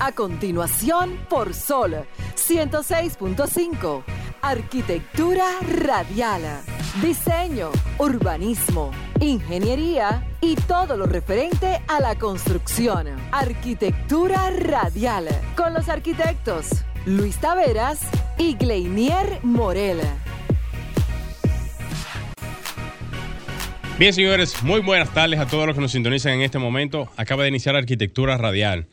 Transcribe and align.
A 0.00 0.12
continuación, 0.12 1.18
por 1.28 1.54
Sol 1.54 2.06
106.5. 2.36 4.04
Arquitectura 4.42 5.44
radial. 5.82 6.42
Diseño, 7.02 7.72
urbanismo, 7.98 8.92
ingeniería 9.18 10.24
y 10.40 10.54
todo 10.54 10.96
lo 10.96 11.06
referente 11.06 11.80
a 11.88 12.00
la 12.00 12.16
construcción. 12.16 13.08
Arquitectura 13.32 14.50
radial. 14.50 15.26
Con 15.56 15.74
los 15.74 15.88
arquitectos 15.88 16.84
Luis 17.04 17.36
Taveras 17.38 17.98
y 18.38 18.54
Gleinier 18.54 19.40
Morel. 19.42 19.98
Bien, 23.98 24.12
señores, 24.12 24.62
muy 24.62 24.80
buenas 24.80 25.12
tardes 25.12 25.40
a 25.40 25.46
todos 25.46 25.66
los 25.66 25.74
que 25.74 25.80
nos 25.80 25.90
sintonizan 25.90 26.34
en 26.34 26.42
este 26.42 26.60
momento. 26.60 27.08
Acaba 27.16 27.42
de 27.42 27.48
iniciar 27.48 27.74
Arquitectura 27.74 28.36
Radial. 28.36 28.86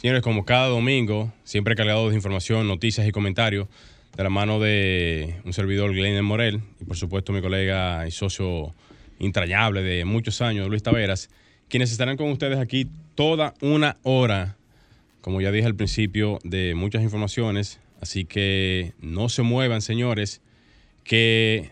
Señores, 0.00 0.20
como 0.20 0.44
cada 0.44 0.68
domingo, 0.68 1.32
siempre 1.44 1.74
cargado 1.74 2.10
de 2.10 2.14
información, 2.14 2.68
noticias 2.68 3.08
y 3.08 3.12
comentarios, 3.12 3.66
de 4.14 4.22
la 4.22 4.28
mano 4.28 4.60
de 4.60 5.36
un 5.44 5.54
servidor, 5.54 5.94
Glenn 5.94 6.22
Morel, 6.22 6.60
y 6.78 6.84
por 6.84 6.98
supuesto 6.98 7.32
mi 7.32 7.40
colega 7.40 8.06
y 8.06 8.10
socio 8.10 8.74
intrañable 9.18 9.82
de 9.82 10.04
muchos 10.04 10.42
años, 10.42 10.68
Luis 10.68 10.82
Taveras, 10.82 11.30
quienes 11.70 11.92
estarán 11.92 12.18
con 12.18 12.30
ustedes 12.30 12.58
aquí 12.58 12.88
toda 13.14 13.54
una 13.62 13.96
hora, 14.02 14.58
como 15.22 15.40
ya 15.40 15.50
dije 15.50 15.66
al 15.66 15.74
principio, 15.74 16.40
de 16.44 16.74
muchas 16.74 17.02
informaciones. 17.02 17.80
Así 18.02 18.26
que 18.26 18.92
no 19.00 19.30
se 19.30 19.40
muevan, 19.40 19.80
señores, 19.80 20.42
que 21.04 21.70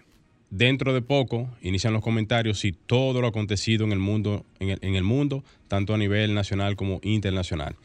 dentro 0.49 0.95
de 0.95 1.03
poco 1.03 1.51
inician 1.61 1.93
los 1.93 2.03
comentarios 2.03 2.65
y 2.65 2.73
todo 2.73 3.21
lo 3.21 3.27
acontecido 3.27 3.85
en 3.85 3.93
el 3.93 3.99
mundo, 3.99 4.47
en 4.61 4.71
el, 4.71 4.79
en 4.81 4.95
el 4.97 5.05
mundo, 5.05 5.45
tanto 5.69 5.93
a 5.93 5.99
nivel 5.99 6.33
nacional 6.33 6.75
como 6.75 7.01
internacional. 7.03 7.77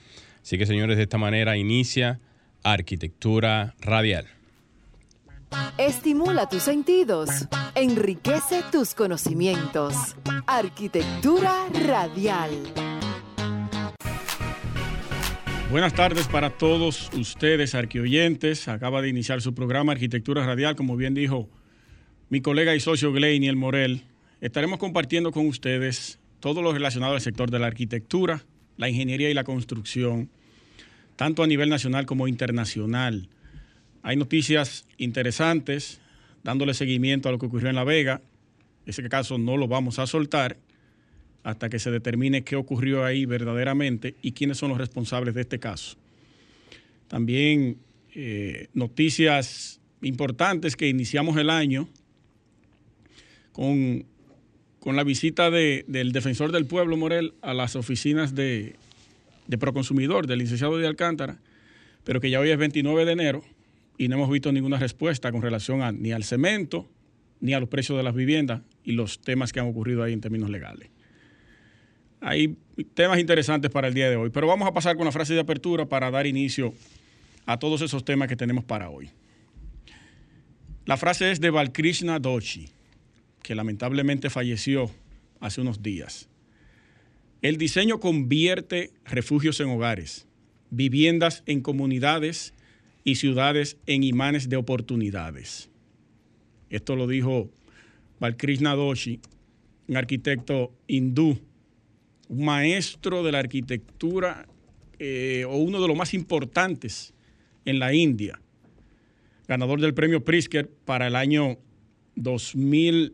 Así 0.49 0.57
que, 0.57 0.65
señores, 0.65 0.97
de 0.97 1.03
esta 1.03 1.19
manera 1.19 1.57
inicia 1.57 2.19
Arquitectura 2.63 3.75
Radial. 3.81 4.25
Estimula 5.77 6.49
tus 6.49 6.63
sentidos, 6.63 7.29
enriquece 7.75 8.63
tus 8.71 8.95
conocimientos. 8.95 9.93
Arquitectura 10.47 11.67
Radial. 11.85 12.49
Buenas 15.69 15.93
tardes 15.93 16.27
para 16.27 16.49
todos 16.49 17.11
ustedes, 17.13 17.75
arquioyentes. 17.75 18.67
Acaba 18.69 19.03
de 19.03 19.09
iniciar 19.09 19.43
su 19.43 19.53
programa 19.53 19.91
Arquitectura 19.91 20.43
Radial, 20.47 20.75
como 20.75 20.97
bien 20.97 21.13
dijo 21.13 21.47
mi 22.29 22.41
colega 22.41 22.73
y 22.73 22.79
socio 22.79 23.15
el 23.15 23.55
Morel. 23.55 24.01
Estaremos 24.41 24.79
compartiendo 24.79 25.31
con 25.31 25.45
ustedes 25.45 26.17
todo 26.39 26.63
lo 26.63 26.73
relacionado 26.73 27.13
al 27.13 27.21
sector 27.21 27.51
de 27.51 27.59
la 27.59 27.67
arquitectura, 27.67 28.43
la 28.77 28.89
ingeniería 28.89 29.29
y 29.29 29.35
la 29.35 29.43
construcción, 29.43 30.31
tanto 31.19 31.43
a 31.43 31.47
nivel 31.47 31.67
nacional 31.67 32.05
como 32.05 32.29
internacional. 32.29 33.27
Hay 34.03 34.15
noticias 34.15 34.85
interesantes, 34.97 35.99
dándole 36.45 36.73
seguimiento 36.73 37.27
a 37.27 37.33
lo 37.33 37.39
que 37.39 37.47
ocurrió 37.47 37.67
en 37.67 37.75
La 37.75 37.83
Vega. 37.83 38.21
Ese 38.85 39.03
caso 39.09 39.37
no 39.37 39.57
lo 39.57 39.67
vamos 39.67 39.99
a 39.99 40.07
soltar 40.07 40.55
hasta 41.43 41.67
que 41.67 41.77
se 41.77 41.91
determine 41.91 42.45
qué 42.45 42.55
ocurrió 42.55 43.03
ahí 43.03 43.25
verdaderamente 43.25 44.15
y 44.21 44.31
quiénes 44.31 44.59
son 44.59 44.69
los 44.69 44.77
responsables 44.77 45.35
de 45.35 45.41
este 45.41 45.59
caso. 45.59 45.97
También 47.09 47.79
eh, 48.15 48.69
noticias 48.73 49.81
importantes 50.01 50.77
que 50.77 50.87
iniciamos 50.87 51.35
el 51.35 51.49
año 51.49 51.89
con 53.51 54.05
con 54.79 54.95
la 54.95 55.03
visita 55.03 55.51
del 55.51 56.13
defensor 56.13 56.53
del 56.53 56.65
pueblo, 56.65 56.95
Morel, 56.95 57.33
a 57.41 57.53
las 57.53 57.75
oficinas 57.75 58.33
de, 58.33 58.77
Proconsumidor, 59.57 60.27
del 60.27 60.39
licenciado 60.39 60.77
de 60.77 60.87
Alcántara, 60.87 61.39
pero 62.03 62.19
que 62.19 62.29
ya 62.29 62.39
hoy 62.39 62.49
es 62.51 62.57
29 62.57 63.05
de 63.05 63.11
enero 63.11 63.43
y 63.97 64.07
no 64.07 64.15
hemos 64.15 64.29
visto 64.29 64.51
ninguna 64.51 64.77
respuesta 64.77 65.31
con 65.31 65.41
relación 65.41 66.01
ni 66.01 66.11
al 66.11 66.23
cemento, 66.23 66.89
ni 67.41 67.53
a 67.53 67.59
los 67.59 67.69
precios 67.69 67.97
de 67.97 68.03
las 68.03 68.15
viviendas 68.15 68.61
y 68.83 68.93
los 68.93 69.19
temas 69.19 69.51
que 69.51 69.59
han 69.59 69.67
ocurrido 69.67 70.03
ahí 70.03 70.13
en 70.13 70.21
términos 70.21 70.49
legales. 70.49 70.89
Hay 72.21 72.57
temas 72.93 73.19
interesantes 73.19 73.71
para 73.71 73.87
el 73.87 73.93
día 73.93 74.09
de 74.09 74.15
hoy, 74.15 74.29
pero 74.29 74.47
vamos 74.47 74.67
a 74.67 74.73
pasar 74.73 74.97
con 74.97 75.05
la 75.05 75.11
frase 75.11 75.33
de 75.33 75.39
apertura 75.39 75.87
para 75.87 76.11
dar 76.11 76.27
inicio 76.27 76.73
a 77.45 77.57
todos 77.57 77.81
esos 77.81 78.03
temas 78.03 78.27
que 78.27 78.35
tenemos 78.35 78.63
para 78.63 78.89
hoy. 78.89 79.09
La 80.85 80.97
frase 80.97 81.31
es 81.31 81.39
de 81.39 81.49
Balkrishna 81.49 82.19
Doshi 82.19 82.69
que 83.49 83.55
lamentablemente 83.55 84.29
falleció 84.29 84.91
hace 85.39 85.61
unos 85.61 85.81
días. 85.81 86.28
El 87.41 87.57
diseño 87.57 87.99
convierte 87.99 88.91
refugios 89.05 89.59
en 89.61 89.69
hogares, 89.69 90.27
viviendas 90.71 91.43
en 91.45 91.61
comunidades 91.61 92.53
y 93.05 93.15
ciudades 93.15 93.77
en 93.85 94.03
imanes 94.03 94.49
de 94.49 94.57
oportunidades. 94.57 95.69
Esto 96.69 96.97
lo 96.97 97.07
dijo 97.07 97.49
Balkrishna 98.19 98.75
Doshi, 98.75 99.21
un 99.87 99.95
arquitecto 99.95 100.73
hindú, 100.87 101.39
un 102.27 102.45
maestro 102.45 103.23
de 103.23 103.31
la 103.31 103.39
arquitectura 103.39 104.45
eh, 104.99 105.45
o 105.47 105.57
uno 105.57 105.81
de 105.81 105.87
los 105.87 105.95
más 105.95 106.13
importantes 106.13 107.13
en 107.63 107.79
la 107.79 107.93
India, 107.93 108.39
ganador 109.47 109.79
del 109.79 109.93
premio 109.93 110.25
Pritzker 110.25 110.69
para 110.69 111.07
el 111.07 111.15
año 111.15 111.57
2000. 112.15 113.13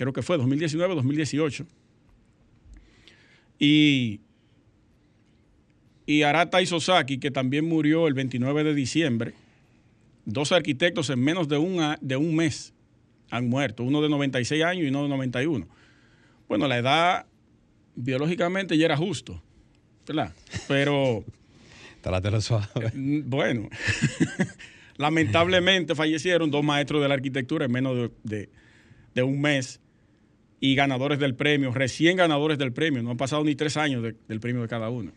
19, 0.00 0.12
creo 0.12 0.12
que 0.12 0.22
fue 0.22 0.38
2019, 0.38 0.94
2018. 0.94 1.66
Y, 3.58 4.20
y 6.06 6.22
Arata 6.22 6.62
Isosaki, 6.62 7.18
que 7.18 7.30
también 7.30 7.66
murió 7.66 8.08
el 8.08 8.14
29 8.14 8.64
de 8.64 8.74
diciembre. 8.74 9.34
Dos 10.24 10.52
arquitectos 10.52 11.10
en 11.10 11.20
menos 11.20 11.48
de 11.48 11.58
un, 11.58 11.96
de 12.00 12.16
un 12.16 12.34
mes 12.34 12.72
han 13.30 13.48
muerto, 13.48 13.84
uno 13.84 14.02
de 14.02 14.08
96 14.08 14.64
años 14.64 14.84
y 14.84 14.88
uno 14.88 15.02
de 15.04 15.08
91. 15.08 15.68
Bueno, 16.48 16.66
la 16.66 16.78
edad 16.78 17.26
biológicamente 17.94 18.76
ya 18.76 18.86
era 18.86 18.96
justo, 18.96 19.42
¿verdad? 20.06 20.34
Pero... 20.66 21.24
suave. 22.40 22.90
Bueno, 22.94 23.68
Lamentablemente 25.00 25.94
fallecieron 25.94 26.50
dos 26.50 26.62
maestros 26.62 27.00
de 27.00 27.08
la 27.08 27.14
arquitectura 27.14 27.64
en 27.64 27.72
menos 27.72 28.10
de, 28.22 28.50
un 29.22 29.40
mes 29.40 29.80
y 30.60 30.74
ganadores 30.74 31.18
del 31.18 31.34
premio, 31.34 31.72
recién 31.72 32.16
ganadores 32.16 32.58
del 32.58 32.72
premio. 32.72 33.02
No 33.02 33.10
han 33.10 33.16
pasado 33.16 33.42
ni 33.42 33.54
tres 33.54 33.76
años 33.76 34.02
del 34.02 34.40
premio 34.40 34.62
de 34.62 34.68
cada 34.68 34.90
uno. 34.90 35.10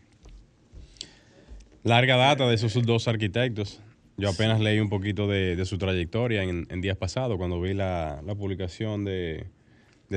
Larga 1.82 2.16
data 2.16 2.48
de 2.48 2.54
esos 2.54 2.72
dos 2.84 3.06
arquitectos. 3.08 3.80
Yo 4.16 4.30
apenas 4.30 4.60
leí 4.60 4.78
un 4.78 4.88
poquito 4.88 5.26
de, 5.26 5.62
su 5.66 5.76
trayectoria 5.76 6.42
en, 6.42 6.80
días 6.80 6.96
pasados 6.96 7.36
cuando 7.36 7.60
vi 7.60 7.74
la, 7.74 8.22
publicación 8.38 9.04
de, 9.04 9.46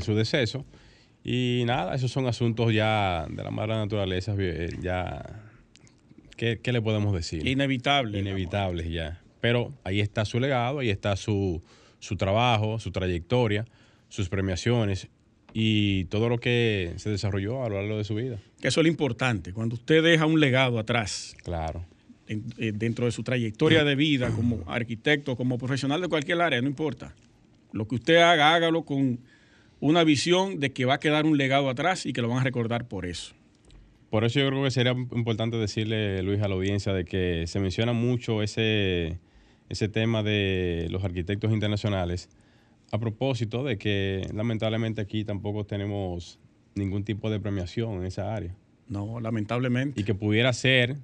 su 0.01 0.15
deceso. 0.15 0.65
Y 1.23 1.63
nada, 1.65 1.93
esos 1.93 2.09
son 2.09 2.25
asuntos 2.25 2.73
ya 2.73 3.25
de 3.29 3.43
la 3.43 3.51
mala 3.51 3.77
naturaleza, 3.77 4.33
eh, 4.37 4.69
ya... 4.81 5.43
¿Qué, 6.37 6.59
le 6.63 6.81
podemos 6.81 7.13
decir? 7.13 7.45
Inevitable. 7.47 8.19
Inevitables 8.19 8.89
ya. 8.89 9.19
Pero 9.41 9.73
ahí 9.83 9.99
está 9.99 10.23
su 10.23 10.39
legado, 10.39 10.79
ahí 10.79 10.91
está 10.91 11.15
su, 11.15 11.61
trabajo, 12.17 12.79
su 12.79 12.91
trayectoria, 12.91 13.65
sus 14.07 14.29
premiaciones 14.29 15.09
y 15.53 16.05
todo 16.05 16.29
lo 16.29 16.39
que 16.39 16.93
se 16.97 17.09
desarrolló 17.09 17.63
a 17.63 17.69
lo 17.69 17.75
largo 17.75 17.97
de 17.97 18.03
su 18.03 18.15
vida. 18.15 18.37
Eso 18.61 18.81
es 18.81 18.85
lo 18.85 18.87
importante, 18.87 19.53
cuando 19.53 19.75
usted 19.75 20.03
deja 20.03 20.25
un 20.25 20.39
legado 20.39 20.79
atrás. 20.79 21.35
Claro. 21.43 21.85
Eh, 22.27 22.73
dentro 22.75 23.05
de 23.05 23.11
su 23.11 23.23
trayectoria 23.23 23.85
de 23.85 23.95
vida 23.95 24.29
como 24.31 24.63
arquitecto, 24.67 25.37
como 25.37 25.57
profesional 25.57 26.01
de 26.01 26.09
cualquier 26.09 26.41
área, 26.41 26.61
no 26.61 26.67
importa. 26.67 27.15
Lo 27.71 27.87
que 27.87 27.95
usted 27.95 28.17
haga, 28.17 28.53
hágalo 28.53 28.83
con 28.83 29.19
una 29.79 30.03
visión 30.03 30.59
de 30.59 30.73
que 30.73 30.85
va 30.85 30.95
a 30.95 30.99
quedar 30.99 31.25
un 31.25 31.37
legado 31.37 31.69
atrás 31.69 32.05
y 32.05 32.13
que 32.13 32.21
lo 32.21 32.27
van 32.27 32.39
a 32.39 32.43
recordar 32.43 32.87
por 32.87 33.05
eso. 33.05 33.33
Por 34.09 34.25
eso 34.25 34.39
yo 34.39 34.47
creo 34.47 34.63
que 34.63 34.71
sería 34.71 34.91
importante 34.91 35.57
decirle, 35.57 36.21
Luis, 36.23 36.41
a 36.41 36.47
la 36.47 36.55
audiencia 36.55 36.93
de 36.93 37.05
que 37.05 37.45
se 37.47 37.59
menciona 37.59 37.93
mucho 37.93 38.41
ese, 38.41 39.19
ese 39.69 39.89
tema 39.89 40.23
de 40.23 40.87
los 40.89 41.03
arquitectos 41.03 41.51
internacionales 41.51 42.29
a 42.91 42.99
propósito 42.99 43.63
de 43.63 43.77
que 43.77 44.29
lamentablemente 44.33 45.01
aquí 45.01 45.23
tampoco 45.23 45.65
tenemos 45.65 46.39
ningún 46.75 47.03
tipo 47.03 47.29
de 47.29 47.39
premiación 47.39 47.95
en 47.95 48.05
esa 48.05 48.33
área. 48.33 48.55
No, 48.87 49.19
lamentablemente. 49.19 49.99
Y 49.99 50.03
que 50.03 50.15
pudiera 50.15 50.53
ser 50.53 50.97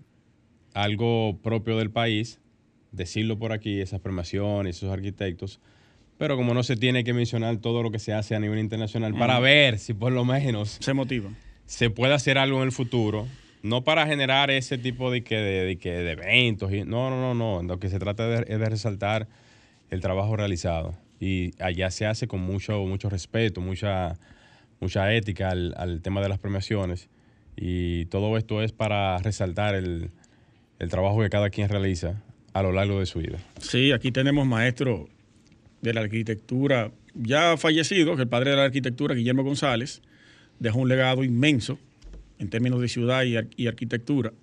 algo 0.74 1.38
propio 1.41 1.77
del 1.77 1.91
país, 1.91 2.39
decirlo 2.91 3.38
por 3.38 3.51
aquí, 3.51 3.81
esas 3.81 4.00
premiaciones, 4.00 4.77
esos 4.77 4.91
arquitectos, 4.91 5.59
pero 6.18 6.38
como 6.38 6.53
no 6.53 6.63
se 6.63 6.77
tiene 6.77 7.03
que 7.03 7.13
mencionar 7.13 7.57
todo 7.57 7.83
lo 7.83 7.91
que 7.91 8.00
se 8.00 8.13
hace 8.13 8.36
a 8.36 8.39
nivel 8.39 8.59
internacional, 8.59 9.13
para 9.15 9.39
ver 9.39 9.79
si 9.79 9.94
por 9.94 10.13
lo 10.13 10.24
menos... 10.24 10.77
Se 10.79 10.94
motiva. 10.94 11.29
Se 11.65 11.89
puede 11.89 12.13
hacer 12.13 12.38
algo 12.38 12.57
en 12.57 12.63
el 12.63 12.71
futuro 12.71 13.27
no 13.63 13.86
para 13.86 14.06
generar 14.06 14.51
ese 14.51 14.77
tipo 14.77 15.09
de, 15.09 15.24
que, 15.24 15.38
de, 15.38 15.75
de 15.75 16.12
eventos. 16.12 16.71
Y, 16.71 16.83
no, 16.83 17.09
no, 17.09 17.33
no, 17.33 17.33
no. 17.33 17.63
Lo 17.63 17.79
que 17.79 17.89
se 17.89 17.97
trata 17.97 18.41
es 18.41 18.59
de 18.59 18.69
resaltar 18.69 19.27
el 19.89 20.01
trabajo 20.01 20.36
realizado. 20.36 20.95
Y 21.19 21.51
allá 21.60 21.89
se 21.92 22.06
hace 22.06 22.27
con 22.27 22.42
mucho, 22.42 23.10
respeto, 23.10 23.62
mucha, 23.62 24.18
mucha 24.80 25.13
ética 25.13 25.50
al, 25.50 26.01
tema 26.01 26.21
de 26.21 26.30
las 26.30 26.39
premiaciones. 26.39 27.10
Y 27.56 28.06
todo 28.06 28.38
esto 28.38 28.62
es 28.62 28.71
para 28.71 29.18
resaltar 29.19 29.75
el, 29.75 30.12
el 30.80 30.89
trabajo 30.89 31.21
que 31.21 31.30
cada 31.30 31.50
quien 31.50 31.69
realiza 31.69 32.21
a 32.54 32.62
lo 32.62 32.71
largo 32.71 33.00
de 33.00 33.06
su 33.06 33.19
vida. 33.19 33.38
Sí, 33.60 33.92
aquí 33.92 34.12
tenemos 34.12 34.45
maestro 34.45 35.07
de 35.81 35.94
la 35.94 36.01
arquitectura 36.01 36.92
ya 37.15 37.57
fallecido, 37.57 38.13
el 38.13 38.27
padre 38.27 38.51
de 38.51 38.57
la 38.57 38.65
arquitectura, 38.65 39.13
Guillermo 39.15 39.44
González, 39.44 40.01
dejó 40.60 40.80
un 40.80 40.89
legado 40.89 41.24
inmenso 41.24 41.77
en 42.39 42.50
términos 42.50 42.81
de 42.81 42.88
ciudad 42.88 43.24
y 43.24 43.68
arquitectura. 43.68 44.33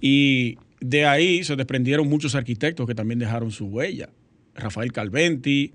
Y 0.00 0.58
de 0.80 1.06
ahí 1.06 1.42
se 1.44 1.56
desprendieron 1.56 2.08
muchos 2.08 2.34
arquitectos 2.34 2.86
que 2.86 2.94
también 2.94 3.18
dejaron 3.18 3.50
su 3.50 3.66
huella. 3.66 4.10
Rafael 4.58 4.92
Calventi, 4.92 5.72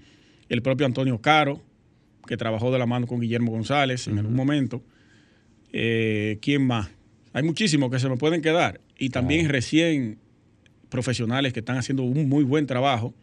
el 0.50 0.62
propio 0.62 0.86
Antonio 0.86 1.20
Caro, 1.20 1.62
que 2.28 2.38
trabajó 2.38 2.72
de 2.72 2.80
la 2.80 2.86
mano 2.86 3.08
con 3.08 3.20
Guillermo 3.20 3.52
González 3.52 4.08
en 4.08 4.18
algún 4.18 4.36
momento. 4.36 4.84
Eh, 5.72 6.38
¿Quién 6.42 6.66
más? 6.66 6.90
Hay 7.34 7.44
muchísimos 7.44 7.90
que 7.90 8.00
se 8.00 8.08
me 8.08 8.18
pueden 8.18 8.42
quedar. 8.42 8.80
Y 8.98 9.10
también 9.10 9.50
recién 9.50 10.20
profesionales 10.90 11.54
que 11.54 11.60
están 11.60 11.78
haciendo 11.78 12.04
un 12.04 12.30
muy 12.30 12.44
buen 12.44 12.68
trabajo, 12.68 13.14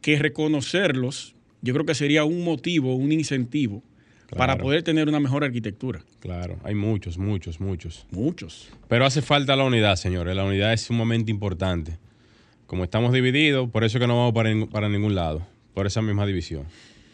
que 0.00 0.18
reconocerlos, 0.18 1.34
yo 1.60 1.74
creo 1.74 1.84
que 1.84 1.94
sería 1.94 2.24
un 2.24 2.44
motivo, 2.44 2.94
un 2.94 3.10
incentivo 3.12 3.82
para 4.36 4.56
poder 4.56 4.82
tener 4.82 5.08
una 5.08 5.20
mejor 5.20 5.44
arquitectura. 5.44 6.02
Claro, 6.20 6.58
hay 6.64 6.74
muchos, 6.74 7.18
muchos, 7.18 7.60
muchos. 7.60 8.06
Muchos. 8.10 8.70
Pero 8.88 9.04
hace 9.04 9.20
falta 9.20 9.56
la 9.56 9.64
unidad, 9.64 9.96
señores. 9.96 10.34
La 10.34 10.44
unidad 10.44 10.72
es 10.72 10.82
sumamente 10.82 11.30
importante. 11.30 11.98
Como 12.72 12.84
estamos 12.84 13.12
divididos, 13.12 13.68
por 13.68 13.84
eso 13.84 13.98
es 13.98 14.00
que 14.00 14.06
no 14.06 14.16
vamos 14.16 14.32
para, 14.32 14.50
para 14.64 14.88
ningún 14.88 15.14
lado, 15.14 15.46
por 15.74 15.86
esa 15.86 16.00
misma 16.00 16.24
división. 16.24 16.64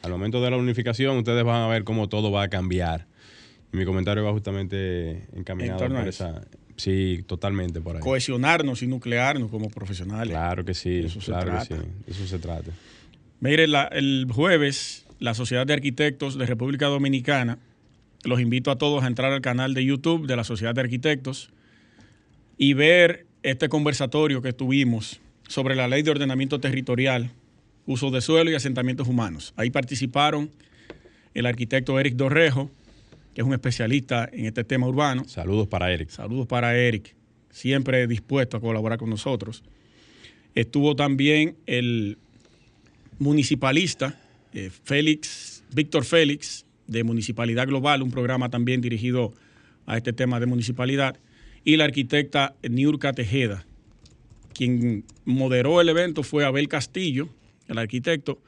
Al 0.04 0.12
momento 0.12 0.40
de 0.40 0.52
la 0.52 0.56
unificación, 0.56 1.16
ustedes 1.16 1.42
van 1.42 1.62
a 1.62 1.66
ver 1.66 1.82
cómo 1.82 2.08
todo 2.08 2.30
va 2.30 2.44
a 2.44 2.48
cambiar. 2.48 3.06
Mi 3.72 3.84
comentario 3.84 4.22
va 4.22 4.30
justamente 4.30 5.26
encaminado 5.34 5.84
a 5.96 6.06
esa. 6.06 6.42
Sí, 6.76 7.24
totalmente 7.26 7.80
por 7.80 7.96
ahí. 7.96 8.00
Cohesionarnos 8.02 8.84
y 8.84 8.86
nuclearnos 8.86 9.50
como 9.50 9.68
profesionales. 9.68 10.28
Claro 10.30 10.64
que 10.64 10.74
sí, 10.74 11.00
eso 11.00 11.20
se 11.20 11.32
claro 11.32 11.46
que 11.46 11.50
trata. 11.50 11.64
sí. 11.64 11.88
De 12.06 12.12
eso 12.12 12.24
se 12.28 12.38
trata. 12.38 12.70
Mire, 13.40 13.66
la- 13.66 13.88
el 13.88 14.28
jueves, 14.32 15.06
la 15.18 15.34
Sociedad 15.34 15.66
de 15.66 15.72
Arquitectos 15.72 16.38
de 16.38 16.46
República 16.46 16.86
Dominicana, 16.86 17.58
los 18.22 18.40
invito 18.40 18.70
a 18.70 18.76
todos 18.78 19.02
a 19.02 19.08
entrar 19.08 19.32
al 19.32 19.40
canal 19.40 19.74
de 19.74 19.84
YouTube 19.84 20.28
de 20.28 20.36
la 20.36 20.44
Sociedad 20.44 20.72
de 20.76 20.82
Arquitectos 20.82 21.50
y 22.56 22.74
ver 22.74 23.26
este 23.42 23.68
conversatorio 23.68 24.40
que 24.40 24.52
tuvimos 24.52 25.20
sobre 25.48 25.74
la 25.74 25.88
ley 25.88 26.02
de 26.02 26.12
ordenamiento 26.12 26.60
territorial, 26.60 27.32
uso 27.86 28.10
de 28.10 28.20
suelo 28.20 28.50
y 28.50 28.54
asentamientos 28.54 29.08
humanos. 29.08 29.52
Ahí 29.56 29.70
participaron 29.70 30.50
el 31.34 31.46
arquitecto 31.46 31.98
Eric 31.98 32.14
Dorrejo, 32.14 32.70
que 33.34 33.40
es 33.40 33.46
un 33.46 33.54
especialista 33.54 34.28
en 34.32 34.46
este 34.46 34.62
tema 34.62 34.86
urbano. 34.86 35.24
Saludos 35.26 35.66
para 35.66 35.92
Eric. 35.92 36.10
Saludos 36.10 36.46
para 36.46 36.76
Eric, 36.76 37.14
siempre 37.50 38.06
dispuesto 38.06 38.56
a 38.56 38.60
colaborar 38.60 38.98
con 38.98 39.10
nosotros. 39.10 39.64
Estuvo 40.54 40.94
también 40.94 41.56
el 41.66 42.18
municipalista 43.18 44.18
eh, 44.52 44.70
Félix, 44.84 45.64
Víctor 45.72 46.04
Félix, 46.04 46.66
de 46.86 47.04
Municipalidad 47.04 47.66
Global, 47.66 48.02
un 48.02 48.10
programa 48.10 48.48
también 48.48 48.80
dirigido 48.80 49.32
a 49.86 49.96
este 49.96 50.12
tema 50.12 50.40
de 50.40 50.46
municipalidad, 50.46 51.16
y 51.64 51.76
la 51.76 51.84
arquitecta 51.84 52.54
Niurka 52.68 53.12
Tejeda. 53.12 53.66
Quien 54.58 55.04
moderó 55.24 55.80
el 55.80 55.88
evento 55.88 56.24
fue 56.24 56.44
Abel 56.44 56.66
Castillo, 56.66 57.28
el 57.68 57.78
arquitecto, 57.78 58.40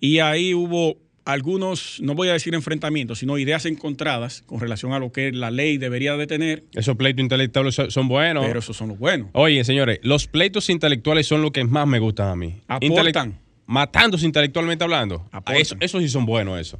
y 0.00 0.20
ahí 0.20 0.54
hubo 0.54 0.96
algunos, 1.26 2.00
no 2.00 2.14
voy 2.14 2.28
a 2.28 2.32
decir 2.32 2.54
enfrentamientos, 2.54 3.18
sino 3.18 3.36
ideas 3.36 3.66
encontradas 3.66 4.40
con 4.46 4.58
relación 4.58 4.94
a 4.94 4.98
lo 4.98 5.12
que 5.12 5.32
la 5.32 5.50
ley 5.50 5.76
debería 5.76 6.16
de 6.16 6.26
tener, 6.26 6.64
Esos 6.74 6.96
pleitos 6.96 7.22
intelectuales 7.22 7.74
son, 7.88 8.08
buenos. 8.08 8.46
pero 8.46 8.58
esos 8.58 8.74
son 8.74 8.88
los 8.88 8.98
buenos. 8.98 9.28
Oye, 9.34 9.62
señores, 9.64 10.00
los 10.02 10.26
pleitos 10.28 10.70
intelectuales 10.70 11.26
son 11.26 11.42
lo 11.42 11.52
que 11.52 11.62
más 11.64 11.86
me 11.86 11.98
gustan 11.98 12.28
a 12.30 12.36
mí. 12.36 12.54
Aportan. 12.66 13.06
Intele- 13.32 13.34
matándose 13.66 14.24
intelectualmente 14.24 14.82
hablando. 14.84 15.26
Aportan. 15.30 15.60
Eso, 15.60 15.76
eso 15.80 16.00
sí 16.00 16.08
son 16.08 16.24
buenos, 16.24 16.58
eso. 16.58 16.78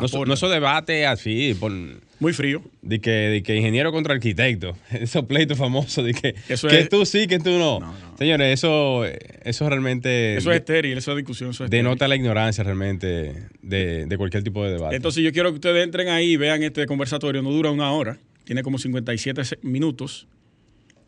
No, 0.00 0.24
no 0.26 0.34
esos 0.34 0.50
debates 0.50 1.06
así, 1.06 1.54
por, 1.58 1.72
Muy 2.20 2.32
frío. 2.32 2.62
de, 2.82 3.00
que, 3.00 3.10
de 3.10 3.42
que 3.42 3.56
ingeniero 3.56 3.92
contra 3.92 4.14
arquitecto. 4.14 4.76
Esos 4.90 5.24
pleitos 5.24 5.56
famosos 5.58 6.04
de 6.04 6.12
que, 6.12 6.34
Eso 6.48 6.68
que 6.68 6.80
es- 6.80 6.88
tú 6.88 7.06
sí, 7.06 7.26
que 7.26 7.38
tú 7.38 7.50
no. 7.50 7.80
No, 7.80 7.92
no. 7.92 8.16
Señores, 8.18 8.52
eso, 8.52 9.04
eso 9.06 9.68
realmente 9.68 10.36
Eso 10.36 10.50
es 10.52 10.58
estéril, 10.58 10.96
eso 10.98 11.12
es 11.12 11.16
discusión, 11.18 11.50
eso 11.50 11.64
es 11.64 11.68
estéril. 11.68 11.84
denota 11.84 12.08
la 12.08 12.16
ignorancia 12.16 12.62
realmente 12.64 13.48
de, 13.62 14.06
de 14.06 14.16
cualquier 14.18 14.42
tipo 14.42 14.64
de 14.64 14.72
debate. 14.72 14.96
Entonces 14.96 15.22
yo 15.24 15.32
quiero 15.32 15.50
que 15.50 15.56
ustedes 15.56 15.82
entren 15.84 16.08
ahí 16.08 16.32
y 16.32 16.36
vean 16.36 16.62
este 16.62 16.84
conversatorio. 16.86 17.42
No 17.42 17.50
dura 17.50 17.70
una 17.70 17.90
hora, 17.92 18.18
tiene 18.44 18.62
como 18.62 18.78
57 18.78 19.44
se- 19.44 19.58
minutos. 19.62 20.26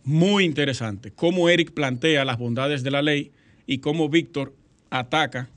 Muy 0.05 0.45
interesante. 0.45 1.11
Cómo 1.15 1.49
Eric 1.51 1.73
plantea 1.73 2.25
las 2.25 2.39
bondades 2.39 2.83
de 2.83 2.91
la 2.91 3.03
ley 3.03 3.33
y 3.67 3.79
cómo 3.79 4.09
Víctor 4.09 4.55
ataca 4.89 5.51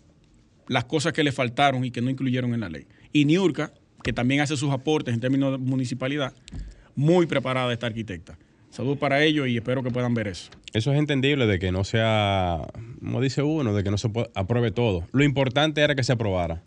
las 0.67 0.85
cosas 0.85 1.13
que 1.13 1.23
le 1.23 1.31
faltaron 1.31 1.85
y 1.85 1.91
que 1.91 2.01
no 2.01 2.09
incluyeron 2.09 2.53
en 2.53 2.59
la 2.61 2.69
ley. 2.69 2.85
Y 3.13 3.25
Niurka, 3.25 3.73
que 4.03 4.13
también 4.13 4.41
hace 4.41 4.57
sus 4.57 4.71
aportes 4.71 5.13
en 5.13 5.19
términos 5.19 5.51
de 5.51 5.57
municipalidad, 5.57 6.33
muy 6.95 7.25
preparada 7.25 7.71
esta 7.73 7.87
arquitecta. 7.87 8.37
Salud 8.69 8.97
para 8.97 9.21
ellos 9.23 9.47
y 9.49 9.57
espero 9.57 9.83
que 9.83 9.91
puedan 9.91 10.13
ver 10.13 10.27
eso. 10.29 10.49
Eso 10.73 10.93
es 10.93 10.99
entendible 10.99 11.45
de 11.45 11.59
que 11.59 11.71
no 11.73 11.83
sea, 11.83 12.61
como 12.99 13.19
dice 13.19 13.43
uno, 13.43 13.73
de 13.73 13.83
que 13.83 13.91
no 13.91 13.97
se 13.97 14.09
apruebe 14.33 14.71
todo. 14.71 15.03
Lo 15.11 15.23
importante 15.25 15.81
era 15.81 15.93
que 15.93 16.03
se 16.03 16.13
aprobara. 16.13 16.63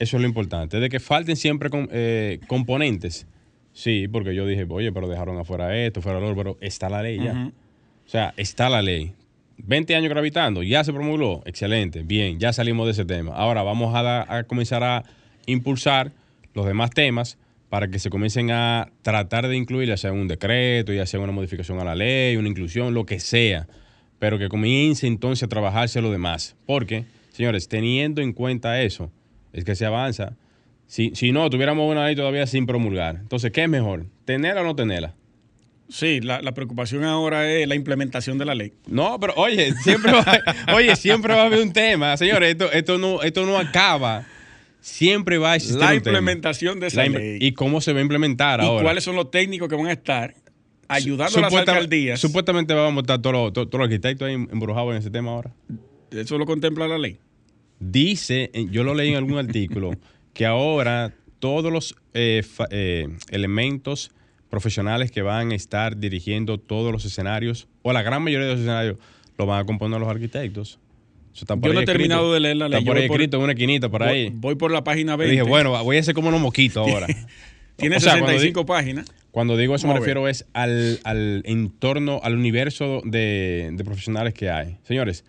Eso 0.00 0.16
es 0.16 0.20
lo 0.22 0.26
importante. 0.28 0.80
De 0.80 0.88
que 0.88 0.98
falten 0.98 1.36
siempre 1.36 1.70
com- 1.70 1.86
eh, 1.92 2.40
componentes. 2.48 3.28
Sí, 3.72 4.08
porque 4.08 4.34
yo 4.34 4.44
dije, 4.46 4.66
oye, 4.68 4.90
pero 4.92 5.06
dejaron 5.08 5.38
afuera 5.38 5.76
esto, 5.76 6.02
fuera 6.02 6.18
lo 6.18 6.26
otro, 6.30 6.36
pero 6.36 6.58
está 6.60 6.88
la 6.88 7.02
ley 7.02 7.18
ya. 7.22 7.52
O 8.06 8.08
sea, 8.08 8.34
está 8.36 8.68
la 8.68 8.82
ley. 8.82 9.12
20 9.58 9.94
años 9.94 10.10
gravitando, 10.10 10.64
ya 10.64 10.82
se 10.82 10.92
promulgó, 10.92 11.42
excelente, 11.46 12.02
bien, 12.02 12.40
ya 12.40 12.52
salimos 12.52 12.86
de 12.86 12.92
ese 12.92 13.04
tema. 13.04 13.34
Ahora 13.36 13.62
vamos 13.62 13.94
a, 13.94 14.02
da- 14.02 14.26
a 14.28 14.44
comenzar 14.44 14.82
a 14.82 15.04
impulsar 15.46 16.12
los 16.54 16.66
demás 16.66 16.90
temas 16.90 17.38
para 17.68 17.88
que 17.88 17.98
se 17.98 18.10
comiencen 18.10 18.50
a 18.52 18.92
tratar 19.02 19.48
de 19.48 19.56
incluir, 19.56 19.88
ya 19.88 19.96
sea 19.96 20.12
un 20.12 20.28
decreto, 20.28 20.92
ya 20.92 21.06
sea 21.06 21.18
una 21.20 21.32
modificación 21.32 21.80
a 21.80 21.84
la 21.84 21.94
ley, 21.94 22.36
una 22.36 22.48
inclusión, 22.48 22.94
lo 22.94 23.04
que 23.04 23.18
sea, 23.18 23.66
pero 24.18 24.38
que 24.38 24.48
comience 24.48 25.06
entonces 25.06 25.42
a 25.42 25.48
trabajarse 25.48 26.00
lo 26.00 26.12
demás. 26.12 26.54
Porque, 26.66 27.04
señores, 27.32 27.68
teniendo 27.68 28.22
en 28.22 28.32
cuenta 28.32 28.80
eso, 28.80 29.10
es 29.52 29.64
que 29.64 29.74
se 29.74 29.86
avanza. 29.86 30.36
Si, 30.86 31.12
si 31.14 31.32
no, 31.32 31.50
tuviéramos 31.50 31.90
una 31.90 32.06
ley 32.06 32.14
todavía 32.14 32.46
sin 32.46 32.66
promulgar. 32.66 33.16
Entonces, 33.16 33.50
¿qué 33.50 33.64
es 33.64 33.68
mejor? 33.68 34.06
¿Tenerla 34.24 34.60
o 34.60 34.64
no 34.64 34.76
tenerla? 34.76 35.14
Sí, 35.88 36.20
la, 36.20 36.40
la 36.40 36.52
preocupación 36.52 37.04
ahora 37.04 37.50
es 37.50 37.66
la 37.68 37.74
implementación 37.74 38.38
de 38.38 38.44
la 38.44 38.54
ley. 38.54 38.72
No, 38.86 39.18
pero 39.20 39.34
oye, 39.36 39.72
siempre 39.82 40.12
va, 40.12 40.24
oye, 40.74 40.94
siempre 40.96 41.34
va 41.34 41.42
a 41.42 41.46
haber 41.46 41.60
un 41.60 41.72
tema. 41.72 42.16
Señores, 42.16 42.50
esto, 42.50 42.70
esto, 42.72 42.98
no, 42.98 43.22
esto 43.22 43.44
no 43.44 43.58
acaba. 43.58 44.26
Siempre 44.84 45.38
va 45.38 45.52
a 45.52 45.56
existir 45.56 45.80
La 45.80 45.94
implementación 45.94 46.78
de 46.78 46.88
esa 46.88 47.06
ley. 47.06 47.38
¿Y 47.40 47.52
cómo 47.52 47.80
se 47.80 47.94
va 47.94 48.00
a 48.00 48.02
implementar 48.02 48.60
¿Y 48.60 48.64
ahora? 48.66 48.82
cuáles 48.82 49.02
son 49.02 49.16
los 49.16 49.30
técnicos 49.30 49.66
que 49.66 49.76
van 49.76 49.86
a 49.86 49.92
estar 49.92 50.34
ayudando 50.88 51.38
a 51.38 51.40
las 51.40 51.54
alcaldías? 51.54 52.20
Supuestamente 52.20 52.74
vamos 52.74 52.98
a 52.98 53.00
estar 53.00 53.22
todos 53.22 53.32
los, 53.34 53.52
todos 53.54 53.72
los 53.72 53.80
arquitectos 53.80 54.28
ahí 54.28 54.34
embrujados 54.34 54.92
en 54.92 54.98
ese 54.98 55.10
tema 55.10 55.30
ahora. 55.30 55.54
Eso 56.10 56.36
lo 56.36 56.44
contempla 56.44 56.86
la 56.86 56.98
ley. 56.98 57.18
Dice, 57.80 58.50
eh, 58.52 58.66
yo 58.70 58.84
lo 58.84 58.92
leí 58.94 59.08
en 59.08 59.16
algún 59.16 59.38
artículo, 59.38 59.92
que 60.34 60.44
ahora 60.44 61.14
todos 61.38 61.72
los 61.72 61.96
eh, 62.12 62.42
fa- 62.46 62.68
eh, 62.70 63.08
elementos 63.30 64.10
profesionales 64.50 65.10
que 65.10 65.22
van 65.22 65.52
a 65.52 65.54
estar 65.54 65.96
dirigiendo 65.96 66.58
todos 66.58 66.92
los 66.92 67.06
escenarios, 67.06 67.68
o 67.80 67.92
la 67.94 68.02
gran 68.02 68.22
mayoría 68.22 68.46
de 68.48 68.52
los 68.52 68.60
escenarios, 68.60 68.98
lo 69.38 69.46
van 69.46 69.60
a 69.60 69.64
componer 69.64 69.98
los 69.98 70.08
arquitectos. 70.10 70.78
Yo 71.34 71.72
no 71.72 71.80
he 71.80 71.84
terminado 71.84 72.32
de 72.32 72.40
leer 72.40 72.56
la 72.56 72.68
ley. 72.68 72.78
Está 72.78 72.90
por 72.90 72.96
ahí 72.96 73.04
escrito 73.06 73.36
en 73.38 73.42
una 73.42 73.52
esquinita 73.52 73.88
por 73.88 74.02
ahí. 74.04 74.30
Voy, 74.32 74.54
por 74.54 74.70
la 74.70 74.84
página 74.84 75.12
Yo 75.12 75.18
20. 75.18 75.30
dije, 75.32 75.42
bueno, 75.42 75.82
voy 75.82 75.96
a 75.96 76.00
hacer 76.00 76.14
como 76.14 76.28
unos 76.28 76.40
moquitos 76.40 76.88
ahora. 76.90 77.06
Tiene 77.76 77.96
o 77.96 78.00
sea, 78.00 78.12
cuando 78.12 78.26
65 78.28 78.60
di- 78.60 78.66
páginas. 78.66 79.06
Cuando 79.32 79.56
digo 79.56 79.74
eso 79.74 79.88
me 79.88 79.94
Vamos 79.94 80.04
refiero 80.06 80.28
es 80.28 80.46
al, 80.52 81.00
al 81.02 81.42
entorno, 81.44 82.20
al 82.22 82.36
universo 82.36 83.02
de, 83.04 83.70
de 83.72 83.84
profesionales 83.84 84.32
que 84.32 84.48
hay. 84.48 84.76
Señores, 84.84 85.24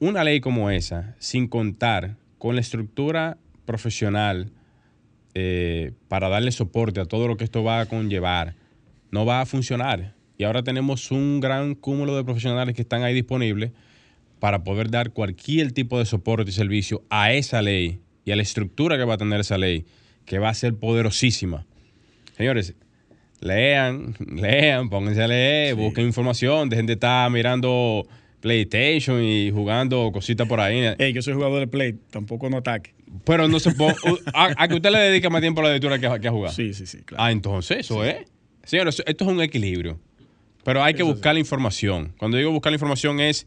una 0.00 0.24
ley 0.24 0.40
como 0.40 0.70
esa, 0.70 1.14
sin 1.18 1.46
contar 1.46 2.16
con 2.38 2.54
la 2.56 2.60
estructura 2.60 3.38
profesional 3.66 4.50
eh, 5.34 5.92
para 6.08 6.28
darle 6.28 6.50
soporte 6.50 7.00
a 7.00 7.04
todo 7.04 7.28
lo 7.28 7.36
que 7.36 7.44
esto 7.44 7.62
va 7.62 7.80
a 7.80 7.86
conllevar, 7.86 8.54
no 9.12 9.24
va 9.24 9.42
a 9.42 9.46
funcionar. 9.46 10.14
Y 10.38 10.44
ahora 10.44 10.62
tenemos 10.64 11.10
un 11.12 11.38
gran 11.38 11.74
cúmulo 11.74 12.16
de 12.16 12.24
profesionales 12.24 12.74
que 12.74 12.82
están 12.82 13.02
ahí 13.04 13.14
disponibles 13.14 13.72
para 14.40 14.64
poder 14.64 14.90
dar 14.90 15.12
cualquier 15.12 15.72
tipo 15.72 15.98
de 15.98 16.06
soporte 16.06 16.50
y 16.50 16.52
servicio 16.52 17.04
a 17.10 17.32
esa 17.32 17.62
ley 17.62 18.00
y 18.24 18.32
a 18.32 18.36
la 18.36 18.42
estructura 18.42 18.96
que 18.96 19.04
va 19.04 19.14
a 19.14 19.18
tener 19.18 19.40
esa 19.40 19.58
ley, 19.58 19.84
que 20.24 20.38
va 20.38 20.48
a 20.48 20.54
ser 20.54 20.74
poderosísima. 20.74 21.66
Señores, 22.36 22.74
lean, 23.40 24.16
lean, 24.34 24.88
pónganse 24.88 25.22
a 25.22 25.28
leer, 25.28 25.74
busquen 25.74 26.06
información, 26.06 26.68
dejen 26.68 26.86
de 26.86 26.94
estar 26.94 27.30
mirando 27.30 28.06
PlayStation 28.40 29.22
y 29.22 29.50
jugando 29.50 30.10
cositas 30.10 30.48
por 30.48 30.60
ahí. 30.60 30.94
Ey, 30.98 31.12
yo 31.12 31.20
soy 31.20 31.34
jugador 31.34 31.60
de 31.60 31.66
Play, 31.66 31.98
tampoco 32.10 32.48
no 32.48 32.56
ataque. 32.58 32.94
Pero 33.24 33.46
no 33.48 33.60
se 33.60 33.72
puede. 33.72 33.94
a, 34.34 34.54
a 34.56 34.68
que 34.68 34.74
usted 34.74 34.90
le 34.90 34.98
dedica 34.98 35.28
más 35.28 35.42
tiempo 35.42 35.60
a 35.60 35.64
la 35.64 35.72
lectura 35.72 35.98
que 35.98 36.06
a, 36.06 36.18
que 36.18 36.28
a 36.28 36.30
jugar. 36.30 36.52
Sí, 36.52 36.72
sí, 36.72 36.86
sí, 36.86 37.02
claro. 37.02 37.22
Ah, 37.22 37.30
entonces, 37.30 37.78
eso 37.80 38.04
es. 38.04 38.16
Señores, 38.64 39.02
esto 39.04 39.24
es 39.24 39.30
un 39.30 39.42
equilibrio. 39.42 39.98
Pero 40.64 40.82
hay 40.82 40.94
que 40.94 41.02
buscar 41.02 41.34
la 41.34 41.40
información. 41.40 42.12
Cuando 42.18 42.36
digo 42.36 42.50
buscar 42.50 42.70
la 42.70 42.76
información 42.76 43.20
es 43.20 43.46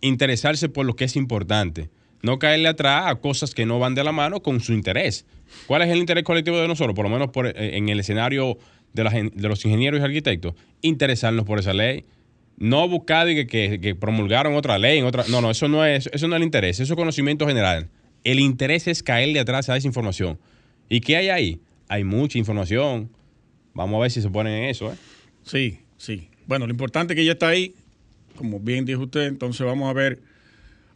interesarse 0.00 0.68
por 0.68 0.86
lo 0.86 0.94
que 0.94 1.04
es 1.04 1.16
importante. 1.16 1.90
No 2.22 2.38
caerle 2.38 2.68
atrás 2.68 3.04
a 3.06 3.14
cosas 3.16 3.54
que 3.54 3.64
no 3.66 3.78
van 3.78 3.94
de 3.94 4.04
la 4.04 4.12
mano 4.12 4.42
con 4.42 4.60
su 4.60 4.72
interés. 4.72 5.24
¿Cuál 5.66 5.82
es 5.82 5.88
el 5.88 5.98
interés 5.98 6.24
colectivo 6.24 6.58
de 6.58 6.68
nosotros? 6.68 6.94
Por 6.94 7.08
lo 7.08 7.10
menos 7.10 7.30
eh, 7.54 7.70
en 7.74 7.88
el 7.88 8.00
escenario 8.00 8.58
de, 8.92 9.30
los 9.34 9.64
ingenieros 9.64 10.00
y 10.00 10.04
arquitectos. 10.04 10.54
Interesarnos 10.82 11.44
por 11.44 11.58
esa 11.58 11.72
ley. 11.72 12.04
No 12.58 12.86
buscar 12.88 13.26
que, 13.26 13.46
que- 13.46 13.94
promulgaron 13.94 14.54
otra 14.54 14.78
ley. 14.78 14.98
En 14.98 15.06
otra, 15.06 15.24
no, 15.28 15.40
no, 15.40 15.50
eso 15.50 15.66
no, 15.68 15.84
es, 15.84 16.10
eso 16.12 16.28
no 16.28 16.36
es 16.36 16.40
el 16.40 16.44
interés. 16.44 16.78
Eso 16.80 16.92
es 16.92 16.96
conocimiento 16.96 17.46
general. 17.46 17.88
El 18.22 18.38
interés 18.38 18.86
es 18.86 19.02
caerle 19.02 19.40
atrás 19.40 19.70
a 19.70 19.76
esa 19.76 19.86
información. 19.86 20.38
¿Y 20.90 21.00
qué 21.00 21.16
hay 21.16 21.30
ahí? 21.30 21.60
Hay 21.88 22.04
mucha 22.04 22.36
información. 22.36 23.10
Vamos 23.72 23.96
a 23.96 24.02
ver 24.02 24.10
si 24.10 24.20
se 24.20 24.28
ponen 24.28 24.52
en 24.52 24.64
eso. 24.64 24.92
¿eh? 24.92 24.96
Sí, 25.42 25.78
sí. 25.96 26.28
Bueno, 26.46 26.66
lo 26.66 26.72
importante 26.72 27.14
que 27.14 27.24
ya 27.24 27.32
está 27.32 27.48
ahí, 27.48 27.74
como 28.40 28.58
bien 28.58 28.86
dijo 28.86 29.02
usted, 29.02 29.26
entonces 29.26 29.66
vamos 29.66 29.90
a 29.90 29.92
ver 29.92 30.22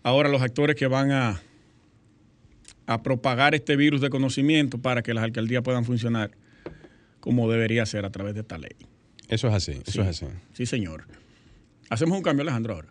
ahora 0.02 0.30
los 0.30 0.40
actores 0.40 0.76
que 0.76 0.86
van 0.86 1.10
a, 1.12 1.42
a 2.86 3.02
propagar 3.02 3.54
este 3.54 3.76
virus 3.76 4.00
de 4.00 4.08
conocimiento 4.08 4.78
para 4.78 5.02
que 5.02 5.12
las 5.12 5.22
alcaldías 5.24 5.62
puedan 5.62 5.84
funcionar 5.84 6.30
como 7.20 7.50
debería 7.50 7.84
ser 7.84 8.06
a 8.06 8.10
través 8.10 8.32
de 8.32 8.40
esta 8.40 8.56
ley. 8.56 8.72
Eso 9.28 9.48
es 9.48 9.54
así. 9.54 9.72
Eso 9.72 9.92
Sí. 9.92 10.00
es 10.00 10.06
así. 10.06 10.26
Sí, 10.54 10.64
señor. 10.64 11.04
Hacemos 11.90 12.16
un 12.16 12.22
cambio, 12.24 12.44
Alejandro, 12.44 12.76
ahora. 12.76 12.88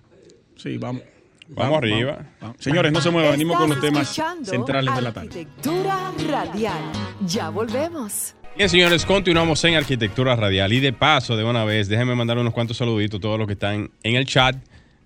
Sí, 0.56 0.78
vamos. 0.78 1.02
Vamos 1.48 1.80
arriba. 1.80 2.12
vamos, 2.18 2.28
vamos. 2.40 2.58
Señores, 2.60 2.92
no 2.92 3.02
se 3.02 3.10
muevan, 3.10 3.32
venimos 3.32 3.58
con 3.58 3.70
los 3.72 3.82
temas 3.82 4.16
centrales 4.44 4.96
de 4.96 5.02
la 5.02 5.12
tarde. 5.14 5.28
Arquitectura 5.30 6.12
radial. 6.30 6.92
Ya 7.26 7.50
volvemos. 7.50 8.36
Bien, 8.56 8.70
señores, 8.70 9.06
continuamos 9.06 9.64
en 9.64 9.76
Arquitectura 9.76 10.36
Radial. 10.36 10.72
Y 10.74 10.80
de 10.80 10.94
paso, 10.94 11.36
de 11.36 11.44
una 11.44 11.66
vez, 11.66 11.88
déjenme 11.90 12.14
mandar 12.16 12.38
unos 12.38 12.54
cuantos 12.54 12.78
saluditos 12.78 13.18
a 13.18 13.22
todos 13.22 13.38
los 13.40 13.48
que 13.48 13.54
están 13.54 13.90
en 14.04 14.16
el 14.16 14.26
chat 14.26 14.56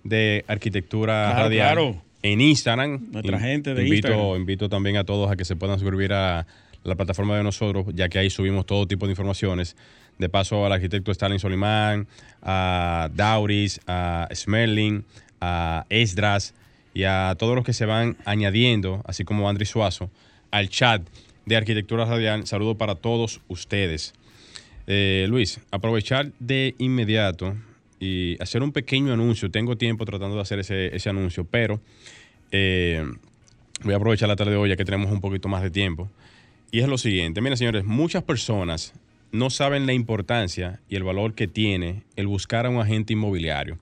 de 0.04 0.44
Arquitectura 0.48 1.30
Claro, 1.30 1.44
Radial. 1.44 1.72
claro. 1.74 2.02
En 2.22 2.40
Instagram. 2.42 3.08
Nuestra 3.12 3.36
In- 3.38 3.42
gente 3.42 3.74
de 3.74 3.82
invito, 3.84 4.08
Instagram. 4.08 4.36
Invito 4.40 4.68
también 4.68 4.96
a 4.98 5.04
todos 5.04 5.30
a 5.30 5.36
que 5.36 5.44
se 5.46 5.56
puedan 5.56 5.78
suscribir 5.78 6.12
a 6.12 6.46
la 6.84 6.94
plataforma 6.94 7.36
de 7.38 7.42
nosotros, 7.42 7.86
ya 7.94 8.08
que 8.08 8.18
ahí 8.18 8.28
subimos 8.28 8.66
todo 8.66 8.86
tipo 8.86 9.06
de 9.06 9.12
informaciones. 9.12 9.76
De 10.18 10.28
paso, 10.28 10.66
al 10.66 10.72
arquitecto 10.72 11.10
Stalin 11.12 11.38
Solimán, 11.38 12.06
a 12.42 13.08
Dauris, 13.14 13.80
a 13.86 14.28
Smerling, 14.34 15.04
a 15.40 15.86
Esdras 15.88 16.54
y 16.92 17.04
a 17.04 17.34
todos 17.38 17.54
los 17.54 17.64
que 17.64 17.72
se 17.72 17.86
van 17.86 18.16
añadiendo, 18.24 19.00
así 19.06 19.24
como 19.24 19.48
Andri 19.48 19.64
Suazo, 19.64 20.10
al 20.50 20.68
chat 20.70 21.02
de 21.48 21.56
Arquitectura 21.56 22.04
Radial. 22.04 22.46
Saludo 22.46 22.76
para 22.76 22.94
todos 22.94 23.40
ustedes. 23.48 24.14
Eh, 24.86 25.26
Luis, 25.28 25.60
aprovechar 25.70 26.30
de 26.38 26.74
inmediato 26.78 27.56
y 27.98 28.40
hacer 28.40 28.62
un 28.62 28.72
pequeño 28.72 29.12
anuncio. 29.12 29.50
Tengo 29.50 29.76
tiempo 29.76 30.04
tratando 30.04 30.36
de 30.36 30.42
hacer 30.42 30.58
ese, 30.58 30.94
ese 30.94 31.08
anuncio, 31.08 31.44
pero 31.44 31.80
eh, 32.52 33.04
voy 33.82 33.94
a 33.94 33.96
aprovechar 33.96 34.28
la 34.28 34.36
tarde 34.36 34.52
de 34.52 34.56
hoy 34.58 34.68
ya 34.68 34.76
que 34.76 34.84
tenemos 34.84 35.10
un 35.10 35.20
poquito 35.20 35.48
más 35.48 35.62
de 35.62 35.70
tiempo. 35.70 36.10
Y 36.70 36.80
es 36.80 36.88
lo 36.88 36.98
siguiente, 36.98 37.40
miren 37.40 37.56
señores, 37.56 37.84
muchas 37.84 38.22
personas 38.22 38.92
no 39.32 39.48
saben 39.48 39.86
la 39.86 39.94
importancia 39.94 40.80
y 40.88 40.96
el 40.96 41.02
valor 41.02 41.34
que 41.34 41.48
tiene 41.48 42.02
el 42.16 42.26
buscar 42.26 42.66
a 42.66 42.70
un 42.70 42.80
agente 42.80 43.14
inmobiliario. 43.14 43.78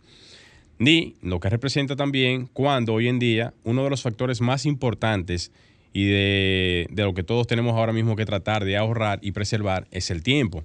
Ni 0.78 1.14
lo 1.22 1.40
que 1.40 1.48
representa 1.48 1.96
también 1.96 2.48
cuando 2.52 2.94
hoy 2.94 3.08
en 3.08 3.18
día 3.18 3.54
uno 3.64 3.82
de 3.82 3.90
los 3.90 4.02
factores 4.02 4.40
más 4.40 4.66
importantes 4.66 5.50
y 5.96 6.04
de, 6.04 6.88
de 6.90 7.04
lo 7.04 7.14
que 7.14 7.22
todos 7.22 7.46
tenemos 7.46 7.72
ahora 7.72 7.94
mismo 7.94 8.16
que 8.16 8.26
tratar 8.26 8.66
de 8.66 8.76
ahorrar 8.76 9.18
y 9.22 9.32
preservar 9.32 9.86
es 9.90 10.10
el 10.10 10.22
tiempo. 10.22 10.62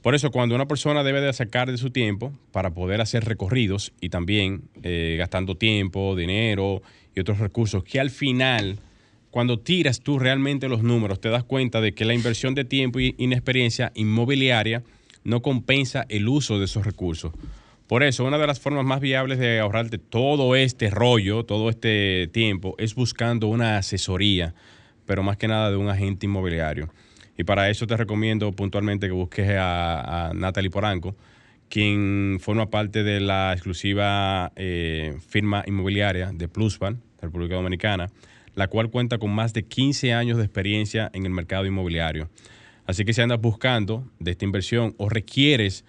Por 0.00 0.14
eso, 0.14 0.30
cuando 0.30 0.54
una 0.54 0.66
persona 0.66 1.04
debe 1.04 1.20
de 1.20 1.30
sacar 1.34 1.70
de 1.70 1.76
su 1.76 1.90
tiempo 1.90 2.32
para 2.50 2.70
poder 2.72 3.02
hacer 3.02 3.26
recorridos 3.26 3.92
y 4.00 4.08
también 4.08 4.62
eh, 4.82 5.16
gastando 5.18 5.58
tiempo, 5.58 6.16
dinero 6.16 6.80
y 7.14 7.20
otros 7.20 7.40
recursos, 7.40 7.84
que 7.84 8.00
al 8.00 8.08
final, 8.08 8.78
cuando 9.30 9.58
tiras 9.58 10.00
tú 10.00 10.18
realmente 10.18 10.66
los 10.70 10.82
números, 10.82 11.20
te 11.20 11.28
das 11.28 11.44
cuenta 11.44 11.82
de 11.82 11.92
que 11.92 12.06
la 12.06 12.14
inversión 12.14 12.54
de 12.54 12.64
tiempo 12.64 13.00
y 13.00 13.14
inexperiencia 13.18 13.92
inmobiliaria 13.94 14.82
no 15.24 15.42
compensa 15.42 16.06
el 16.08 16.26
uso 16.26 16.58
de 16.58 16.64
esos 16.64 16.86
recursos. 16.86 17.32
Por 17.86 18.02
eso, 18.02 18.24
una 18.24 18.38
de 18.38 18.46
las 18.46 18.60
formas 18.60 18.84
más 18.86 19.00
viables 19.00 19.38
de 19.38 19.60
ahorrarte 19.60 19.98
todo 19.98 20.56
este 20.56 20.88
rollo, 20.88 21.44
todo 21.44 21.68
este 21.68 22.28
tiempo, 22.32 22.74
es 22.78 22.94
buscando 22.94 23.48
una 23.48 23.76
asesoría, 23.76 24.54
pero 25.04 25.22
más 25.22 25.36
que 25.36 25.48
nada 25.48 25.70
de 25.70 25.76
un 25.76 25.90
agente 25.90 26.24
inmobiliario. 26.24 26.88
Y 27.36 27.44
para 27.44 27.68
eso 27.68 27.86
te 27.86 27.94
recomiendo 27.96 28.50
puntualmente 28.52 29.06
que 29.06 29.12
busques 29.12 29.50
a, 29.58 30.32
Natalie 30.34 30.70
Poranco, 30.70 31.14
quien 31.68 32.38
forma 32.40 32.70
parte 32.70 33.02
de 33.02 33.20
la 33.20 33.52
exclusiva 33.52 34.50
eh, 34.56 35.18
firma 35.28 35.62
inmobiliaria 35.66 36.30
de 36.32 36.48
Plusval, 36.48 36.94
de 36.94 37.22
República 37.22 37.56
Dominicana, 37.56 38.08
la 38.54 38.68
cual 38.68 38.88
cuenta 38.88 39.18
con 39.18 39.30
más 39.30 39.52
de 39.52 39.64
15 39.64 40.14
años 40.14 40.38
de 40.38 40.44
experiencia 40.44 41.10
en 41.12 41.26
el 41.26 41.32
mercado 41.32 41.66
inmobiliario. 41.66 42.30
Así 42.86 43.04
que 43.04 43.12
si 43.12 43.20
andas 43.20 43.40
buscando 43.42 44.08
de 44.20 44.30
esta 44.30 44.46
inversión 44.46 44.94
o 44.96 45.10
requieres 45.10 45.84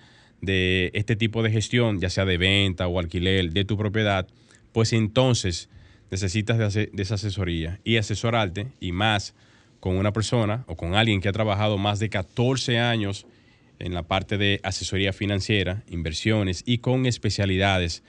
de 0.45 0.91
este 0.93 1.15
tipo 1.15 1.43
de 1.43 1.51
gestión, 1.51 1.99
ya 1.99 2.09
sea 2.09 2.25
de 2.25 2.37
venta 2.37 2.87
o 2.87 2.99
alquiler 2.99 3.51
de 3.51 3.65
tu 3.65 3.77
propiedad, 3.77 4.27
pues 4.71 4.93
entonces 4.93 5.69
necesitas 6.11 6.73
de, 6.73 6.87
de 6.91 7.03
esa 7.03 7.15
asesoría 7.15 7.79
y 7.83 7.97
asesorarte 7.97 8.67
y 8.79 8.91
más 8.91 9.33
con 9.79 9.97
una 9.97 10.13
persona 10.13 10.63
o 10.67 10.75
con 10.75 10.95
alguien 10.95 11.21
que 11.21 11.29
ha 11.29 11.33
trabajado 11.33 11.77
más 11.77 11.99
de 11.99 12.09
14 12.09 12.79
años 12.79 13.25
en 13.79 13.93
la 13.93 14.03
parte 14.03 14.37
de 14.37 14.59
asesoría 14.63 15.13
financiera, 15.13 15.83
inversiones 15.89 16.63
y 16.65 16.79
con 16.79 17.05
especialidades 17.05 18.03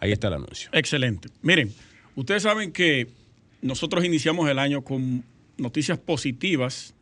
Ahí 0.00 0.12
está 0.12 0.28
el 0.28 0.34
anuncio. 0.34 0.70
Excelente. 0.72 1.28
Miren, 1.42 1.72
ustedes 2.14 2.44
saben 2.44 2.72
que 2.72 3.08
nosotros 3.60 4.04
iniciamos 4.04 4.48
el 4.48 4.58
año 4.58 4.82
con 4.82 5.24
noticias 5.58 5.98
positivas 5.98 6.94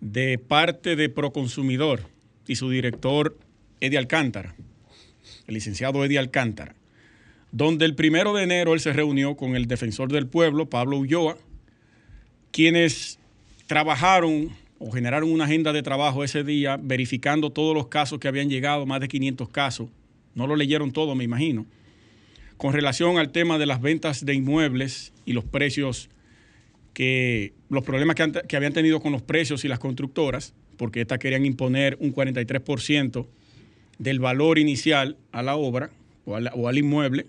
de 0.00 0.38
parte 0.38 0.96
de 0.96 1.08
Proconsumidor 1.08 2.00
y 2.46 2.56
su 2.56 2.68
director 2.68 3.38
Eddie 3.80 3.98
Alcántara, 3.98 4.54
el 5.46 5.54
licenciado 5.54 6.04
Eddie 6.04 6.18
Alcántara, 6.18 6.74
donde 7.52 7.84
el 7.84 7.94
primero 7.94 8.34
de 8.34 8.42
enero 8.42 8.74
él 8.74 8.80
se 8.80 8.92
reunió 8.92 9.36
con 9.36 9.56
el 9.56 9.66
defensor 9.66 10.10
del 10.10 10.26
pueblo, 10.26 10.68
Pablo 10.68 10.98
Ulloa, 10.98 11.38
quienes 12.50 13.18
trabajaron 13.66 14.50
o 14.78 14.90
generaron 14.90 15.30
una 15.30 15.44
agenda 15.44 15.72
de 15.72 15.82
trabajo 15.82 16.24
ese 16.24 16.44
día 16.44 16.78
verificando 16.80 17.50
todos 17.50 17.74
los 17.74 17.88
casos 17.88 18.18
que 18.18 18.28
habían 18.28 18.50
llegado, 18.50 18.86
más 18.86 19.00
de 19.00 19.08
500 19.08 19.48
casos. 19.48 19.88
No 20.34 20.46
lo 20.46 20.56
leyeron 20.56 20.92
todo, 20.92 21.14
me 21.14 21.24
imagino. 21.24 21.64
Con 22.56 22.72
relación 22.72 23.18
al 23.18 23.30
tema 23.30 23.58
de 23.58 23.66
las 23.66 23.80
ventas 23.80 24.24
de 24.24 24.34
inmuebles 24.34 25.12
y 25.24 25.32
los 25.32 25.44
precios 25.44 26.10
que 26.94 27.52
los 27.68 27.84
problemas 27.84 28.16
que, 28.16 28.56
habían 28.56 28.72
tenido 28.72 29.00
con 29.00 29.12
los 29.12 29.20
precios 29.20 29.64
y 29.64 29.68
las 29.68 29.78
constructoras, 29.78 30.54
porque 30.78 31.02
estas 31.02 31.18
querían 31.18 31.44
imponer 31.44 31.96
un 32.00 32.14
43% 32.14 33.26
del 33.98 34.20
valor 34.20 34.58
inicial 34.58 35.16
a 35.32 35.42
la 35.42 35.56
obra 35.56 35.90
o 36.24 36.36
al, 36.36 36.50
o 36.54 36.68
al 36.68 36.78
inmueble. 36.78 37.26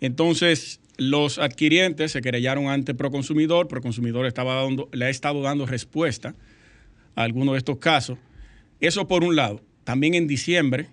Entonces, 0.00 0.80
los 0.96 1.38
adquirientes 1.38 2.12
se 2.12 2.22
querellaron 2.22 2.68
ante 2.68 2.94
Proconsumidor. 2.94 3.68
Proconsumidor 3.68 4.26
estaba 4.26 4.54
dando, 4.54 4.88
le 4.92 5.04
ha 5.04 5.10
estado 5.10 5.42
dando 5.42 5.66
respuesta 5.66 6.34
a 7.14 7.22
algunos 7.22 7.54
de 7.54 7.58
estos 7.58 7.78
casos. 7.78 8.18
Eso 8.80 9.06
por 9.06 9.22
un 9.22 9.36
lado. 9.36 9.62
También 9.84 10.14
en 10.14 10.26
diciembre, 10.26 10.88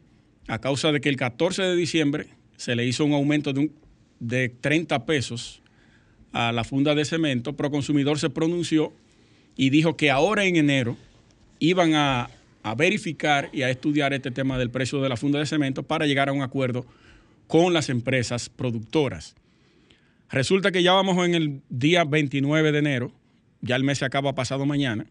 a 0.48 0.60
causa 0.60 0.92
de 0.92 1.02
que 1.02 1.10
el 1.10 1.16
14 1.16 1.62
de 1.62 1.76
diciembre 1.76 2.28
se 2.58 2.76
le 2.76 2.86
hizo 2.86 3.06
un 3.06 3.14
aumento 3.14 3.54
de, 3.54 3.60
un, 3.62 3.72
de 4.20 4.50
30 4.50 5.06
pesos 5.06 5.62
a 6.34 6.52
la 6.52 6.64
funda 6.64 6.96
de 6.96 7.06
cemento, 7.06 7.54
Proconsumidor 7.54 8.20
se 8.20 8.30
pronunció 8.30 8.94
y 9.56 9.70
dijo 9.70 9.98
que 9.98 10.12
ahora 10.12 10.46
en 10.46 10.56
enero 10.56 10.98
iban 11.60 11.96
a, 11.96 12.30
a 12.64 12.76
verificar 12.76 13.50
y 13.54 13.64
a 13.64 13.70
estudiar 13.70 14.14
este 14.14 14.32
tema 14.32 14.58
del 14.58 14.70
precio 14.70 15.02
de 15.02 15.10
la 15.10 15.18
funda 15.18 15.40
de 15.40 15.46
cemento 15.46 15.84
para 15.84 16.06
llegar 16.06 16.30
a 16.30 16.34
un 16.34 16.42
acuerdo 16.42 16.86
con 17.48 17.74
las 17.74 17.90
empresas 17.90 18.50
productoras. 18.50 19.36
Resulta 20.30 20.72
que 20.72 20.84
ya 20.84 20.92
vamos 20.92 21.26
en 21.26 21.36
el 21.36 21.62
día 21.70 22.04
29 22.04 22.72
de 22.72 22.80
enero, 22.80 23.12
ya 23.62 23.76
el 23.76 23.84
mes 23.84 24.00
se 24.00 24.06
acaba 24.06 24.36
pasado 24.36 24.66
mañana, 24.66 25.08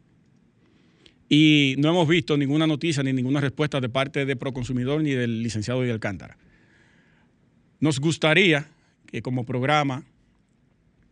y 1.28 1.74
no 1.78 1.88
hemos 1.88 2.06
visto 2.06 2.36
ninguna 2.36 2.66
noticia 2.66 3.02
ni 3.02 3.12
ninguna 3.12 3.40
respuesta 3.40 3.80
de 3.80 3.88
parte 3.88 4.26
de 4.26 4.36
Proconsumidor 4.36 5.02
ni 5.02 5.10
del 5.10 5.42
licenciado 5.42 5.80
de 5.82 5.90
Alcántara. 5.90 6.36
Nos 7.80 7.98
gustaría 7.98 8.68
que 9.06 9.22
como 9.22 9.44
programa, 9.44 10.04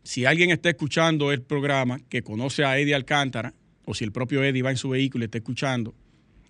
si 0.05 0.27
alguien 0.27 0.51
está 0.51 0.69
escuchando 0.69 1.33
el 1.33 1.43
programa, 1.43 1.99
que 2.09 2.23
conoce 2.23 2.65
a 2.65 2.79
Eddie 2.79 2.95
Alcántara, 2.95 3.55
o 3.87 3.95
si 3.95 4.05
el 4.05 4.13
propio 4.13 4.45
Eddie 4.45 4.63
va 4.63 4.71
en 4.71 4.77
su 4.77 4.91
vehículo 4.91 5.25
y 5.25 5.27
está 5.27 5.39
escuchando, 5.39 5.95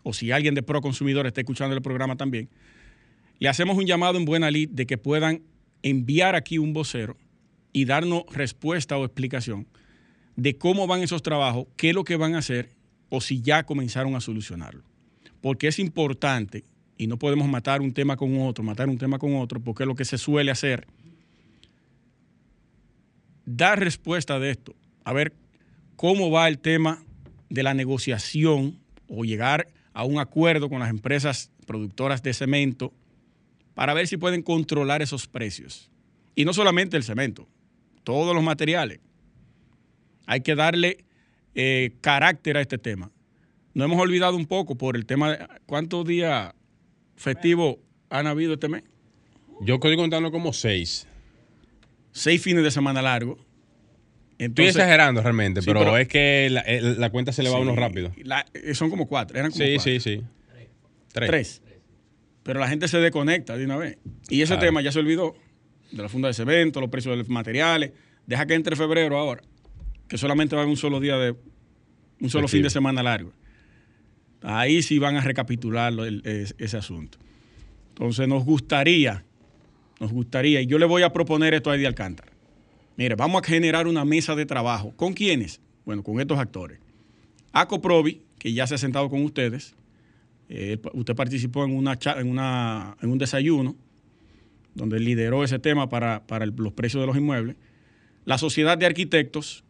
o 0.03 0.13
si 0.13 0.33
alguien 0.33 0.55
de 0.55 0.63
Proconsumidor 0.63 1.27
está 1.27 1.41
escuchando 1.41 1.75
el 1.75 1.81
programa 1.81 2.17
también, 2.17 2.51
le 3.39 3.49
hacemos 3.49 3.77
un 3.77 3.87
llamado 3.87 4.19
en 4.19 4.25
buena 4.25 4.51
lid 4.51 4.69
de 4.71 4.87
que 4.87 4.99
puedan 4.99 5.43
enviar 5.83 6.35
aquí 6.35 6.59
un 6.59 6.73
vocero 6.73 7.17
y 7.73 7.85
darnos 7.85 8.25
respuesta 8.31 8.99
o 8.99 9.05
explicación 9.05 9.67
de 10.37 10.57
cómo 10.57 10.87
van 10.87 11.03
esos 11.03 11.23
trabajos, 11.23 11.67
qué 11.77 11.91
es 11.91 11.95
lo 11.95 12.05
que 12.05 12.17
van 12.17 12.35
a 12.35 12.39
hacer 12.39 12.71
o 13.09 13.21
si 13.21 13.41
ya 13.41 13.65
comenzaron 13.65 14.17
a 14.17 14.21
solucionarlo. 14.21 14.83
Porque 15.41 15.69
es 15.69 15.79
importante 15.79 16.65
y 16.97 17.07
no 17.07 17.19
podemos 17.19 17.49
matar 17.49 17.81
un 17.81 17.93
tema 17.93 18.17
con 18.17 18.41
otro, 18.41 18.65
matar 18.65 18.89
un 18.89 18.99
tema 18.99 19.19
con 19.19 19.37
otro, 19.37 19.61
porque 19.61 19.85
es 19.85 19.87
lo 19.87 19.95
que 19.95 20.05
se 20.05 20.19
suele 20.19 20.51
hacer. 20.51 20.87
Dar 23.47 23.79
respuesta 23.79 24.39
de 24.39 24.51
esto, 24.51 24.75
a 25.05 25.13
ver 25.13 25.35
cómo 25.97 26.31
va 26.31 26.49
el 26.49 26.59
tema 26.59 27.05
de 27.51 27.63
la 27.63 27.75
negociación 27.75 28.79
o 29.09 29.25
llegar 29.25 29.69
a 29.93 30.05
un 30.05 30.19
acuerdo 30.19 30.69
con 30.69 30.81
las 30.81 30.91
empresas 30.91 31.51
productoras 31.67 32.23
de 32.23 32.35
cemento 32.35 32.93
para 33.75 33.95
ver 33.95 34.07
si 34.07 34.17
pueden 34.17 34.43
controlar 34.43 35.03
esos 35.03 35.27
precios. 35.27 35.91
Y 36.35 36.45
no 36.45 36.53
solamente 36.53 36.97
el 36.97 37.05
cemento, 37.05 37.49
todos 38.03 38.35
los 38.35 38.43
materiales. 38.43 39.01
Hay 40.27 40.41
que 40.41 40.55
darle 40.55 41.05
eh, 41.55 41.93
carácter 42.01 42.57
a 42.57 42.61
este 42.61 42.79
tema. 42.79 43.11
No 43.75 43.85
hemos 43.85 44.01
olvidado 44.01 44.37
un 44.37 44.47
poco 44.47 44.77
por 44.77 44.97
el 44.97 45.07
tema 45.07 45.33
de 45.33 45.47
cuántos 45.67 46.07
días 46.07 46.55
festivos 47.17 47.77
han 48.09 48.27
habido 48.27 48.55
este 48.55 48.69
mes. 48.69 48.85
Yo 49.61 49.75
estoy 49.75 49.97
contando 49.97 50.31
como 50.31 50.53
seis. 50.53 51.07
Seis 52.15 52.41
fines 52.41 52.63
de 52.63 52.71
semana 52.71 53.03
largos. 53.03 53.41
Estoy 54.39 54.67
exagerando 54.67 55.21
realmente, 55.21 55.63
pero, 55.63 55.99
es 55.99 56.07
que 56.07 56.49
la, 56.49 57.11
cuenta 57.11 57.33
se 57.33 57.43
le 57.43 57.51
va 57.51 57.57
a 57.57 57.61
uno 57.61 57.75
rápido. 57.75 58.13
Eh, 58.55 58.75
son 58.75 58.89
como 58.89 59.09
cuatro, 59.09 59.37
eran 59.37 59.51
como 59.51 59.65
sí, 59.65 59.75
cuatro. 59.75 59.93
Sí, 59.93 60.01
sí, 60.01 60.23
Tres. 61.13 61.29
Tres. 61.29 61.63
Pero 62.45 62.61
la 62.61 62.69
gente 62.69 62.87
se 62.87 62.99
desconecta 62.99 63.57
de 63.57 63.65
una 63.65 63.77
vez. 63.77 63.99
Y 64.29 64.43
ese 64.43 64.57
tema 64.59 64.81
ya 64.81 64.93
se 64.93 65.01
olvidó 65.01 65.35
de 65.91 66.03
la 66.03 66.09
funda 66.09 66.29
de 66.29 66.35
cemento, 66.35 66.81
los 66.81 66.89
precios 66.89 67.15
de 67.15 67.17
los 67.19 67.29
materiales. 67.29 67.91
Deja 68.27 68.47
que 68.47 68.55
entre 68.55 68.77
febrero 68.77 69.19
ahora, 69.19 69.43
que 70.07 70.17
solamente 70.17 70.55
va 70.55 70.63
a 70.63 70.65
haber 70.65 70.71
un 70.71 70.77
solo 70.77 71.01
día 71.01 71.17
de, 71.17 71.35
un 72.21 72.31
solo 72.31 72.47
fin 72.47 72.63
de 72.63 72.71
semana 72.71 73.03
largo. 73.03 73.33
Ahí 74.41 74.83
sí 74.83 75.01
van 75.01 75.17
a 75.17 75.21
recapitular 75.21 75.93
ese 76.59 76.77
asunto. 76.77 77.19
Entonces 77.89 78.29
nos 78.29 78.45
gustaría, 78.45 79.25
nos 80.05 80.13
gustaría, 80.13 80.61
y 80.61 80.67
yo 80.67 80.79
le 80.79 80.85
voy 80.85 81.03
a 81.03 81.15
proponer 81.15 81.55
esto 81.55 81.71
a 81.71 81.77
Eddie 81.77 81.87
Alcántara. 81.87 82.31
Mire, 82.99 83.15
vamos 83.15 83.41
a 83.43 83.47
generar 83.47 83.87
una 83.87 84.05
mesa 84.05 84.35
de 84.35 84.45
trabajo. 84.45 84.93
¿Con 84.97 85.15
quiénes? 85.15 85.63
Bueno, 85.87 86.03
con 86.03 86.21
estos 86.21 86.39
actores. 86.39 86.79
Acoprovi, 87.53 88.21
que 88.39 88.53
ya 88.53 88.67
se 88.67 88.75
ha 88.75 88.79
sentado 88.79 89.09
con 89.09 89.25
ustedes. 89.25 89.75
Eh, 90.51 90.77
usted 90.93 91.15
participó 91.15 91.65
en, 91.65 91.75
una, 91.75 91.99
en, 93.01 93.11
un 93.11 93.19
desayuno 93.19 93.77
donde 94.75 95.01
lideró 95.01 95.43
ese 95.43 95.59
tema 95.59 95.89
para, 95.89 96.23
los 96.55 96.75
precios 96.75 97.03
de 97.03 97.07
los 97.07 97.17
inmuebles. 97.17 97.57
La 98.27 98.37
Sociedad 98.37 98.77
de 98.77 98.85
Arquitectos, 98.85 99.65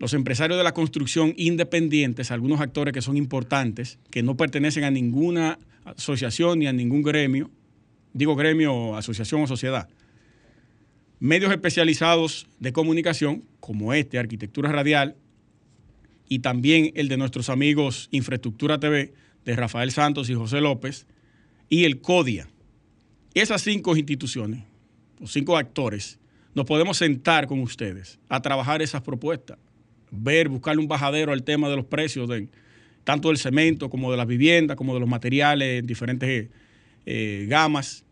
los 0.00 0.12
empresarios 0.12 0.58
de 0.58 0.64
la 0.64 0.74
construcción 0.74 1.34
independientes, 1.36 2.32
algunos 2.32 2.60
actores 2.60 2.92
que 2.92 3.00
son 3.00 3.16
importantes, 3.16 4.00
que 4.10 4.24
no 4.24 4.36
pertenecen 4.36 4.82
a 4.82 4.90
ninguna 4.90 5.60
asociación 5.84 6.58
ni 6.58 6.66
a 6.66 6.72
ningún 6.72 7.02
gremio, 7.02 7.50
digo 8.14 8.34
gremio, 8.34 8.96
asociación 8.96 9.42
o 9.42 9.46
sociedad 9.46 9.88
medios 11.24 11.52
especializados 11.52 12.46
de 12.60 12.74
comunicación, 12.74 13.44
como 13.58 13.94
este, 13.94 14.18
Arquitectura 14.18 14.70
Radial, 14.70 15.16
y 16.28 16.40
también 16.40 16.92
el 16.96 17.08
de 17.08 17.16
nuestros 17.16 17.48
amigos 17.48 18.08
Infraestructura 18.10 18.78
TV, 18.78 19.14
de 19.46 19.56
Rafael 19.56 19.90
Santos 19.90 20.28
y 20.28 20.34
José 20.34 20.60
López, 20.60 21.06
y 21.70 21.84
el 21.84 22.02
CODIA. 22.02 22.46
Esas 23.32 23.62
cinco 23.62 23.96
instituciones, 23.96 24.64
los 25.18 25.32
cinco 25.32 25.56
actores, 25.56 26.18
nos 26.54 26.66
podemos 26.66 26.98
sentar 26.98 27.46
con 27.46 27.60
ustedes 27.60 28.18
a 28.28 28.42
trabajar 28.42 28.82
esas 28.82 29.00
propuestas, 29.00 29.56
ver, 30.10 30.50
buscarle 30.50 30.82
un 30.82 30.88
bajadero 30.88 31.32
al 31.32 31.42
tema 31.42 31.70
de 31.70 31.76
los 31.76 31.86
precios, 31.86 32.28
de, 32.28 32.48
tanto 33.02 33.28
del 33.28 33.38
cemento 33.38 33.88
como 33.88 34.10
de 34.10 34.18
las 34.18 34.26
viviendas, 34.26 34.76
como 34.76 34.92
de 34.92 35.00
los 35.00 35.08
materiales 35.08 35.80
en 35.80 35.86
diferentes 35.86 36.50
eh, 37.06 37.46
gamas, 37.48 38.04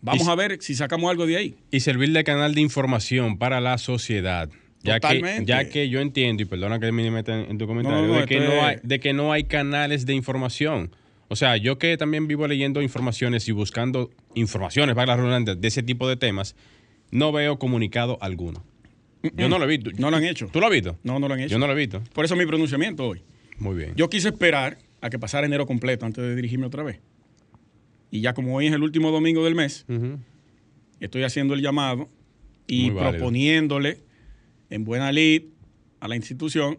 Vamos 0.00 0.28
a 0.28 0.34
ver 0.34 0.58
si 0.60 0.74
sacamos 0.74 1.10
algo 1.10 1.26
de 1.26 1.36
ahí. 1.36 1.54
Y 1.70 1.80
servir 1.80 2.12
de 2.12 2.24
canal 2.24 2.54
de 2.54 2.60
información 2.60 3.38
para 3.38 3.60
la 3.60 3.78
sociedad. 3.78 4.48
Ya 4.82 5.00
que, 5.00 5.42
ya 5.44 5.68
que 5.68 5.88
yo 5.88 6.00
entiendo, 6.00 6.44
y 6.44 6.46
perdona 6.46 6.78
que 6.78 6.92
me 6.92 7.10
meta 7.10 7.40
en 7.40 7.58
tu 7.58 7.66
comentario, 7.66 8.12
de, 8.12 8.26
que 8.26 8.40
no 8.40 8.64
hay, 8.64 8.76
de 8.82 9.00
que 9.00 9.12
no 9.12 9.32
hay 9.32 9.44
canales 9.44 10.06
de 10.06 10.14
información. 10.14 10.94
O 11.26 11.36
sea, 11.36 11.56
yo 11.56 11.78
que 11.78 11.96
también 11.96 12.28
vivo 12.28 12.46
leyendo 12.46 12.80
informaciones 12.80 13.48
y 13.48 13.52
buscando 13.52 14.10
informaciones, 14.34 14.94
para 14.94 15.16
la 15.16 15.40
de 15.40 15.68
ese 15.68 15.82
tipo 15.82 16.08
de 16.08 16.16
temas, 16.16 16.54
no 17.10 17.32
veo 17.32 17.58
comunicado 17.58 18.18
alguno. 18.20 18.64
Yo 19.34 19.48
no 19.48 19.58
lo 19.58 19.64
he 19.64 19.68
visto. 19.68 19.90
No 19.98 20.10
lo 20.12 20.16
han 20.16 20.24
hecho. 20.24 20.46
¿Tú 20.46 20.60
lo 20.60 20.66
has 20.66 20.72
visto? 20.72 20.96
No, 21.02 21.18
no 21.18 21.26
lo 21.26 21.34
han 21.34 21.40
hecho. 21.40 21.50
Yo 21.50 21.58
no 21.58 21.66
lo 21.66 21.72
he 21.72 21.76
visto. 21.76 22.00
Por 22.14 22.24
eso 22.24 22.36
mi 22.36 22.46
pronunciamiento 22.46 23.04
hoy. 23.04 23.22
Muy 23.58 23.76
bien. 23.76 23.94
Yo 23.96 24.08
quise 24.08 24.28
esperar 24.28 24.78
a 25.00 25.10
que 25.10 25.18
pasara 25.18 25.46
enero 25.46 25.66
completo 25.66 26.06
antes 26.06 26.22
de 26.22 26.36
dirigirme 26.36 26.66
otra 26.66 26.84
vez. 26.84 27.00
Y 28.10 28.20
ya 28.20 28.34
como 28.34 28.56
hoy 28.56 28.66
es 28.66 28.72
el 28.72 28.82
último 28.82 29.10
domingo 29.10 29.44
del 29.44 29.54
mes, 29.54 29.86
estoy 31.00 31.24
haciendo 31.24 31.54
el 31.54 31.62
llamado 31.62 32.08
y 32.66 32.90
proponiéndole 32.90 34.00
en 34.70 34.84
buena 34.84 35.12
lid 35.12 35.44
a 36.00 36.08
la 36.08 36.16
institución 36.16 36.78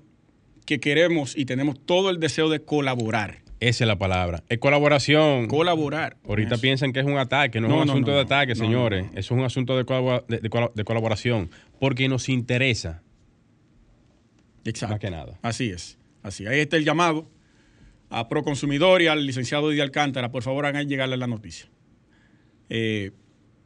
que 0.65 0.79
queremos 0.79 1.37
y 1.37 1.45
tenemos 1.45 1.79
todo 1.83 2.09
el 2.09 2.19
deseo 2.19 2.49
de 2.49 2.61
colaborar. 2.61 3.39
Esa 3.59 3.83
es 3.83 3.87
la 3.87 3.97
palabra. 3.97 4.43
Es 4.47 4.59
colaboración. 4.59 5.47
Colaborar. 5.47 6.17
Ahorita 6.27 6.57
piensan 6.57 6.93
que 6.93 7.01
es 7.01 7.05
un 7.05 7.17
ataque. 7.17 7.59
No, 7.59 7.67
es 7.67 7.73
un 7.73 7.89
asunto 7.89 8.11
de 8.11 8.21
ataque, 8.21 8.55
señores. 8.55 9.07
Eso 9.11 9.17
es 9.19 9.31
un 9.31 9.43
asunto 9.43 9.75
de, 9.75 9.83
de, 9.83 10.83
colaboración. 10.85 11.49
Porque 11.79 12.07
nos 12.07 12.29
interesa. 12.29 13.01
Exacto. 14.63 14.93
Más 14.93 14.99
que 15.01 15.11
nada. 15.11 15.39
Así 15.41 15.69
es. 15.69 15.97
Así. 16.23 16.47
Ahí 16.47 16.59
está 16.59 16.77
el 16.77 16.85
llamado 16.85 17.27
a 18.09 18.27
Proconsumidor 18.27 19.01
y 19.01 19.07
al 19.07 19.25
licenciado 19.25 19.69
Díaz 19.69 19.85
Alcántara, 19.85 20.31
por 20.31 20.43
favor 20.43 20.65
hagan 20.65 20.87
llegarle 20.87 21.17
la 21.17 21.27
noticia. 21.27 21.69
Eh, 22.69 23.11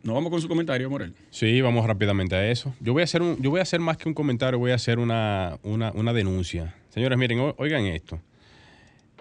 ¿Nos 0.03 0.15
vamos 0.15 0.31
con 0.31 0.41
su 0.41 0.49
comentario, 0.49 0.89
Morel? 0.89 1.13
Sí, 1.29 1.61
vamos 1.61 1.85
rápidamente 1.85 2.35
a 2.35 2.51
eso. 2.51 2.75
Yo 2.81 2.91
voy 2.91 3.01
a 3.01 3.05
hacer, 3.05 3.21
un, 3.21 3.41
yo 3.41 3.51
voy 3.51 3.59
a 3.59 3.63
hacer 3.63 3.79
más 3.79 3.95
que 3.95 4.09
un 4.09 4.13
comentario, 4.13 4.59
voy 4.59 4.71
a 4.71 4.75
hacer 4.75 4.99
una, 4.99 5.59
denuncia. 6.13 6.75
Señores, 6.89 7.17
miren, 7.17 7.53
oigan 7.57 7.85
esto. 7.85 8.19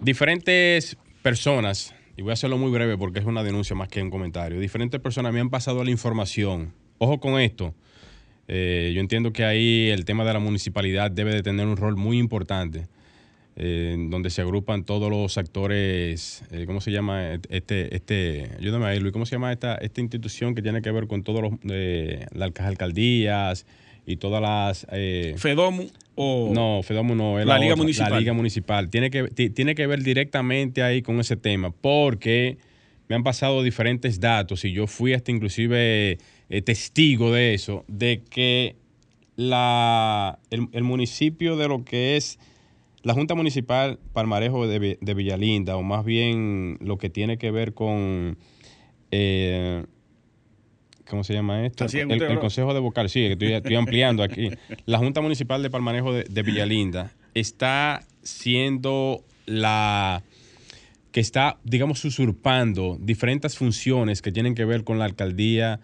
Diferentes 0.01 0.97
personas, 1.23 1.95
y 2.17 2.23
voy 2.23 2.31
a 2.31 2.33
hacerlo 2.33 2.59
muy 2.59 2.73
breve 2.73 2.99
porque 2.99 3.21
es 3.21 3.25
una 3.25 3.45
denuncia 3.45 3.77
más 3.77 3.89
que 3.89 4.03
un 4.03 4.11
comentario, 4.11 4.59
diferentes 4.59 5.01
personas 5.01 5.33
me 5.33 5.39
han 5.39 5.51
pasado 5.51 5.85
la 5.85 5.91
información. 5.91 6.75
Ojo 6.99 7.21
con 7.21 7.41
esto. 7.41 7.75
Eh, 8.49 8.91
yo 8.93 9.01
entiendo 9.01 9.33
que 9.33 9.45
ahí 9.45 9.89
el 9.91 10.05
tema 10.05 10.25
de 10.25 10.33
la 10.33 10.41
municipalidad 10.41 11.13
debe 11.13 11.33
de 11.33 11.45
tener 11.45 11.69
un 11.69 11.77
rol 11.77 11.97
muy 11.97 12.19
importante 12.19 12.89
donde 13.55 14.31
se 14.31 14.41
agrupan 14.41 14.85
todos 14.85 15.11
los 15.11 15.37
actores, 15.37 16.43
eh, 16.51 16.65
¿cómo 16.67 16.81
se 16.81 16.91
llama? 16.91 17.35
Este, 17.51 17.95
este, 17.95 18.51
ayúdame 18.59 18.87
ahí, 18.87 18.99
Luis, 18.99 19.13
¿cómo 19.13 19.27
se 19.27 19.37
llama 19.37 19.53
esta, 19.53 19.75
esta 19.77 20.01
institución 20.01 20.55
que 20.55 20.63
tiene 20.63 20.81
que 20.81 20.91
ver 20.91 21.07
con 21.07 21.23
todos 21.23 21.43
los, 21.43 21.53
las 21.63 22.51
alcaldías 22.61 23.67
y 24.07 24.17
todas 24.17 24.41
las... 24.41 24.87
Eh, 24.91 25.35
¿FEDOMU 25.37 25.87
o...? 26.15 26.51
No, 26.55 26.83
FEDOMU 26.83 27.15
no, 27.15 27.39
es 27.39 27.47
la, 27.47 27.59
Liga 27.59 27.77
Municipal. 27.77 28.11
La 28.11 28.21
Liga 28.21 28.33
Municipal. 28.33 28.89
Tiene 28.89 29.11
que, 29.11 29.29
tiene 29.29 29.75
que 29.75 29.87
ver 29.87 30.03
directamente 30.03 30.83
ahí 30.83 31.03
con 31.03 31.21
ese 31.21 31.37
tema, 31.37 31.71
porque 31.71 32.57
me 33.09 33.17
han 33.17 33.23
pasado 33.23 33.63
diferentes 33.63 34.19
datos 34.19 34.65
y 34.65 34.73
yo 34.73 34.87
fui 34.87 35.13
hasta 35.13 35.31
inclusive 35.31 36.19
eh, 36.49 36.63
testigo 36.63 37.33
de 37.33 37.53
eso, 37.53 37.85
de 37.87 38.23
que 38.31 38.77
la, 39.37 40.39
el 40.51 40.83
municipio 40.83 41.57
de 41.57 41.69
lo 41.69 41.85
que 41.85 42.17
es 42.17 42.39
la 43.03 43.15
Junta 43.15 43.35
Municipal 43.35 43.99
Palmarejo 44.13 44.67
de, 44.67 45.15
Villalinda, 45.15 45.77
o 45.77 45.83
más 45.83 46.05
bien 46.05 46.79
lo 46.81 46.99
que 46.99 47.11
tiene 47.11 47.39
que 47.39 47.51
ver 47.51 47.75
con... 47.75 48.39
Eh, 49.11 49.85
¿Cómo 51.09 51.25
se 51.25 51.35
llama 51.35 51.67
esto? 51.67 51.85
El, 51.85 52.39
Consejo 52.39 52.73
de 52.73 52.81
Vocal, 52.81 53.11
sí, 53.11 53.25
estoy, 53.25 53.53
estoy 53.53 53.75
ampliando 53.75 54.23
aquí. 54.23 54.49
La 54.87 54.99
Junta 54.99 55.21
Municipal 55.21 55.63
de 55.63 55.69
Palmarejo 55.69 56.13
de, 56.15 56.43
Villalinda 56.43 57.13
está 57.35 58.03
siendo 58.23 59.23
la, 59.45 60.23
que 61.11 61.21
está, 61.21 61.59
digamos, 61.65 62.05
usurpando 62.05 62.97
diferentes 63.01 63.59
funciones 63.59 64.23
que 64.23 64.33
tienen 64.33 64.55
que 64.55 64.65
ver 64.65 64.85
con 64.85 64.99
la 64.99 65.05
alcaldía 65.05 65.81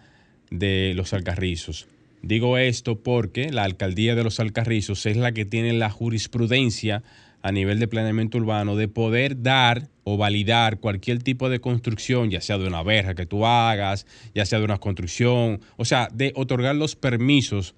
de 0.49 0.93
los 0.95 1.13
Alcarrizos. 1.13 1.87
Digo 2.21 2.57
esto 2.57 3.01
porque 3.01 3.51
la 3.51 3.63
alcaldía 3.63 4.15
de 4.15 4.23
los 4.23 4.39
Alcarrizos 4.39 5.05
es 5.05 5.17
la 5.17 5.31
que 5.31 5.45
tiene 5.45 5.73
la 5.73 5.89
jurisprudencia 5.89 7.03
a 7.41 7.51
nivel 7.51 7.79
de 7.79 7.87
planeamiento 7.87 8.37
urbano 8.37 8.75
de 8.75 8.89
poder 8.89 9.41
dar 9.41 9.87
o 10.03 10.17
validar 10.17 10.79
cualquier 10.79 11.23
tipo 11.23 11.49
de 11.49 11.61
construcción, 11.61 12.29
ya 12.29 12.41
sea 12.41 12.57
de 12.57 12.67
una 12.67 12.83
verja 12.83 13.15
que 13.15 13.25
tú 13.25 13.45
hagas, 13.45 14.05
ya 14.35 14.45
sea 14.45 14.59
de 14.59 14.65
una 14.65 14.79
construcción, 14.79 15.61
o 15.77 15.85
sea, 15.85 16.09
de 16.13 16.33
otorgar 16.35 16.75
los 16.75 16.95
permisos 16.95 17.75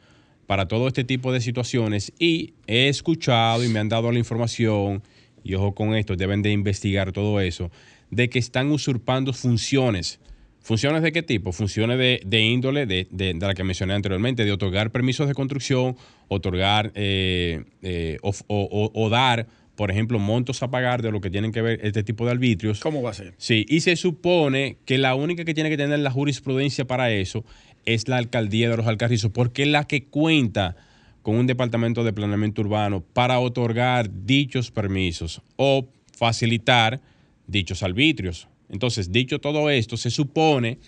para 0.48 0.68
todo 0.68 0.88
este 0.88 1.04
tipo 1.04 1.32
de 1.32 1.42
situaciones 1.42 2.12
y 2.18 2.56
he 2.66 2.88
escuchado 2.88 3.64
y 3.64 3.70
me 3.70 3.80
han 3.80 3.90
dado 3.90 4.12
la 4.12 4.20
información, 4.20 5.04
y 5.44 5.54
ojo 5.54 5.76
con 5.76 5.96
esto, 5.96 6.16
deben 6.16 6.42
de 6.42 6.52
investigar 6.52 7.12
todo 7.12 7.40
eso, 7.40 7.72
de 8.10 8.30
que 8.30 8.40
están 8.40 8.72
usurpando 8.72 9.34
funciones. 9.34 10.20
¿Funciones 10.62 11.02
de 11.02 11.12
qué 11.12 11.24
tipo? 11.24 11.52
Funciones 11.52 11.98
de, 11.98 12.40
índole, 12.40 12.86
de, 12.86 13.36
la 13.40 13.54
que 13.56 13.64
mencioné 13.64 13.94
anteriormente, 13.94 14.46
de 14.46 14.52
otorgar 14.52 14.92
permisos 14.92 15.28
de 15.28 15.34
construcción, 15.34 15.96
otorgar 16.28 16.92
eh, 16.94 17.64
eh, 17.82 18.18
o, 18.22 19.10
dar, 19.10 19.48
por 19.76 19.90
ejemplo, 19.90 20.20
montos 20.20 20.62
a 20.62 20.70
pagar 20.70 21.02
de 21.02 21.12
lo 21.12 21.20
que 21.20 21.32
tienen 21.32 21.52
que 21.52 21.64
ver 21.64 21.80
este 21.84 22.04
tipo 22.04 22.26
de 22.26 22.32
arbitrios. 22.32 22.80
¿Cómo 22.80 23.02
va 23.02 23.10
a 23.10 23.14
ser? 23.14 23.34
Sí, 23.38 23.66
y 23.68 23.80
se 23.80 23.96
supone 23.96 24.78
que 24.86 25.00
la 25.00 25.16
única 25.16 25.46
que 25.46 25.56
tiene 25.56 25.72
que 25.72 25.78
tener 25.78 25.98
la 26.00 26.12
jurisprudencia 26.12 26.86
para 26.86 27.12
eso 27.12 27.44
es 27.86 28.08
la 28.08 28.18
alcaldía 28.18 28.70
de 28.70 28.78
los 28.78 28.86
Alcarrizos, 28.86 29.32
porque 29.32 29.64
es 29.64 29.68
la 29.68 29.86
que 29.86 30.04
cuenta 30.04 30.76
con 31.24 31.38
un 31.38 31.48
departamento 31.48 32.04
de 32.04 32.14
planeamiento 32.14 32.62
urbano 32.62 33.02
para 33.02 33.40
otorgar 33.40 34.10
dichos 34.26 34.70
permisos 34.70 35.42
o 35.56 35.88
facilitar 36.16 37.02
dichos 37.48 37.82
arbitrios. 37.82 38.48
Entonces, 38.72 39.12
dicho 39.12 39.40
todo 39.40 39.70
esto, 39.70 39.98
se 39.98 40.10
supone 40.10 40.80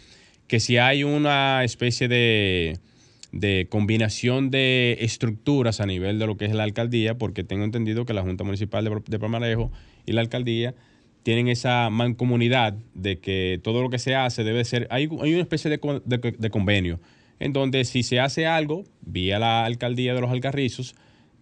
que 0.47 0.59
si 0.59 0.77
hay 0.77 1.03
una 1.03 1.63
especie 1.63 2.07
de, 2.07 2.79
combinación 3.69 4.49
de 4.49 4.97
estructuras 5.01 5.81
a 5.81 5.85
nivel 5.85 6.17
de 6.17 6.27
lo 6.27 6.37
que 6.37 6.45
es 6.45 6.53
la 6.53 6.63
alcaldía, 6.63 7.17
porque 7.17 7.43
tengo 7.43 7.63
entendido 7.63 8.05
que 8.05 8.13
la 8.13 8.21
Junta 8.21 8.43
Municipal 8.43 8.85
de, 8.85 9.01
de 9.05 9.19
Palmarejo 9.19 9.71
y 10.05 10.13
la 10.13 10.21
alcaldía 10.21 10.73
tienen 11.23 11.47
esa 11.47 11.89
mancomunidad 11.89 12.75
de 12.93 13.19
que 13.19 13.59
todo 13.63 13.81
lo 13.81 13.89
que 13.89 13.99
se 13.99 14.15
hace 14.15 14.43
debe 14.43 14.63
ser, 14.65 14.87
hay, 14.89 15.09
hay 15.21 15.33
una 15.33 15.41
especie 15.41 15.69
de, 15.69 16.49
convenio 16.49 16.99
en 17.39 17.51
donde 17.51 17.83
si 17.85 18.03
se 18.03 18.19
hace 18.19 18.45
algo 18.45 18.83
vía 19.01 19.39
la 19.39 19.65
alcaldía 19.65 20.13
de 20.13 20.21
los 20.21 20.29
Alcarrizos, 20.29 20.95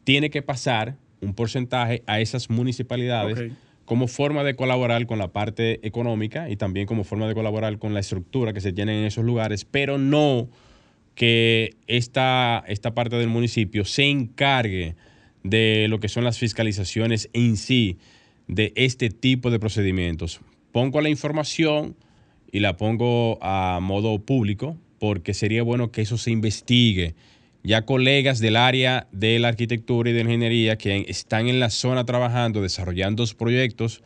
tiene 0.04 0.30
que 0.30 0.41
pasar 0.41 0.95
un 1.19 1.34
porcentaje 1.34 2.01
a 2.08 2.19
esas 2.19 2.49
municipalidades 2.49 3.51
como 3.91 4.08
forma 4.08 4.45
de 4.45 4.56
colaborar 4.56 5.06
con 5.06 5.19
la 5.19 5.34
parte 5.34 5.86
económica 5.86 6.49
y 6.49 6.56
también 6.56 6.88
como 6.88 7.04
forma 7.04 7.27
de 7.27 7.34
colaborar 7.34 7.77
con 7.77 7.93
la 7.93 7.99
estructura 7.99 8.54
que 8.54 8.62
se 8.62 8.71
tiene 8.71 8.97
en 8.97 9.06
esos 9.06 9.25
lugares, 9.25 9.65
pero 9.65 9.97
no 9.97 10.47
que 11.13 11.75
esta, 11.88 12.63
esta 12.67 12.93
parte 12.93 13.17
del 13.17 13.27
municipio 13.27 13.84
se 13.84 14.06
encargue 14.06 14.95
de 15.43 15.88
lo 15.89 15.99
que 15.99 16.08
son 16.08 16.23
las 16.23 16.39
fiscalizaciones 16.39 17.30
en 17.34 17.58
sí 17.58 17.97
de 18.47 18.71
este 18.77 19.10
tipo 19.10 19.51
de 19.51 19.60
procedimientos. 19.60 20.39
Pongo 20.71 21.01
la 21.01 21.10
información 21.10 21.97
y 22.49 22.62
la 22.62 22.77
pongo 22.77 23.39
a 23.41 23.80
modo 23.82 24.19
público 24.19 24.77
porque 24.99 25.34
sería 25.34 25.63
bueno 25.63 25.91
que 25.91 26.04
eso 26.04 26.17
se 26.17 26.32
investigue 26.32 27.13
ya 27.63 27.84
colegas 27.84 28.39
del 28.39 28.56
área 28.56 29.08
de 29.12 29.39
la 29.39 29.50
arquitectura 29.50 30.10
y 30.10 30.13
de 30.13 30.21
ingeniería 30.21 30.78
que 30.78 31.06
están 31.08 31.47
en 31.47 31.60
la 31.60 31.69
zona 31.69 32.06
trabajando, 32.06 32.62
desarrollando 32.62 33.26
proyectos 33.38 34.02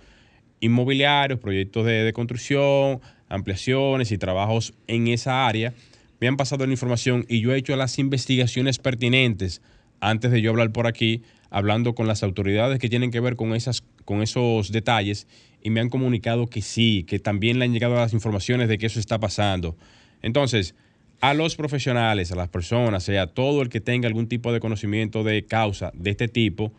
inmobiliarios, 0.60 1.39
proyectos 1.39 1.86
de, 1.86 2.12
construcción, 2.13 3.00
ampliaciones 3.30 4.12
y 4.12 4.18
trabajos 4.18 4.74
en 4.88 5.08
esa 5.08 5.48
área, 5.48 5.74
me 6.20 6.28
han 6.28 6.38
pasado 6.38 6.65
la 6.65 6.72
información 6.72 7.26
y 7.30 7.41
yo 7.41 7.54
he 7.54 7.58
hecho 7.58 7.76
las 7.76 8.00
investigaciones 8.00 8.80
pertinentes 8.80 9.62
antes 10.00 10.32
de 10.32 10.41
yo 10.41 10.52
hablar 10.52 10.72
por 10.72 10.88
aquí, 10.88 11.24
hablando 11.50 11.96
con 11.96 12.08
las 12.08 12.24
autoridades 12.24 12.80
que 12.80 12.89
tienen 12.89 13.12
que 13.12 13.20
ver 13.20 13.36
con, 13.36 13.54
esas, 13.54 13.84
con 14.04 14.22
esos 14.22 14.72
detalles 14.72 15.28
y 15.62 15.70
me 15.70 15.80
han 15.80 15.89
comunicado 15.89 16.48
que 16.48 16.62
sí, 16.62 17.06
que 17.08 17.20
también 17.20 17.60
le 17.60 17.65
han 17.65 17.74
llegado 17.74 17.96
las 17.96 18.13
informaciones 18.13 18.68
de 18.68 18.78
que 18.78 18.86
eso 18.86 19.00
está 19.00 19.20
pasando. 19.20 19.78
Entonces, 20.22 20.76
a 21.21 21.34
los 21.34 21.56
profesionales, 21.56 22.32
a 22.32 22.36
las 22.36 22.49
personas, 22.49 23.04
sea 23.04 23.28
todo 23.28 23.62
el 23.62 23.69
que 23.69 23.82
tenga 23.82 24.08
algún 24.08 24.28
tipo 24.28 24.54
de 24.54 24.60
conocimiento 24.60 25.23
de 25.23 25.45
causa 25.45 25.91
de 25.95 26.12
este 26.12 26.28
tipo, 26.28 26.71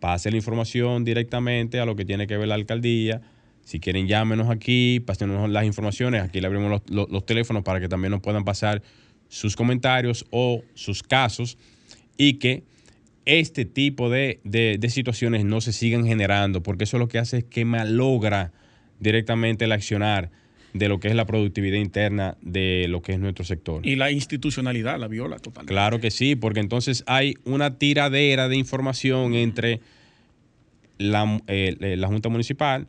pase 0.00 0.30
la 0.30 0.36
información 0.36 1.04
directamente 1.04 1.78
a 1.80 1.86
lo 1.86 1.94
que 1.94 2.04
tiene 2.04 2.26
que 2.26 2.36
ver 2.36 2.48
la 2.48 2.54
alcaldía. 2.54 3.22
Si 3.64 3.78
quieren, 3.78 4.08
llámenos 4.08 4.50
aquí, 4.50 5.00
pásenos 5.00 5.48
las 5.48 5.64
informaciones. 5.64 6.22
Aquí 6.22 6.40
le 6.40 6.48
abrimos 6.48 6.82
los, 6.88 7.26
teléfonos 7.26 7.62
para 7.62 7.78
que 7.80 7.88
también 7.88 8.10
nos 8.10 8.20
puedan 8.20 8.44
pasar 8.44 8.82
sus 9.28 9.54
comentarios 9.54 10.26
o 10.30 10.62
sus 10.74 11.02
casos 11.02 11.56
y 12.16 12.34
que 12.34 12.64
este 13.24 13.64
tipo 13.64 14.10
de, 14.10 14.40
de, 14.42 14.90
situaciones 14.90 15.44
no 15.44 15.60
se 15.60 15.72
sigan 15.72 16.04
generando, 16.04 16.62
porque 16.62 16.84
eso 16.84 16.98
lo 16.98 17.06
que 17.06 17.18
hace 17.18 17.38
es 17.38 17.44
que 17.44 17.64
malogra 17.64 18.52
directamente 18.98 19.66
el 19.66 19.72
accionar 19.72 20.30
de 20.72 20.88
lo 20.88 21.00
que 21.00 21.08
es 21.08 21.14
la 21.14 21.26
productividad 21.26 21.76
interna 21.76 22.36
de 22.40 22.86
lo 22.88 23.02
que 23.02 23.12
es 23.12 23.18
nuestro 23.18 23.44
sector. 23.44 23.86
Y 23.86 23.96
la 23.96 24.10
institucionalidad 24.10 24.98
la 24.98 25.08
viola 25.08 25.38
totalmente. 25.38 25.72
Claro 25.72 26.00
que 26.00 26.10
sí, 26.10 26.34
porque 26.34 26.60
entonces 26.60 27.04
hay 27.06 27.34
una 27.44 27.78
tiradera 27.78 28.48
de 28.48 28.56
información 28.56 29.34
entre 29.34 29.80
la, 30.98 31.40
eh, 31.46 31.76
eh, 31.80 31.96
la 31.96 32.08
Junta 32.08 32.28
Municipal 32.28 32.86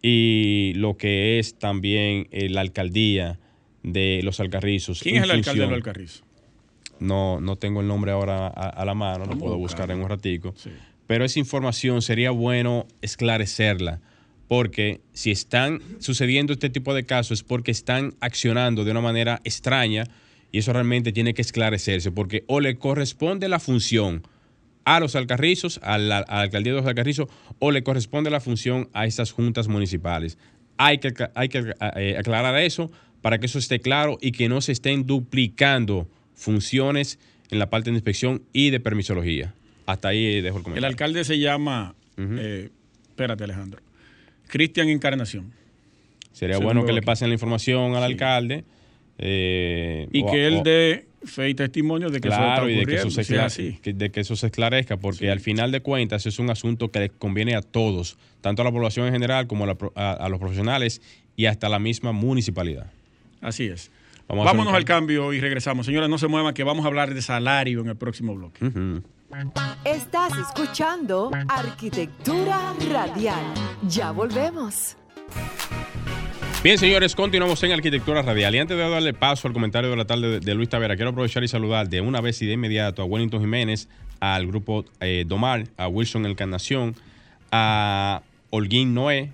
y 0.00 0.72
lo 0.76 0.96
que 0.96 1.38
es 1.38 1.58
también 1.58 2.28
eh, 2.30 2.48
la 2.48 2.62
alcaldía 2.62 3.38
de 3.82 4.20
los 4.22 4.40
Alcarrizos. 4.40 5.02
¿Quién 5.02 5.16
es 5.16 5.24
el 5.24 5.30
alcalde 5.30 5.60
de 5.60 5.66
los 5.66 5.76
Alcarrizos? 5.76 6.24
No, 6.98 7.40
no 7.40 7.56
tengo 7.56 7.82
el 7.82 7.88
nombre 7.88 8.12
ahora 8.12 8.46
a, 8.46 8.84
la 8.86 8.94
mano, 8.94 9.26
lo 9.26 9.36
puedo 9.36 9.58
buscar 9.58 9.90
en 9.90 10.00
un 10.00 10.08
ratico. 10.08 10.54
Pero 11.06 11.26
esa 11.26 11.38
información 11.38 12.00
sería 12.00 12.30
bueno 12.30 12.86
esclarecerla 13.02 14.00
porque 14.48 15.00
si 15.12 15.30
están 15.30 15.80
sucediendo 15.98 16.52
este 16.52 16.70
tipo 16.70 16.94
de 16.94 17.04
casos 17.04 17.40
es 17.40 17.44
porque 17.44 17.70
están 17.70 18.14
accionando 18.20 18.84
de 18.84 18.90
una 18.90 19.00
manera 19.00 19.40
extraña 19.44 20.04
y 20.52 20.58
eso 20.58 20.72
realmente 20.72 21.12
tiene 21.12 21.34
que 21.34 21.42
esclarecerse, 21.42 22.12
porque 22.12 22.44
o 22.46 22.60
le 22.60 22.76
corresponde 22.76 23.48
la 23.48 23.58
función 23.58 24.22
a 24.84 25.00
los 25.00 25.16
alcarrizos, 25.16 25.80
a 25.82 25.98
la, 25.98 26.18
alcaldía 26.18 26.72
de 26.72 26.78
los 26.78 26.86
alcarrizos, 26.86 27.28
o 27.58 27.72
le 27.72 27.82
corresponde 27.82 28.30
la 28.30 28.40
función 28.40 28.88
a 28.92 29.04
estas 29.04 29.32
juntas 29.32 29.66
municipales. 29.66 30.38
Hay 30.78 30.98
que, 30.98 31.12
hay 31.34 31.48
que 31.48 31.74
eh, 31.96 32.16
aclarar 32.18 32.56
eso 32.58 32.90
para 33.20 33.38
que 33.38 33.46
eso 33.46 33.58
esté 33.58 33.80
claro 33.80 34.18
y 34.20 34.30
que 34.30 34.48
no 34.48 34.60
se 34.60 34.72
estén 34.72 35.06
duplicando 35.06 36.08
funciones 36.34 37.18
en 37.50 37.58
la 37.58 37.68
parte 37.68 37.90
de 37.90 37.96
inspección 37.96 38.42
y 38.52 38.70
de 38.70 38.78
permisología. 38.78 39.54
Hasta 39.86 40.08
ahí 40.08 40.40
dejo 40.40 40.58
el 40.58 40.62
comentario. 40.62 40.78
El 40.86 40.92
alcalde 40.92 41.24
se 41.24 41.38
llama, 41.38 41.94
eh, 42.16 42.70
espérate 43.08 43.42
Alejandro, 43.42 43.80
Cristian 44.48 44.88
Encarnación. 44.88 45.52
Sería 46.32 46.58
bueno 46.58 46.84
que 46.84 46.92
le 46.92 47.02
pasen 47.02 47.28
la 47.28 47.34
información 47.34 47.94
al 47.94 48.02
alcalde. 48.02 48.64
Eh, 49.18 50.08
y 50.12 50.24
que 50.26 50.46
él 50.46 50.62
dé 50.62 51.06
fe 51.24 51.48
y 51.50 51.54
testimonio 51.54 52.10
de 52.10 52.20
que 52.20 52.28
eso 52.28 52.36
está 52.36 52.70
y 52.70 52.76
de 52.76 52.86
que 52.86 52.94
eso, 52.96 53.10
se 53.10 53.92
de 53.92 54.10
que 54.10 54.20
eso 54.20 54.36
se 54.36 54.46
esclarezca, 54.46 54.96
porque 54.96 55.30
al 55.30 55.40
final 55.40 55.72
de 55.72 55.80
cuentas 55.80 56.26
es 56.26 56.38
un 56.38 56.50
asunto 56.50 56.90
que 56.90 57.00
le 57.00 57.08
conviene 57.10 57.54
a 57.54 57.62
todos, 57.62 58.18
tanto 58.40 58.62
a 58.62 58.64
la 58.64 58.72
población 58.72 59.06
en 59.06 59.12
general 59.12 59.46
como 59.46 59.64
a, 59.64 60.28
los 60.28 60.38
profesionales 60.38 61.00
y 61.36 61.46
hasta 61.46 61.68
la 61.68 61.78
misma 61.78 62.12
municipalidad. 62.12 62.90
Así 63.40 63.64
es. 63.64 63.90
Vámonos 64.28 64.74
al 64.74 64.84
cambio 64.84 65.32
y 65.32 65.40
regresamos. 65.40 65.86
Señores, 65.86 66.08
no 66.08 66.18
se 66.18 66.26
muevan 66.26 66.52
que 66.52 66.64
vamos 66.64 66.84
a 66.84 66.88
hablar 66.88 67.14
de 67.14 67.22
salario 67.22 67.80
en 67.80 67.88
el 67.88 67.96
próximo 67.96 68.34
bloque. 68.34 68.60
Estás 69.84 70.32
escuchando 70.38 71.30
Arquitectura 71.48 72.74
Radial. 72.90 73.42
Ya 73.88 74.12
volvemos. 74.12 74.96
Bien, 76.62 76.78
señores, 76.78 77.14
continuamos 77.14 77.62
en 77.64 77.72
Arquitectura 77.72 78.22
Radial. 78.22 78.54
Y 78.54 78.58
antes 78.58 78.76
de 78.76 78.88
darle 78.88 79.14
paso 79.14 79.48
al 79.48 79.54
comentario 79.54 79.90
de 79.90 79.96
la 79.96 80.04
tarde 80.04 80.40
de, 80.40 80.54
Luis 80.54 80.68
Tavera, 80.68 80.94
quiero 80.96 81.10
aprovechar 81.10 81.42
y 81.42 81.48
saludar 81.48 81.88
de 81.88 82.00
una 82.00 82.20
vez 82.20 82.40
y 82.42 82.46
de 82.46 82.52
inmediato 82.52 83.02
a 83.02 83.04
Wellington 83.04 83.40
Jiménez, 83.40 83.88
al 84.20 84.46
grupo 84.46 84.84
eh, 85.00 85.24
Domar, 85.26 85.64
a 85.76 85.88
Wilson 85.88 86.26
Encarnación, 86.26 86.94
a 87.50 88.22
Holguín 88.50 88.94
Noé 88.94 89.32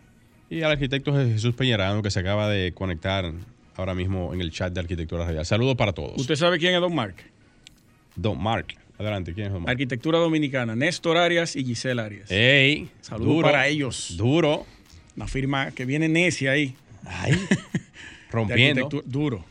y 0.48 0.62
al 0.62 0.72
arquitecto 0.72 1.14
Jesús 1.14 1.55
Peñarano 1.55 2.02
que 2.02 2.11
se 2.11 2.20
acaba 2.20 2.48
de 2.48 2.72
conectar 2.72 3.31
ahora 3.76 3.94
mismo 3.94 4.33
en 4.33 4.40
el 4.40 4.50
chat 4.50 4.72
de 4.72 4.81
Arquitectura 4.81 5.26
Radial. 5.26 5.44
Saludos 5.44 5.76
para 5.76 5.92
todos. 5.92 6.18
¿Usted 6.18 6.37
sabe 6.37 6.59
quién 6.59 6.74
es 6.74 6.81
Don 6.81 6.94
Mark? 6.94 7.16
Don 8.16 8.42
Mark. 8.42 8.82
Adelante, 9.03 9.35
¿quién 9.35 9.55
es 9.55 9.69
Arquitectura 9.69 10.19
Dominicana, 10.19 10.75
Néstor 10.77 11.17
Arias 11.17 11.57
y 11.57 11.65
Giselle 11.65 12.01
Arias. 12.01 12.31
¡Ey! 12.31 12.88
Saludos 13.01 13.43
para 13.43 13.67
ellos. 13.69 14.15
Duro. 14.17 14.67
Una 15.17 15.27
firma 15.29 15.71
que 15.73 15.85
viene 15.85 16.09
necia 16.09 16.53
ahí. 16.53 16.75
Ay, 17.05 17.33
rompiendo. 18.31 18.88
duro. 19.05 19.45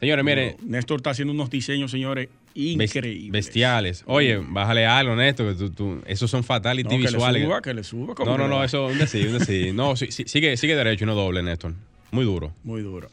Señores, 0.00 0.24
mire. 0.24 0.56
Néstor 0.62 0.98
está 0.98 1.10
haciendo 1.10 1.32
unos 1.32 1.50
diseños, 1.50 1.90
señores, 1.90 2.28
increíbles. 2.54 3.32
Bestiales. 3.32 4.04
Oye, 4.06 4.36
bájale 4.36 4.86
algo, 4.86 5.16
Néstor, 5.16 5.52
que 5.52 5.58
tú, 5.58 5.70
tú- 5.70 6.02
esos 6.06 6.30
son 6.30 6.44
fatality 6.44 6.84
No, 6.84 6.90
que 6.90 7.10
visuales. 7.12 7.42
le 7.42 7.46
suba, 7.48 7.62
que 7.62 7.74
le 7.74 7.82
suba. 7.84 8.14
¿cómo 8.14 8.30
No, 8.30 8.38
no, 8.38 8.48
no, 8.48 8.62
eso 8.64 8.86
un 8.86 8.98
decir, 8.98 9.26
un 9.28 9.38
decir. 9.38 9.74
No, 9.74 9.96
sí, 9.96 10.12
sí, 10.12 10.24
sigue, 10.26 10.56
sigue 10.56 10.76
derecho 10.76 11.04
y 11.04 11.06
no 11.06 11.14
doble, 11.16 11.42
Néstor. 11.42 11.74
Muy 12.12 12.24
duro. 12.24 12.52
Muy 12.62 12.82
duro. 12.82 13.08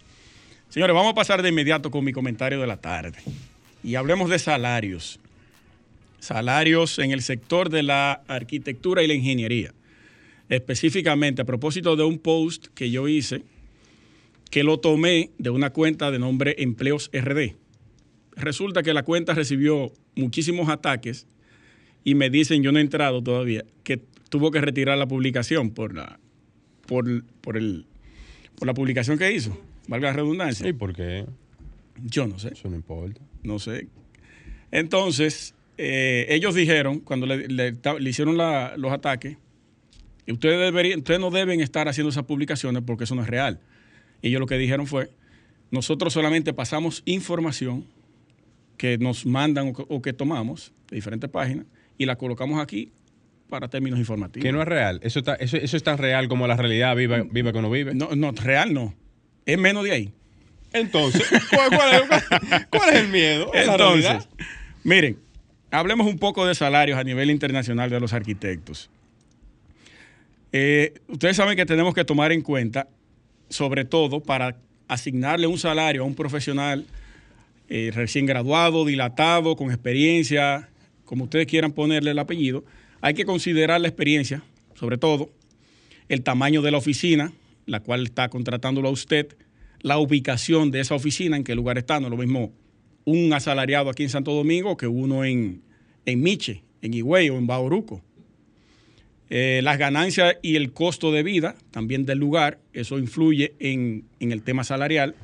Señores, 0.70 0.94
vamos 0.94 1.14
a 1.14 1.16
pasar 1.16 1.42
de 1.42 1.50
inmediato 1.50 1.90
con 1.90 2.04
mi 2.04 2.12
comentario 2.12 2.60
de 2.62 2.68
la 2.68 2.78
tarde. 2.78 3.18
Y 3.84 3.96
hablemos 3.96 4.30
de 4.30 4.38
salarios. 4.40 5.20
Salarios 6.26 7.00
en 7.00 7.12
el 7.12 7.22
sector 7.22 7.70
de 7.70 7.84
la 7.84 8.14
arquitectura 8.28 9.04
y 9.04 9.08
la 9.08 9.14
ingeniería. 9.14 9.74
Específicamente 10.50 11.42
a 11.42 11.46
propósito 11.46 11.96
de 11.96 12.04
un 12.04 12.20
post 12.20 12.68
que 12.76 12.92
yo 12.92 13.08
hice, 13.08 13.44
que 14.52 14.64
lo 14.64 14.80
tomé 14.80 15.32
de 15.38 15.50
una 15.50 15.72
cuenta 15.72 16.12
de 16.12 16.20
nombre 16.20 16.56
Empleos 16.60 17.10
RD. 17.14 17.56
Resulta 18.36 18.84
que 18.84 18.94
la 18.94 19.04
cuenta 19.04 19.34
recibió 19.34 19.92
muchísimos 20.16 20.70
ataques 20.70 21.28
y 22.04 22.16
me 22.16 22.30
dicen, 22.30 22.62
yo 22.62 22.72
no 22.72 22.80
he 22.80 22.82
entrado 22.82 23.24
todavía, 23.24 23.64
que 23.84 23.98
tuvo 24.30 24.52
que 24.52 24.62
retirar 24.62 24.98
la 24.98 25.08
publicación 25.08 25.72
por 25.72 25.96
la, 25.96 26.20
por, 26.86 27.24
por 27.42 27.58
el, 27.58 27.86
por 28.56 28.68
la 28.68 28.74
publicación 28.74 29.18
que 29.18 29.32
hizo, 29.32 29.58
valga 29.88 30.10
la 30.10 30.14
redundancia. 30.14 30.68
¿Y 30.68 30.74
por 30.74 30.94
qué? 30.94 31.26
Yo 32.04 32.28
no 32.28 32.38
sé, 32.38 32.50
Eso 32.50 32.70
no 32.70 32.76
importa. 32.76 33.22
no 33.44 33.58
sé. 33.58 33.88
Entonces, 34.72 35.55
eh, 35.78 36.26
ellos 36.30 36.56
dijeron, 36.56 37.00
cuando 37.00 37.26
le, 37.26 37.48
le 37.48 37.74
ta- 37.74 38.00
le 38.00 38.10
hicieron 38.10 38.38
la- 38.38 38.74
los 38.78 38.92
ataques, 38.92 39.38
que 40.26 40.32
ustedes, 40.34 40.60
deberían, 40.60 41.00
ustedes 41.00 41.20
no 41.20 41.30
deben 41.32 41.62
estar 41.62 41.88
haciendo 41.88 42.10
esas 42.10 42.24
publicaciones 42.24 42.82
porque 42.86 43.04
eso 43.04 43.16
no 43.16 43.22
es 43.22 43.28
real. 43.28 43.60
Ellos 44.22 44.40
lo 44.40 44.48
que 44.48 44.58
dijeron 44.58 44.88
fue, 44.88 45.10
nosotros 45.72 46.14
solamente 46.14 46.54
pasamos 46.54 47.02
información 47.06 47.86
que 48.78 48.98
nos 48.98 49.26
mandan 49.26 49.70
o 49.70 49.74
que, 49.74 49.84
o 49.88 50.02
que 50.02 50.14
tomamos 50.14 50.74
de 50.90 50.96
diferentes 50.96 51.30
páginas 51.30 51.66
y 51.98 52.06
la 52.06 52.16
colocamos 52.18 52.60
aquí 52.62 52.92
para 53.50 53.68
términos 53.70 54.00
informativos. 54.00 54.44
Que 54.44 54.52
no 54.52 54.62
es 54.62 54.68
real. 54.68 55.00
Eso, 55.04 55.20
está, 55.20 55.36
eso, 55.36 55.58
eso 55.58 55.78
es 55.78 55.84
tan 55.84 55.98
real 55.98 56.28
como 56.28 56.48
la 56.48 56.58
realidad 56.58 56.96
viva, 56.96 57.22
viva 57.30 57.52
que 57.54 57.60
uno 57.60 57.70
vive. 57.70 57.94
no, 57.94 58.16
no, 58.16 58.32
real 58.32 58.74
no. 58.74 58.96
Es 59.46 59.58
menos 59.60 59.84
de 59.84 59.92
ahí. 59.92 60.14
Entonces, 60.74 61.24
¿cuál, 61.52 61.70
cuál 61.78 61.94
es, 61.96 62.02
cuál- 62.08 62.68
cuál 62.70 62.90
es 62.96 63.02
el 63.02 63.08
miedo? 63.10 63.54
¿Es 63.54 63.68
la 63.68 63.74
Entonces, 63.74 64.28
miren, 64.84 65.20
hablemos 65.80 66.08
un 66.08 66.18
poco 66.18 66.46
de 66.46 66.56
salarios 66.56 66.98
a 66.98 67.04
nivel 67.04 67.30
internacional 67.30 67.90
de 67.90 68.00
los 68.00 68.14
arquitectos. 68.14 68.90
Eh, 70.52 70.94
ustedes 71.08 71.36
saben 71.36 71.58
que 71.58 71.66
tenemos 71.66 71.94
que 71.94 72.06
tomar 72.06 72.32
en 72.32 72.42
cuenta, 72.42 72.88
sobre 73.50 73.86
todo 73.86 74.22
para 74.22 74.58
asignarle 74.88 75.48
un 75.48 75.58
salario 75.58 76.04
a 76.04 76.06
un 76.06 76.16
profesional 76.16 76.86
eh, 77.68 77.92
recién 77.94 78.26
graduado, 78.26 78.86
dilatado, 78.86 79.56
con 79.56 79.70
experiencia, 79.70 80.70
como 81.04 81.26
ustedes 81.26 81.48
quieran 81.48 81.72
ponerle 81.72 82.12
el 82.12 82.20
apellido, 82.20 82.64
hay 83.02 83.14
que 83.14 83.26
considerar 83.26 83.82
la 83.82 83.88
experiencia, 83.88 84.44
sobre 84.76 84.98
todo, 84.98 85.30
el 86.08 86.22
tamaño 86.22 86.62
de 86.62 86.72
la 86.72 86.78
oficina, 86.78 87.34
la 87.66 87.80
cual 87.80 88.06
está 88.06 88.30
contratándolo 88.30 88.90
a 88.90 88.92
usted, 88.92 89.36
la 89.82 89.98
ubicación 89.98 90.72
de 90.72 90.80
esa 90.80 90.96
oficina, 90.96 91.38
en 91.38 91.44
qué 91.44 91.56
lugar 91.56 91.78
está, 91.78 92.00
no 92.00 92.08
es 92.08 92.12
lo 92.12 92.18
mismo 92.18 92.54
un 93.06 93.32
asalariado 93.34 93.90
aquí 93.90 94.04
en 94.04 94.10
Santo 94.10 94.34
Domingo 94.34 94.78
que 94.78 94.88
uno 94.88 95.24
en, 95.24 95.62
en 96.06 96.22
Miche, 96.22 96.64
en 96.82 96.94
Higüey 96.94 97.30
o 97.30 97.38
en 97.38 97.48
Bauruco. 97.48 98.02
Eh, 99.30 99.62
las 99.64 99.78
ganancias 99.78 100.38
y 100.42 100.56
el 100.56 100.72
costo 100.72 101.12
de 101.12 101.24
vida 101.24 101.56
también 101.72 102.06
del 102.06 102.20
lugar, 102.20 102.60
eso 102.74 103.00
influye 103.00 103.56
en, 103.60 104.06
en 104.20 104.32
el 104.32 104.44
tema 104.44 104.64
salarial. 104.64 105.16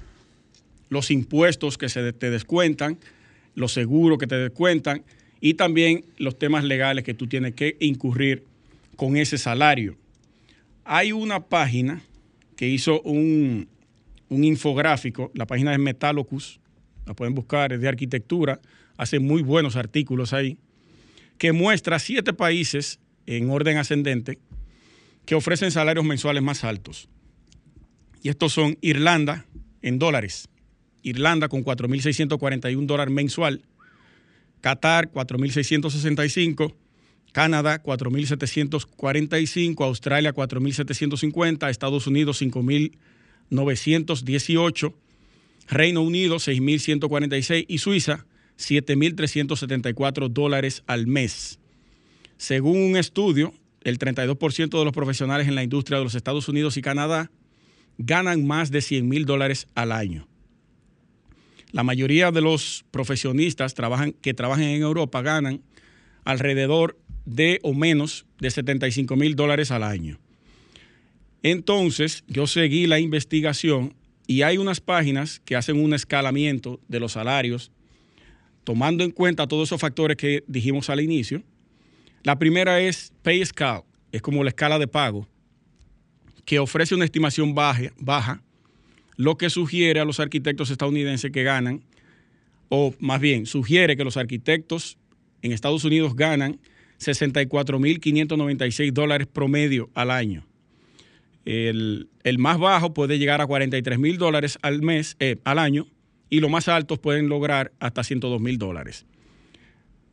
Los 0.90 1.12
impuestos 1.12 1.78
que 1.78 1.88
se 1.88 2.12
te 2.14 2.30
descuentan, 2.30 2.98
los 3.56 3.74
seguros 3.74 4.18
que 4.18 4.28
te 4.28 4.38
descuentan 4.38 5.04
y 5.40 5.54
también 5.54 6.06
los 6.18 6.38
temas 6.38 6.64
legales 6.64 7.04
que 7.04 7.14
tú 7.14 7.28
tienes 7.28 7.54
que 7.54 7.78
incurrir 7.80 8.44
con 8.96 9.18
ese 9.18 9.38
salario. 9.38 9.98
Hay 10.84 11.12
una 11.12 11.46
página 11.46 12.02
que 12.56 12.68
hizo 12.68 13.02
un, 13.02 13.68
un 14.30 14.44
infográfico, 14.44 15.32
la 15.34 15.46
página 15.46 15.74
es 15.74 15.80
Metalocus, 15.80 16.60
la 17.06 17.14
pueden 17.14 17.34
buscar, 17.34 17.74
es 17.74 17.82
de 17.82 17.88
arquitectura, 17.88 18.60
hace 18.98 19.20
muy 19.20 19.42
buenos 19.42 19.76
artículos 19.76 20.34
ahí, 20.34 20.58
que 21.42 21.52
muestra 21.54 21.98
siete 21.98 22.34
países 22.34 23.00
en 23.26 23.50
orden 23.50 23.80
ascendente 23.80 24.38
que 25.26 25.34
ofrecen 25.34 25.72
salarios 25.72 26.06
mensuales 26.06 26.44
más 26.44 26.64
altos. 26.64 27.10
Y 28.22 28.30
estos 28.30 28.54
son 28.54 28.78
Irlanda 28.82 29.48
en 29.82 29.98
dólares, 29.98 30.50
Irlanda 31.02 31.50
con 31.50 31.66
4.641 31.66 32.86
dólares 32.86 33.12
mensual, 33.12 33.64
Qatar 34.62 35.12
4.665, 35.12 36.76
Canadá 37.32 37.82
4.745, 37.82 39.84
Australia 39.84 40.36
4.750, 40.36 41.72
Estados 41.72 42.06
Unidos 42.06 42.40
5.918, 42.40 44.94
Reino 45.70 46.04
Unido 46.04 46.36
6.146 46.36 47.66
y 47.68 47.80
Suiza 47.80 48.28
7.374 48.62 50.30
dólares 50.30 50.84
al 50.88 51.08
mes. 51.08 51.60
Según 52.38 52.78
un 52.78 52.98
estudio, 52.98 53.54
el 53.84 54.00
32% 54.00 54.78
de 54.78 54.86
los 54.86 54.94
profesionales 54.94 55.48
en 55.48 55.56
la 55.56 55.64
industria 55.64 55.98
de 55.98 56.04
los 56.04 56.16
Estados 56.16 56.48
Unidos 56.48 56.78
y 56.78 56.82
Canadá 56.82 57.32
ganan 57.98 58.46
más 58.46 58.72
de 58.72 58.82
100 58.82 59.08
mil 59.08 59.26
dólares 59.26 59.68
al 59.76 59.92
año. 59.92 60.28
La 61.72 61.84
mayoría 61.84 62.32
de 62.32 62.42
los 62.42 62.86
profesionistas 62.92 63.74
que 64.22 64.34
trabajan 64.34 64.64
en 64.64 64.82
Europa 64.82 65.22
ganan 65.22 65.62
alrededor 66.24 66.98
de 67.26 67.60
o 67.64 67.74
menos 67.74 68.26
de 68.40 68.52
75 68.52 69.16
mil 69.16 69.36
dólares 69.36 69.72
al 69.72 69.84
año. 69.84 70.20
Entonces, 71.44 72.24
yo 72.28 72.46
seguí 72.48 72.88
la 72.88 73.00
investigación 73.00 73.96
y 74.28 74.44
hay 74.44 74.58
unas 74.58 74.80
páginas 74.82 75.42
que 75.44 75.56
hacen 75.56 75.82
un 75.82 75.94
escalamiento 75.94 76.80
de 76.88 77.00
los 77.00 77.14
salarios, 77.14 77.72
tomando 78.64 79.04
en 79.04 79.12
cuenta 79.12 79.48
todos 79.48 79.70
esos 79.70 79.82
factores 79.82 80.18
que 80.18 80.44
dijimos 80.48 80.90
al 80.90 81.02
inicio. 81.02 81.44
La 82.24 82.38
primera 82.38 82.80
es 82.80 83.14
Pay 83.24 83.46
Scale, 83.46 83.84
es 84.12 84.22
como 84.22 84.44
la 84.44 84.50
escala 84.50 84.78
de 84.80 84.88
pago, 84.88 85.28
que 86.46 86.60
ofrece 86.60 86.96
una 86.96 87.06
estimación 87.06 87.56
baja, 87.56 87.92
baja, 87.98 88.42
lo 89.18 89.38
que 89.38 89.50
sugiere 89.50 90.00
a 90.00 90.06
los 90.06 90.20
arquitectos 90.20 90.70
estadounidenses 90.70 91.32
que 91.32 91.44
ganan, 91.44 91.84
o 92.70 92.94
más 93.00 93.20
bien, 93.20 93.46
sugiere 93.46 93.98
que 93.98 94.04
los 94.04 94.18
arquitectos 94.18 94.98
en 95.42 95.52
Estados 95.52 95.84
Unidos 95.84 96.16
ganan 96.16 96.60
64.596 97.00 98.94
dólares 98.94 99.28
promedio 99.28 99.90
al 99.94 100.12
año. 100.12 100.46
El, 101.44 102.08
más 102.38 102.60
bajo 102.60 102.94
puede 102.94 103.18
llegar 103.18 103.42
a 103.42 103.48
43 103.48 103.98
mil 103.98 104.18
dólares 104.18 104.60
al 104.62 104.82
mes, 104.82 105.16
eh, 105.20 105.38
al 105.44 105.58
año, 105.60 105.88
y 106.32 106.40
los 106.40 106.50
más 106.50 106.68
altos 106.68 106.98
pueden 106.98 107.30
lograr 107.30 107.74
hasta 107.80 108.04
102 108.04 108.42
mil 108.42 108.58
dólares. 108.58 109.06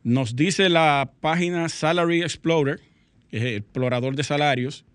Nos 0.03 0.35
dice 0.35 0.69
la 0.69 1.11
página 1.21 1.69
Salary 1.69 2.21
Explorer, 2.21 2.81
que 3.31 3.37
es 3.37 3.43
el 3.43 3.55
explorador 3.55 4.15
de 4.15 4.23
salarios, 4.23 4.85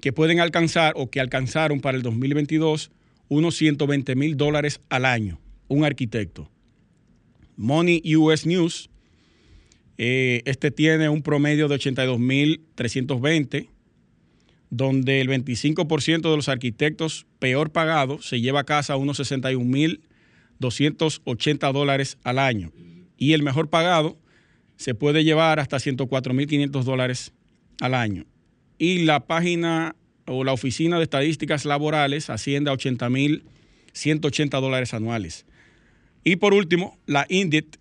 que 0.00 0.12
pueden 0.12 0.40
alcanzar 0.40 0.94
o 0.96 1.10
que 1.10 1.20
alcanzaron 1.20 1.80
para 1.80 1.96
el 1.96 2.02
2022 2.02 2.92
unos 3.28 3.56
120 3.56 4.14
mil 4.14 4.36
dólares 4.36 4.80
al 4.88 5.04
año, 5.04 5.40
un 5.68 5.84
arquitecto. 5.84 6.48
Money 7.56 8.00
US 8.16 8.46
News, 8.46 8.88
eh, 9.98 10.42
este 10.44 10.70
tiene 10.70 11.08
un 11.08 11.22
promedio 11.22 11.66
de 11.66 11.74
82 11.74 12.18
mil 12.18 12.62
320 12.76 13.68
donde 14.70 15.20
el 15.20 15.28
25% 15.28 16.30
de 16.30 16.36
los 16.36 16.48
arquitectos 16.48 17.26
peor 17.40 17.70
pagados 17.72 18.26
se 18.26 18.40
lleva 18.40 18.60
a 18.60 18.64
casa 18.64 18.96
unos 18.96 19.20
61.280 20.62 21.72
dólares 21.72 22.18
al 22.24 22.38
año. 22.38 22.72
Y 23.16 23.32
el 23.32 23.42
mejor 23.42 23.68
pagado 23.68 24.18
se 24.76 24.94
puede 24.94 25.24
llevar 25.24 25.60
hasta 25.60 25.76
104.500 25.76 26.82
dólares 26.82 27.32
al 27.80 27.94
año. 27.94 28.24
Y 28.78 29.04
la 29.04 29.26
página 29.26 29.94
o 30.26 30.44
la 30.44 30.52
oficina 30.52 30.98
de 30.98 31.04
estadísticas 31.04 31.64
laborales 31.64 32.30
asciende 32.30 32.70
a 32.70 32.74
80.180 32.74 34.60
dólares 34.60 34.94
anuales. 34.94 35.46
Y 36.24 36.36
por 36.36 36.54
último, 36.54 36.98
la 37.06 37.26
INDIT, 37.28 37.76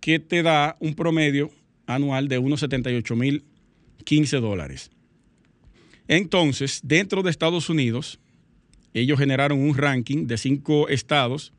que 0.00 0.18
te 0.18 0.42
da 0.42 0.76
un 0.80 0.94
promedio 0.94 1.50
anual 1.86 2.28
de 2.28 2.38
unos 2.38 2.62
78.015 2.62 4.40
dólares. 4.40 4.90
Entonces, 6.08 6.80
dentro 6.82 7.22
de 7.22 7.30
Estados 7.30 7.68
Unidos, 7.68 8.18
ellos 8.94 9.18
generaron 9.18 9.60
un 9.60 9.76
ranking 9.76 10.26
de 10.26 10.38
cinco 10.38 10.88
estados, 10.88 11.52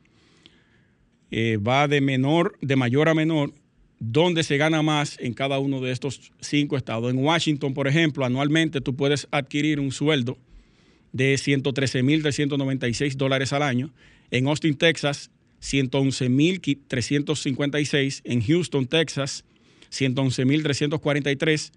eh, 1.32 1.58
va 1.58 1.88
de 1.88 2.02
menor, 2.02 2.58
de 2.62 2.76
mayor 2.76 3.10
a 3.10 3.14
menor, 3.14 3.54
donde 4.00 4.44
se 4.44 4.58
gana 4.58 4.82
más 4.82 5.18
en 5.20 5.34
cada 5.34 5.60
uno 5.60 5.80
de 5.80 5.92
estos 5.92 6.32
cinco 6.42 6.76
estados. 6.76 7.14
En 7.14 7.20
Washington, 7.20 7.74
por 7.74 7.88
ejemplo, 7.88 8.26
anualmente 8.26 8.82
tú 8.82 8.96
puedes 8.96 9.28
adquirir 9.32 9.80
un 9.80 9.92
sueldo 9.92 10.38
de 11.14 11.36
113.396 11.36 13.16
dólares 13.16 13.54
al 13.54 13.64
año. 13.64 13.94
En 14.30 14.48
Austin, 14.48 14.76
Texas, 14.76 15.32
111.356, 15.62 18.22
en 18.24 18.42
Houston, 18.42 18.88
Texas, 18.88 19.46
111.343, 19.92 21.72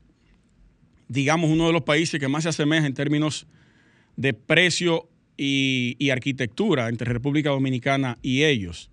digamos, 1.08 1.50
uno 1.50 1.68
de 1.68 1.74
los 1.74 1.84
países 1.84 2.20
que 2.20 2.28
más 2.28 2.44
se 2.44 2.50
asemeja 2.50 2.86
en 2.86 2.94
términos 2.94 3.48
de 4.16 4.34
precio 4.34 5.10
y, 5.38 6.10
arquitectura 6.10 6.90
entre 6.90 7.12
República 7.12 7.50
Dominicana 7.50 8.18
y 8.22 8.44
ellos. 8.44 8.90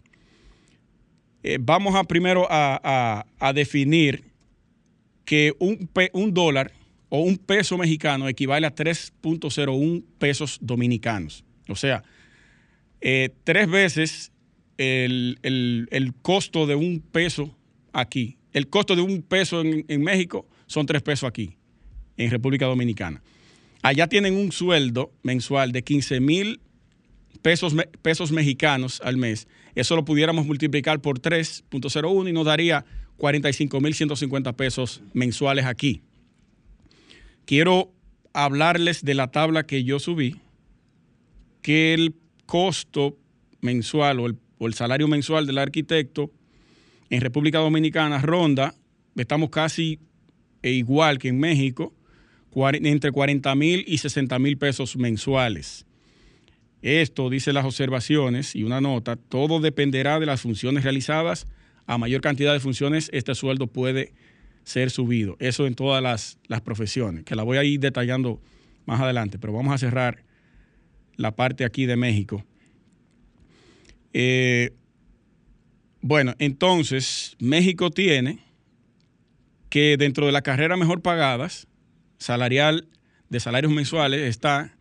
Eh, 1.43 1.59
vamos 1.61 1.95
a 1.95 2.05
primero 2.05 2.47
a, 2.51 3.25
definir 3.55 4.25
que 5.25 5.55
un, 5.59 6.35
dólar 6.35 6.73
o 7.09 7.21
un 7.21 7.37
peso 7.37 7.79
mexicano 7.79 8.29
equivale 8.29 8.67
a 8.67 8.75
3.01 8.75 10.05
pesos 10.19 10.59
dominicanos. 10.61 11.45
O 11.69 11.77
sea, 11.77 12.03
eh, 13.01 13.31
tres 13.45 13.69
veces 13.69 14.33
el, 14.79 16.13
costo 16.23 16.67
de 16.67 16.75
un 16.75 17.01
peso 17.01 17.57
aquí. 17.93 18.37
El 18.53 18.69
costo 18.69 18.95
de 18.97 19.03
un 19.03 19.23
peso 19.23 19.61
en, 19.61 19.85
en 19.89 20.03
México 20.03 20.47
son 20.67 20.87
tres 20.87 21.03
pesos 21.03 21.29
aquí, 21.29 21.57
en 22.17 22.31
República 22.31 22.67
Dominicana. 22.67 23.23
Allá 23.83 24.07
tienen 24.07 24.35
un 24.35 24.53
sueldo 24.53 25.13
mensual 25.23 25.73
de 25.73 25.83
15 25.83 26.21
mil 26.21 26.61
pesos, 27.43 27.75
pesos 28.01 28.33
mexicanos 28.33 29.03
al 29.05 29.19
mes. 29.19 29.47
Eso 29.75 29.97
lo 29.97 30.05
pudiéramos 30.05 30.47
multiplicar 30.47 31.01
por 31.01 31.21
3.01 31.21 32.31
y 32.31 32.33
nos 32.33 32.47
daría 32.47 32.87
45 33.19 33.81
mil 33.81 33.95
150 33.95 34.53
pesos 34.55 35.03
mensuales 35.13 35.67
aquí. 35.67 36.03
Quiero 37.45 37.93
hablarles 38.33 39.05
de 39.05 39.15
la 39.15 39.31
tabla 39.31 39.67
que 39.67 39.85
yo 39.85 39.99
subí, 39.99 40.37
que 41.61 41.93
el 41.93 42.15
costo 42.47 43.19
mensual 43.61 44.21
o 44.21 44.27
el, 44.27 44.39
o 44.59 44.67
el 44.67 44.75
salario 44.75 45.09
mensual 45.09 45.47
del 45.47 45.59
arquitecto 45.59 46.31
en 47.11 47.21
República 47.21 47.59
Dominicana 47.59 48.19
ronda, 48.21 48.75
estamos 49.17 49.51
casi 49.51 49.99
igual 50.63 51.19
que 51.19 51.29
en 51.29 51.39
México, 51.39 51.93
entre 52.55 53.13
40 53.13 53.55
mil 53.55 53.85
y 53.87 53.99
60 53.99 54.39
mil 54.39 54.59
pesos 54.59 54.97
mensuales. 54.97 55.87
Esto, 56.83 57.31
dice 57.31 57.53
las 57.53 57.65
observaciones 57.65 58.55
y 58.55 58.63
una 58.63 58.81
nota, 58.81 59.17
todo 59.17 59.61
dependerá 59.61 60.21
de 60.21 60.27
las 60.27 60.43
funciones 60.43 60.85
realizadas. 60.85 61.47
A 61.87 61.99
mayor 61.99 62.21
cantidad 62.21 62.53
de 62.53 62.61
funciones, 62.61 63.11
este 63.13 63.35
sueldo 63.35 63.67
puede 63.67 64.13
ser 64.65 64.91
subido. 64.91 65.37
Eso 65.39 65.67
en 65.67 65.75
todas 65.75 66.03
las, 66.03 66.61
profesiones, 66.63 67.25
que 67.25 67.37
la 67.37 67.43
voy 67.43 67.59
a 67.59 67.65
ir 67.65 67.81
detallando 67.81 68.41
más 68.87 69.01
adelante, 69.01 69.39
pero 69.39 69.53
vamos 69.53 69.75
a 69.75 69.79
cerrar 69.79 70.25
la 71.17 71.35
parte 71.37 71.65
aquí 71.65 71.87
de 71.87 71.97
México. 71.97 72.45
Eh, 74.15 74.71
bueno, 76.01 76.35
entonces 76.39 77.37
México 77.41 77.91
tiene 77.91 78.39
que 79.69 79.97
dentro 79.99 80.25
de 80.27 80.33
las 80.33 80.43
carreras 80.43 80.79
mejor 80.79 81.03
pagadas, 81.03 81.67
salarial 82.19 82.87
de 83.29 83.41
salarios 83.41 83.73
mensuales 83.73 84.21
está 84.21 84.77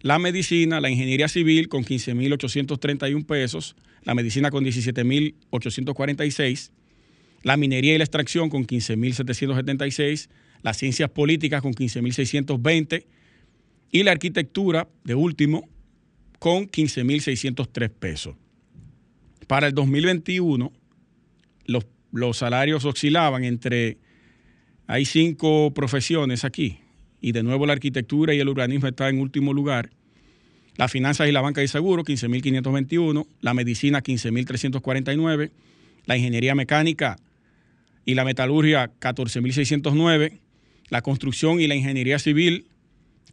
la 0.00 0.20
medicina, 0.20 0.80
la 0.80 0.90
ingeniería 0.90 1.26
civil 1.26 1.68
con 1.68 1.84
15.831 1.84 3.26
pesos, 3.26 3.74
la 4.04 4.14
medicina 4.14 4.52
con 4.52 4.64
17.846, 4.64 6.70
la 7.42 7.56
minería 7.56 7.94
y 7.94 7.98
la 7.98 8.04
extracción 8.04 8.48
con 8.48 8.64
15.776, 8.64 10.28
las 10.62 10.76
ciencias 10.76 11.10
políticas 11.10 11.62
con 11.62 11.74
15.620 11.74 13.06
y 13.90 14.04
la 14.04 14.12
arquitectura, 14.12 14.86
de 15.02 15.16
último, 15.16 15.68
con 16.38 16.68
15.603 16.68 17.90
pesos. 17.90 18.36
Para 19.48 19.66
el 19.66 19.74
2021, 19.74 20.72
los, 21.66 21.86
los 22.12 22.36
salarios 22.36 22.84
oscilaban 22.84 23.42
entre 23.42 23.98
hay 24.86 25.04
cinco 25.04 25.74
profesiones 25.74 26.44
aquí 26.44 26.78
y 27.20 27.32
de 27.32 27.42
nuevo 27.42 27.66
la 27.66 27.72
arquitectura 27.72 28.32
y 28.32 28.38
el 28.40 28.48
urbanismo 28.48 28.86
está 28.88 29.08
en 29.08 29.20
último 29.20 29.52
lugar. 29.52 29.90
Las 30.76 30.92
finanzas 30.92 31.28
y 31.28 31.32
la 31.32 31.40
banca 31.40 31.60
de 31.60 31.66
seguro, 31.68 32.04
15.521. 32.04 33.26
La 33.40 33.52
medicina, 33.52 34.00
15.349. 34.02 35.50
La 36.06 36.16
ingeniería 36.16 36.54
mecánica 36.54 37.18
y 38.04 38.14
la 38.14 38.24
metalurgia, 38.24 38.92
14.609. 39.00 40.38
La 40.88 41.02
construcción 41.02 41.60
y 41.60 41.66
la 41.66 41.74
ingeniería 41.74 42.20
civil, 42.20 42.68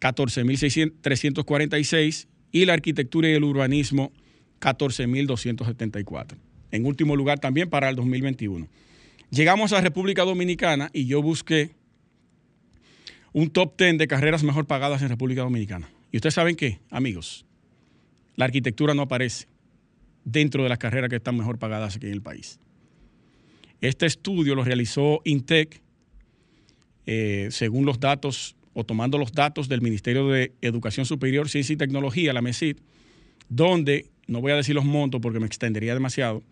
14.346. 0.01 2.27
Y 2.51 2.65
la 2.65 2.73
arquitectura 2.73 3.29
y 3.29 3.33
el 3.33 3.43
urbanismo, 3.43 4.11
14.274. 4.59 6.35
En 6.71 6.85
último 6.85 7.15
lugar 7.15 7.39
también 7.39 7.69
para 7.69 7.89
el 7.89 7.95
2021. 7.95 8.67
Llegamos 9.29 9.73
a 9.73 9.81
República 9.81 10.23
Dominicana 10.23 10.89
y 10.93 11.05
yo 11.07 11.21
busqué 11.21 11.71
un 13.33 13.49
top 13.49 13.77
10 13.77 13.97
de 13.97 14.07
carreras 14.07 14.43
mejor 14.43 14.65
pagadas 14.65 15.01
en 15.01 15.09
República 15.09 15.41
Dominicana. 15.41 15.89
Y 16.11 16.17
ustedes 16.17 16.35
saben 16.35 16.55
qué, 16.55 16.79
amigos, 16.89 17.45
la 18.35 18.45
arquitectura 18.45 18.93
no 18.93 19.03
aparece 19.03 19.47
dentro 20.23 20.63
de 20.63 20.69
las 20.69 20.77
carreras 20.77 21.09
que 21.09 21.17
están 21.17 21.37
mejor 21.37 21.59
pagadas 21.59 21.95
aquí 21.95 22.07
en 22.07 22.13
el 22.13 22.21
país. 22.21 22.59
Este 23.81 24.05
estudio 24.05 24.55
lo 24.55 24.63
realizó 24.63 25.21
Intec 25.25 25.81
eh, 27.05 27.49
según 27.51 27.85
los 27.85 27.99
datos 27.99 28.55
o 28.73 28.83
tomando 28.83 29.17
los 29.17 29.31
datos 29.31 29.69
del 29.69 29.81
Ministerio 29.81 30.27
de 30.27 30.53
Educación 30.61 31.05
Superior, 31.05 31.49
Ciencia 31.49 31.73
y 31.73 31.77
Tecnología, 31.77 32.33
la 32.33 32.41
MESID, 32.41 32.77
donde, 33.47 34.07
no 34.27 34.41
voy 34.41 34.51
a 34.51 34.55
decir 34.55 34.75
los 34.75 34.85
montos 34.85 35.21
porque 35.21 35.39
me 35.39 35.45
extendería 35.45 35.93
demasiado, 35.93 36.43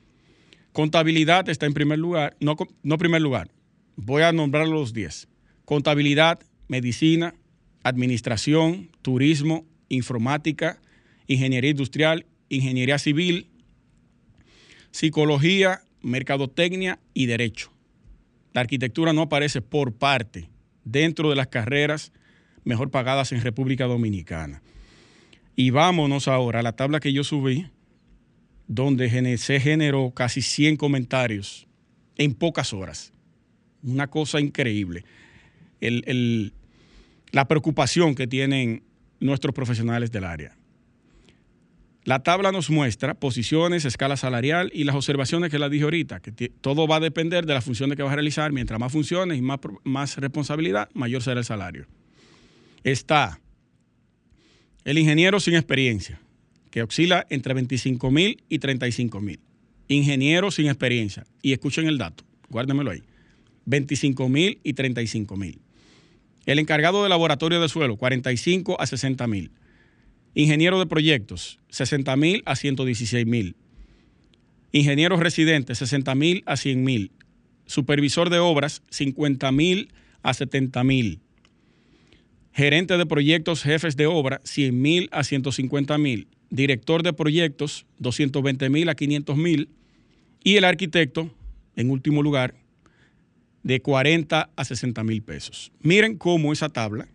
Contabilidad 0.73 1.47
está 1.49 1.67
en 1.67 1.75
primer 1.75 1.99
lugar, 1.99 2.35
no, 2.39 2.57
no 2.81 2.97
primer 2.97 3.21
lugar, 3.21 3.51
voy 3.95 4.23
a 4.23 4.31
nombrar 4.31 4.67
los 4.67 4.91
10. 4.91 5.27
Contabilidad, 5.65 6.39
medicina, 6.67 7.35
administración, 7.83 8.89
turismo, 9.03 9.67
informática, 9.89 10.81
ingeniería 11.27 11.69
industrial, 11.69 12.25
ingeniería 12.49 12.97
civil, 12.97 13.51
psicología, 14.89 15.83
mercadotecnia 16.01 16.99
y 17.13 17.27
derecho. 17.27 17.71
La 18.53 18.61
arquitectura 18.61 19.13
no 19.13 19.21
aparece 19.21 19.61
por 19.61 19.93
parte 19.93 20.49
dentro 20.83 21.29
de 21.29 21.35
las 21.35 21.47
carreras 21.47 22.11
mejor 22.63 22.89
pagadas 22.89 23.31
en 23.31 23.41
República 23.41 23.85
Dominicana. 23.85 24.63
Y 25.55 25.69
vámonos 25.69 26.27
ahora 26.27 26.59
a 26.59 26.63
la 26.63 26.75
tabla 26.75 26.99
que 26.99 27.13
yo 27.13 27.23
subí 27.23 27.67
donde 28.67 29.37
se 29.37 29.59
generó 29.59 30.11
casi 30.11 30.41
100 30.41 30.77
comentarios 30.77 31.67
en 32.17 32.33
pocas 32.33 32.73
horas. 32.73 33.13
Una 33.83 34.07
cosa 34.07 34.39
increíble. 34.39 35.03
la 35.79 37.47
preocupación 37.47 38.15
que 38.15 38.27
tienen 38.27 38.83
nuestros 39.19 39.53
profesionales 39.53 40.11
del 40.11 40.23
área. 40.23 40.57
La 42.05 42.21
tabla 42.21 42.51
nos 42.51 42.69
muestra 42.69 43.13
posiciones, 43.13 43.85
escala 43.85 44.17
salarial 44.17 44.71
y 44.73 44.83
las 44.83 44.95
observaciones 44.95 45.49
que 45.49 45.59
la 45.59 45.69
dije 45.69 45.85
ahorita, 45.85 46.19
que 46.19 46.49
todo 46.49 46.85
va 46.85 46.97
a 46.97 46.99
depender 46.99 47.45
de 47.45 47.53
las 47.53 47.63
funciones 47.63 47.95
que 47.95 48.03
va 48.03 48.11
a 48.11 48.15
realizar. 48.15 48.51
Mientras 48.51 48.79
más 48.79 48.91
funciones 48.91 49.37
y 49.37 49.41
más, 49.41 49.59
más 49.83 50.17
responsabilidad, 50.17 50.89
mayor 50.93 51.21
será 51.21 51.39
el 51.39 51.45
salario. 51.45 51.87
Está 52.83 53.39
el 54.85 54.97
ingeniero 54.97 55.39
sin 55.39 55.55
experiencia, 55.55 56.19
que 56.71 56.83
oscila 56.83 57.25
entre 57.29 57.53
25 57.53 58.11
mil 58.11 58.43
y 58.49 58.59
35 58.59 59.21
mil. 59.21 59.39
Ingenieros 59.87 60.55
sin 60.55 60.67
experiencia. 60.67 61.25
Y 61.41 61.53
escuchen 61.53 61.87
el 61.87 61.97
dato, 61.97 62.23
guárdemelo 62.49 62.91
ahí. 62.91 63.03
25 63.65 64.27
mil 64.29 64.59
y 64.63 64.73
35 64.73 65.37
mil. 65.37 65.59
El 66.45 66.59
encargado 66.59 67.03
de 67.03 67.09
laboratorio 67.09 67.61
de 67.61 67.69
suelo, 67.69 67.95
45 67.95 68.79
a 68.79 68.85
60 68.85 69.27
mil. 69.27 69.51
Ingeniero 70.35 70.79
de 70.79 70.85
proyectos, 70.85 71.59
60 71.69 72.15
mil 72.17 72.43
a 72.45 72.55
116 72.55 73.25
mil. 73.25 73.55
Ingenieros 74.71 75.19
residentes, 75.19 75.77
60 75.77 76.15
mil 76.15 76.43
a 76.45 76.57
100 76.57 76.83
mil. 76.83 77.11
Supervisor 77.65 78.29
de 78.29 78.39
obras, 78.39 78.81
50 78.89 79.51
mil 79.51 79.93
a 80.23 80.33
70 80.33 80.83
mil. 80.83 81.21
Gerente 82.53 82.97
de 82.97 83.05
proyectos, 83.05 83.63
jefes 83.63 83.95
de 83.95 84.05
obra, 84.05 84.41
100 84.43 84.81
mil 84.81 85.09
a 85.11 85.23
150 85.23 85.97
mil 85.97 86.27
director 86.49 87.01
de 87.01 87.13
proyectos, 87.13 87.87
220 87.97 88.69
mil 88.69 88.87
a 88.87 88.95
500 88.95 89.35
mil, 89.37 89.69
y 90.43 90.57
el 90.57 90.65
arquitecto, 90.65 91.33
en 91.75 91.89
último 91.89 92.21
lugar, 92.21 92.53
de 93.63 93.81
40 93.81 94.51
a 94.55 94.65
60 94.65 95.03
mil 95.03 95.23
pesos. 95.23 95.71
Miren 95.79 96.15
cómo 96.15 96.53
esa 96.53 96.69
tabla 96.69 97.07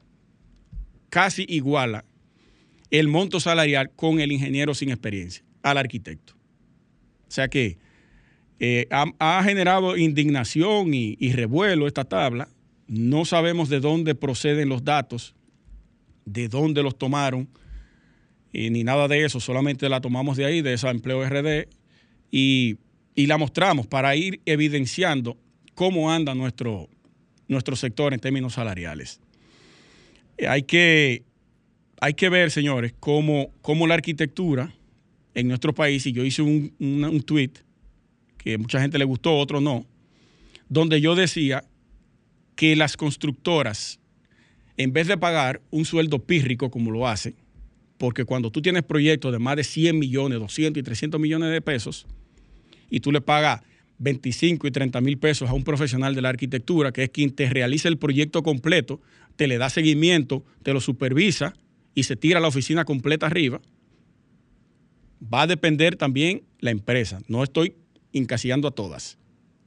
casi 1.08 1.46
iguala 1.48 2.04
el 2.90 3.06
monto 3.06 3.38
salarial 3.38 3.90
con 3.94 4.18
el 4.18 4.32
ingeniero 4.32 4.74
sin 4.74 4.90
experiencia, 4.90 5.44
al 5.62 5.78
arquitecto. 5.78 6.34
O 7.28 7.30
sea 7.30 7.48
que 7.48 7.78
Eh, 8.60 8.88
ha, 8.90 9.42
generado 9.44 9.96
indignación 9.96 10.92
y, 10.92 11.32
revuelo 11.32 11.86
esta 11.86 12.04
tabla. 12.04 12.48
No 12.88 13.26
sabemos 13.26 13.68
de 13.68 13.80
dónde 13.80 14.14
proceden 14.14 14.70
los 14.70 14.82
datos, 14.82 15.34
de 16.24 16.48
dónde 16.48 16.82
los 16.82 16.96
tomaron, 16.96 17.48
ni 18.52 18.82
nada 18.82 19.08
de 19.08 19.24
eso. 19.24 19.40
Solamente 19.40 19.88
la 19.90 20.00
tomamos 20.00 20.38
de 20.38 20.46
ahí, 20.46 20.62
de 20.62 20.72
esa 20.72 20.90
empleo 20.90 21.22
RD, 21.28 21.68
y, 22.30 22.78
la 23.14 23.36
mostramos 23.36 23.86
para 23.86 24.16
ir 24.16 24.40
evidenciando 24.46 25.36
cómo 25.74 26.10
anda 26.10 26.34
nuestro, 26.34 26.88
nuestro 27.46 27.76
sector 27.76 28.14
en 28.14 28.20
términos 28.20 28.54
salariales. 28.54 29.20
hay, 30.48 30.62
que, 30.62 31.24
hay 32.00 32.14
que 32.14 32.28
ver, 32.30 32.50
señores, 32.50 32.94
cómo, 32.98 33.50
cómo 33.60 33.86
la 33.86 33.94
arquitectura 33.94 34.72
en 35.34 35.48
nuestro 35.48 35.74
país, 35.74 36.06
y 36.06 36.12
yo 36.12 36.24
hice 36.24 36.42
un, 36.42 36.72
un 36.78 37.22
tweet 37.22 37.50
que 38.38 38.56
mucha 38.56 38.80
gente 38.80 38.98
le 38.98 39.04
gustó, 39.04 39.36
otro 39.36 39.60
no, 39.60 39.84
donde 40.68 41.00
yo 41.00 41.14
decía 41.14 41.64
que 42.58 42.74
las 42.74 42.96
constructoras, 42.96 44.00
en 44.76 44.92
vez 44.92 45.06
de 45.06 45.16
pagar 45.16 45.62
un 45.70 45.84
sueldo 45.84 46.18
pírrico 46.18 46.72
como 46.72 46.90
lo 46.90 47.06
hacen, 47.06 47.36
porque 47.98 48.24
cuando 48.24 48.50
tú 48.50 48.60
tienes 48.60 48.82
proyectos 48.82 49.30
de 49.30 49.38
más 49.38 49.54
de 49.54 49.62
100 49.62 49.96
millones, 49.96 50.40
200 50.40 50.80
y 50.80 50.82
300 50.82 51.20
millones 51.20 51.52
de 51.52 51.60
pesos, 51.60 52.04
y 52.90 52.98
tú 52.98 53.12
le 53.12 53.20
pagas 53.20 53.60
25 53.98 54.66
y 54.66 54.72
30 54.72 55.00
mil 55.02 55.18
pesos 55.18 55.48
a 55.48 55.52
un 55.52 55.62
profesional 55.62 56.16
de 56.16 56.22
la 56.22 56.30
arquitectura, 56.30 56.90
que 56.90 57.04
es 57.04 57.10
quien 57.10 57.30
te 57.30 57.48
realiza 57.48 57.86
el 57.86 57.96
proyecto 57.96 58.42
completo, 58.42 59.00
te 59.36 59.46
le 59.46 59.56
da 59.56 59.70
seguimiento, 59.70 60.44
te 60.64 60.72
lo 60.72 60.80
supervisa 60.80 61.54
y 61.94 62.02
se 62.02 62.16
tira 62.16 62.40
la 62.40 62.48
oficina 62.48 62.84
completa 62.84 63.26
arriba, 63.26 63.60
va 65.22 65.42
a 65.42 65.46
depender 65.46 65.94
también 65.94 66.42
la 66.58 66.72
empresa. 66.72 67.20
No 67.28 67.44
estoy 67.44 67.74
encasillando 68.12 68.66
a 68.66 68.72
todas. 68.72 69.16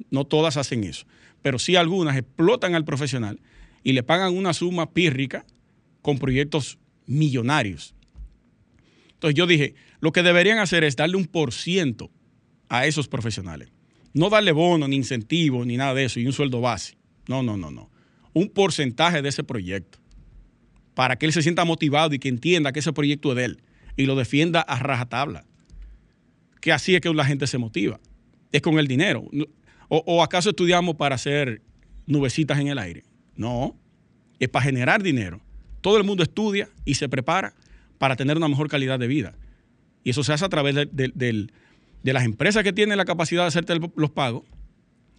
No 0.10 0.26
todas 0.26 0.58
hacen 0.58 0.84
eso. 0.84 1.06
Pero 1.42 1.60
sí 1.60 1.76
algunas 1.76 2.18
explotan 2.18 2.76
al 2.76 2.86
profesional 2.86 3.40
y 3.84 3.94
le 3.94 4.04
pagan 4.04 4.36
una 4.36 4.54
suma 4.54 4.92
pírrica 4.92 5.46
con 6.02 6.18
proyectos 6.18 6.78
millonarios. 7.06 7.94
Entonces 9.14 9.36
yo 9.36 9.48
dije, 9.48 9.76
lo 10.00 10.12
que 10.12 10.24
deberían 10.24 10.60
hacer 10.60 10.84
es 10.84 10.96
darle 10.96 11.18
un 11.18 11.26
por 11.26 11.54
ciento 11.54 12.10
a 12.70 12.86
esos 12.86 13.08
profesionales. 13.08 13.70
No 14.14 14.30
darle 14.30 14.52
bono, 14.52 14.88
ni 14.88 14.96
incentivo, 14.96 15.64
ni 15.66 15.78
nada 15.78 15.94
de 15.94 16.06
eso, 16.06 16.20
y 16.20 16.26
un 16.26 16.34
sueldo 16.34 16.62
base. 16.62 16.98
No, 17.28 17.44
no, 17.44 17.58
no, 17.58 17.72
no. 17.72 17.90
Un 18.34 18.50
porcentaje 18.50 19.22
de 19.22 19.30
ese 19.30 19.44
proyecto. 19.44 20.00
Para 20.96 21.18
que 21.18 21.26
él 21.26 21.34
se 21.34 21.42
sienta 21.42 21.66
motivado 21.66 22.14
y 22.14 22.20
que 22.20 22.30
entienda 22.30 22.72
que 22.72 22.80
ese 22.80 22.94
proyecto 22.94 23.32
es 23.32 23.36
de 23.38 23.46
él 23.46 23.64
y 23.96 24.06
lo 24.06 24.16
defienda 24.16 24.62
a 24.62 24.80
rajatabla. 24.80 25.46
Que 26.60 26.72
así 26.72 26.96
es 26.96 27.02
que 27.02 27.14
la 27.14 27.26
gente 27.26 27.48
se 27.48 27.58
motiva 27.58 28.00
es 28.52 28.62
con 28.62 28.78
el 28.80 28.88
dinero. 28.88 29.30
O, 29.94 30.24
acaso 30.24 30.52
estudiamos 30.52 30.96
para 30.96 31.16
hacer 31.16 31.62
nubecitas 32.06 32.58
en 32.60 32.70
el 32.70 32.80
aire? 32.80 33.04
No, 33.36 33.76
es 34.40 34.48
para 34.48 34.64
generar 34.64 35.04
dinero. 35.04 35.42
Todo 35.82 35.98
el 35.98 36.06
mundo 36.06 36.24
estudia 36.24 36.70
y 36.86 36.94
se 36.94 37.10
prepara 37.10 37.54
para 37.98 38.16
tener 38.16 38.38
una 38.38 38.48
mejor 38.48 38.70
calidad 38.70 39.00
de 39.00 39.08
vida. 39.08 39.34
Y 40.06 40.12
eso 40.12 40.24
se 40.24 40.32
hace 40.32 40.46
a 40.46 40.50
través 40.50 40.76
de, 40.76 41.50
las 42.04 42.24
empresas 42.24 42.64
que 42.64 42.72
tienen 42.72 42.98
la 42.98 43.04
capacidad 43.04 43.42
de 43.42 43.50
hacerte 43.50 43.78
los 43.98 44.12
pagos 44.12 44.44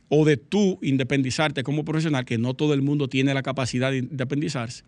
o 0.09 0.25
de 0.25 0.39
tú 0.39 0.79
independizarte 0.81 1.63
como 1.65 1.85
profesional, 1.85 2.25
que 2.25 2.39
no 2.39 2.55
todo 2.55 2.73
el 2.73 2.81
mundo 2.81 3.09
tiene 3.09 3.35
la 3.35 3.43
capacidad 3.43 3.91
de 3.91 3.99
independizarse. 3.99 4.85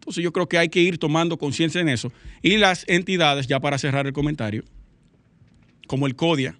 Entonces 0.00 0.24
yo 0.24 0.32
creo 0.32 0.48
que 0.48 0.58
hay 0.58 0.70
que 0.70 0.80
ir 0.80 0.98
tomando 0.98 1.38
conciencia 1.38 1.80
en 1.80 1.88
eso. 1.88 2.10
Y 2.42 2.56
las 2.56 2.84
entidades, 2.88 3.46
ya 3.46 3.60
para 3.60 3.78
cerrar 3.78 4.08
el 4.08 4.12
comentario, 4.12 4.64
como 5.86 6.08
el 6.08 6.16
CODIA, 6.16 6.58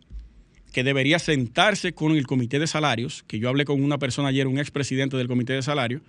que 0.75 0.83
debería 0.83 1.21
sentarse 1.21 1.95
con 1.95 2.17
el 2.17 2.27
comité 2.27 2.59
de 2.59 2.67
salarios, 2.67 3.23
que 3.29 3.39
yo 3.39 3.49
hablé 3.49 3.65
con 3.65 3.81
una 3.81 3.99
persona 3.99 4.31
ayer, 4.31 4.49
un 4.49 4.59
expresidente 4.59 5.17
del 5.17 5.29
comité 5.29 5.53
de 5.53 5.63
salarios, 5.63 6.03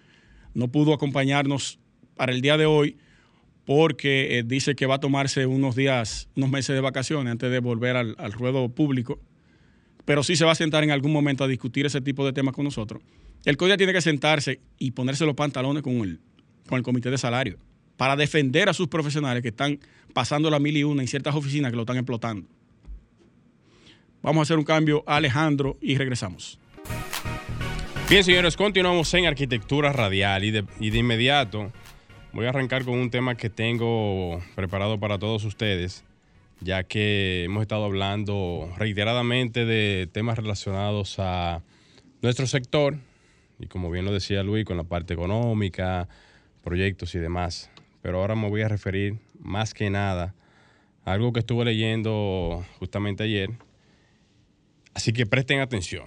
no 0.55 0.69
pudo 0.69 0.91
acompañarnos 0.91 1.77
para 2.15 2.33
el 2.33 2.41
día 2.41 2.57
de 2.57 2.65
hoy 2.65 2.97
porque 3.65 4.39
eh, 4.39 4.43
dice 4.43 4.75
que 4.75 4.87
va 4.87 4.95
a 4.95 4.99
tomarse 4.99 5.45
unos 5.45 5.75
días, 5.75 6.29
unos 6.35 6.49
meses 6.49 6.73
de 6.75 6.81
vacaciones 6.81 7.31
antes 7.31 7.51
de 7.51 7.59
volver 7.59 7.95
al, 7.95 8.31
ruedo 8.31 8.67
público, 8.69 9.19
pero 10.03 10.23
sí 10.23 10.35
se 10.35 10.45
va 10.45 10.53
a 10.53 10.55
sentar 10.55 10.83
en 10.83 10.89
algún 10.89 11.13
momento 11.13 11.43
a 11.43 11.47
discutir 11.47 11.85
ese 11.85 12.01
tipo 12.01 12.25
de 12.25 12.33
temas 12.33 12.55
con 12.55 12.65
nosotros. 12.65 13.03
El 13.45 13.57
CODIA 13.57 13.77
tiene 13.77 13.93
que 13.93 14.01
sentarse 14.01 14.61
y 14.79 14.91
ponerse 14.91 15.27
los 15.27 15.35
pantalones 15.35 15.83
con 15.83 15.97
el, 15.97 16.19
con 16.67 16.77
el 16.77 16.83
comité 16.83 17.11
de 17.11 17.19
salarios 17.19 17.59
para 17.97 18.15
defender 18.15 18.67
a 18.67 18.73
sus 18.73 18.87
profesionales 18.87 19.43
que 19.43 19.49
están 19.49 19.79
pasando 20.15 20.49
la 20.49 20.57
mil 20.57 20.75
y 20.75 20.83
una 20.83 21.03
en 21.03 21.07
ciertas 21.07 21.35
oficinas 21.35 21.69
que 21.69 21.75
lo 21.75 21.83
están 21.83 21.97
explotando. 21.97 22.47
Vamos 24.25 24.39
a 24.39 24.43
hacer 24.45 24.57
un 24.57 24.63
cambio 24.63 25.03
a 25.05 25.17
Alejandro 25.17 25.77
y 25.81 25.97
regresamos. 25.97 26.57
Bien, 28.09 28.23
señores, 28.23 28.57
continuamos 28.57 29.13
en 29.13 29.27
arquitectura 29.27 29.93
radial 29.93 30.43
y 30.43 30.49
de, 30.49 30.65
y 30.79 30.89
de 30.89 30.97
inmediato 30.97 31.71
voy 32.33 32.47
a 32.47 32.49
arrancar 32.49 32.85
con 32.85 32.95
un 32.95 33.11
tema 33.11 33.37
que 33.37 33.51
tengo 33.51 34.41
preparado 34.55 34.99
para 34.99 35.19
todos 35.19 35.43
ustedes, 35.45 36.05
ya 36.59 36.85
que 36.85 37.43
hemos 37.43 37.61
estado 37.61 37.85
hablando 37.85 38.67
reiteradamente 38.79 39.63
de 39.63 40.09
temas 40.11 40.39
relacionados 40.39 41.17
a 41.19 41.61
nuestro 42.23 42.47
sector 42.47 42.97
y 43.59 43.67
como 43.67 43.91
bien 43.91 44.05
lo 44.05 44.11
decía 44.11 44.41
Luis, 44.41 44.65
con 44.65 44.77
la 44.77 44.85
parte 44.85 45.13
económica, 45.13 46.09
proyectos 46.63 47.13
y 47.13 47.19
demás. 47.19 47.69
Pero 48.01 48.21
ahora 48.21 48.33
me 48.33 48.49
voy 48.49 48.63
a 48.63 48.69
referir 48.69 49.19
más 49.39 49.75
que 49.75 49.91
nada 49.91 50.33
a 51.05 51.13
algo 51.13 51.31
que 51.31 51.41
estuve 51.41 51.63
leyendo 51.63 52.65
justamente 52.79 53.21
ayer 53.21 53.51
Así 54.95 55.11
que 55.11 55.25
presten 55.25 55.59
atención. 55.59 56.05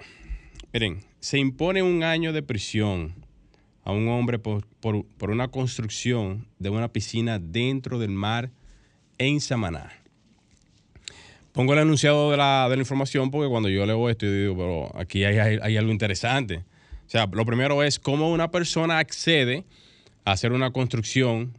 Miren, 0.73 1.05
se 1.21 1.39
impone 1.39 1.83
un 1.83 2.03
año 2.03 2.33
de 2.33 2.43
prisión 2.43 3.15
a 3.85 3.93
un 3.93 4.09
hombre 4.09 4.39
por, 4.39 4.65
una 5.21 5.49
construcción 5.49 6.49
de 6.59 6.71
una 6.71 6.89
piscina 6.89 7.39
dentro 7.39 7.99
del 7.99 8.11
mar 8.11 8.51
en 9.19 9.43
Samaná. 9.43 9.93
Pongo 11.53 11.75
el 11.75 11.81
anunciado 11.81 12.31
de 12.31 12.39
la, 12.39 12.75
información 12.79 13.31
porque 13.31 13.51
cuando 13.51 13.69
yo 13.69 13.85
leo 13.85 14.09
esto, 14.09 14.25
yo 14.25 14.33
digo, 14.33 14.57
pero 14.57 14.99
aquí 14.99 15.23
hay, 15.23 15.77
algo 15.77 15.93
interesante. 15.93 16.65
O 17.07 17.11
sea, 17.11 17.27
lo 17.31 17.45
primero 17.45 17.83
es 17.83 17.99
cómo 17.99 18.33
una 18.33 18.51
persona 18.51 18.99
accede 18.99 19.65
a 20.25 20.33
hacer 20.33 20.53
una 20.53 20.71
construcción 20.71 21.53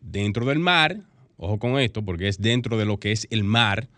dentro 0.00 0.46
del 0.46 0.58
mar, 0.58 0.96
ojo 1.36 1.60
con 1.60 1.78
esto, 1.78 2.04
porque 2.04 2.26
es 2.26 2.40
dentro 2.40 2.76
de 2.76 2.86
lo 2.86 2.98
que 2.98 3.12
es 3.12 3.28
el 3.30 3.44
mar, 3.44 3.88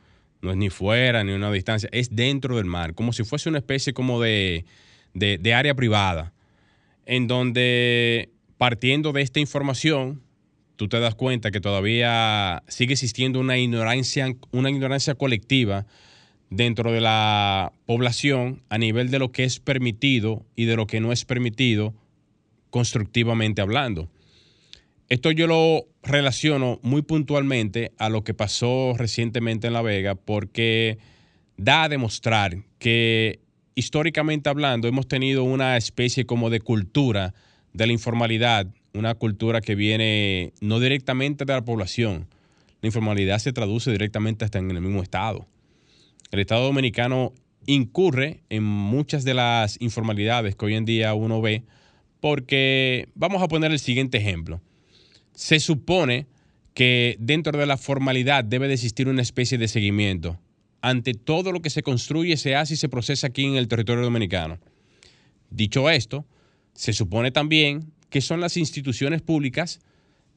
no 0.45 0.51
es 0.51 0.57
ni 0.57 0.71
fuera 0.71 1.25
ni 1.25 1.33
una 1.33 1.51
distancia, 1.51 1.89
es 1.91 2.15
dentro 2.15 2.57
del 2.57 2.67
mar, 2.67 2.95
como 2.95 3.13
si 3.13 3.25
fuese 3.25 3.49
una 3.49 3.59
especie 3.59 3.95
como 3.95 4.21
de, 4.21 4.65
área 5.55 5.75
privada, 5.75 6.33
en 7.07 7.27
donde 7.27 8.31
partiendo 8.59 9.13
de 9.13 9.23
esta 9.23 9.41
información, 9.41 10.23
tú 10.77 10.89
te 10.89 11.01
das 11.01 11.15
cuenta 11.15 11.51
que 11.51 11.61
todavía 11.61 12.63
sigue 12.69 12.93
existiendo 12.93 13.41
una 13.41 13.59
ignorancia, 13.59 14.35
una 14.53 14.71
ignorancia 14.71 15.15
colectiva 15.15 15.87
dentro 16.51 16.93
de 16.93 17.01
la 17.01 17.73
población 17.87 18.63
a 18.69 18.79
nivel 18.79 19.11
de 19.11 19.19
lo 19.19 19.33
que 19.33 19.45
es 19.45 19.61
permitido 19.61 20.45
y 20.55 20.67
de 20.67 20.77
lo 20.77 20.87
que 20.87 21.01
no 21.01 21.11
es 21.11 21.25
permitido 21.25 21.95
constructivamente 22.71 23.63
hablando. 23.63 24.09
Esto 25.11 25.31
yo 25.31 25.47
lo 25.47 25.87
relaciono 26.03 26.81
muy 26.83 27.03
puntualmente 27.03 27.93
a 27.99 28.09
lo 28.09 28.25
que 28.25 28.33
pasó 28.33 28.95
recientemente 28.97 29.67
en 29.67 29.75
La 29.75 29.83
Vega 29.83 30.15
porque 30.15 30.99
da 31.59 31.85
a 31.85 31.89
demostrar 31.91 32.57
que 32.79 33.41
históricamente 33.75 34.49
hablando 34.49 34.89
hemos 34.89 35.07
tenido 35.07 35.45
una 35.45 35.77
especie 35.77 36.25
como 36.25 36.49
de 36.49 36.61
cultura 36.61 37.35
de 37.75 37.87
la 37.87 37.93
informalidad, 37.93 38.67
una 38.95 39.15
cultura 39.15 39.61
que 39.61 39.75
viene 39.75 40.55
no 40.63 40.81
directamente 40.81 41.45
de 41.45 41.53
la 41.53 41.65
población. 41.65 42.27
La 42.81 42.87
informalidad 42.89 43.39
se 43.41 43.53
traduce 43.53 43.91
directamente 43.91 44.47
hasta 44.47 44.59
en 44.59 44.71
el 44.71 44.81
mismo 44.81 45.03
Estado. 45.03 45.47
El 46.31 46.41
Estado 46.41 46.65
dominicano 46.65 47.35
incurre 47.67 48.41
en 48.49 48.65
muchas 48.65 49.25
de 49.25 49.35
las 49.35 49.79
informalidades 49.83 50.57
que 50.57 50.65
hoy 50.65 50.75
en 50.77 50.87
día 50.87 51.13
uno 51.13 51.43
ve 51.43 51.63
porque 52.21 53.09
vamos 53.15 53.43
a 53.43 53.49
poner 53.49 53.71
el 53.71 53.79
siguiente 53.79 54.17
ejemplo 54.17 54.63
se 55.35 55.61
supone 55.61 56.27
que 56.75 57.17
dentro 57.21 57.59
de 57.59 57.67
la 57.67 57.77
formalidad 57.77 58.45
debe 58.45 58.69
de 58.69 58.75
existir 58.75 59.09
una 59.09 59.23
especie 59.23 59.59
de 59.59 59.69
seguimiento 59.69 60.39
ante 60.81 61.15
todo 61.15 61.53
lo 61.53 61.63
que 61.63 61.71
se 61.71 61.83
construye, 61.83 62.37
se 62.37 62.57
hace 62.57 62.75
y 62.75 62.77
se 62.77 62.89
procesa 62.89 63.29
aquí 63.29 63.45
en 63.45 63.57
el 63.57 63.69
territorio 63.69 64.03
dominicano. 64.03 64.59
Dicho 65.51 65.89
esto, 65.89 66.27
se 66.75 66.93
supone 66.93 67.31
también 67.31 67.93
que 68.11 68.21
son 68.21 68.41
las 68.41 68.57
instituciones 68.57 69.23
públicas, 69.23 69.81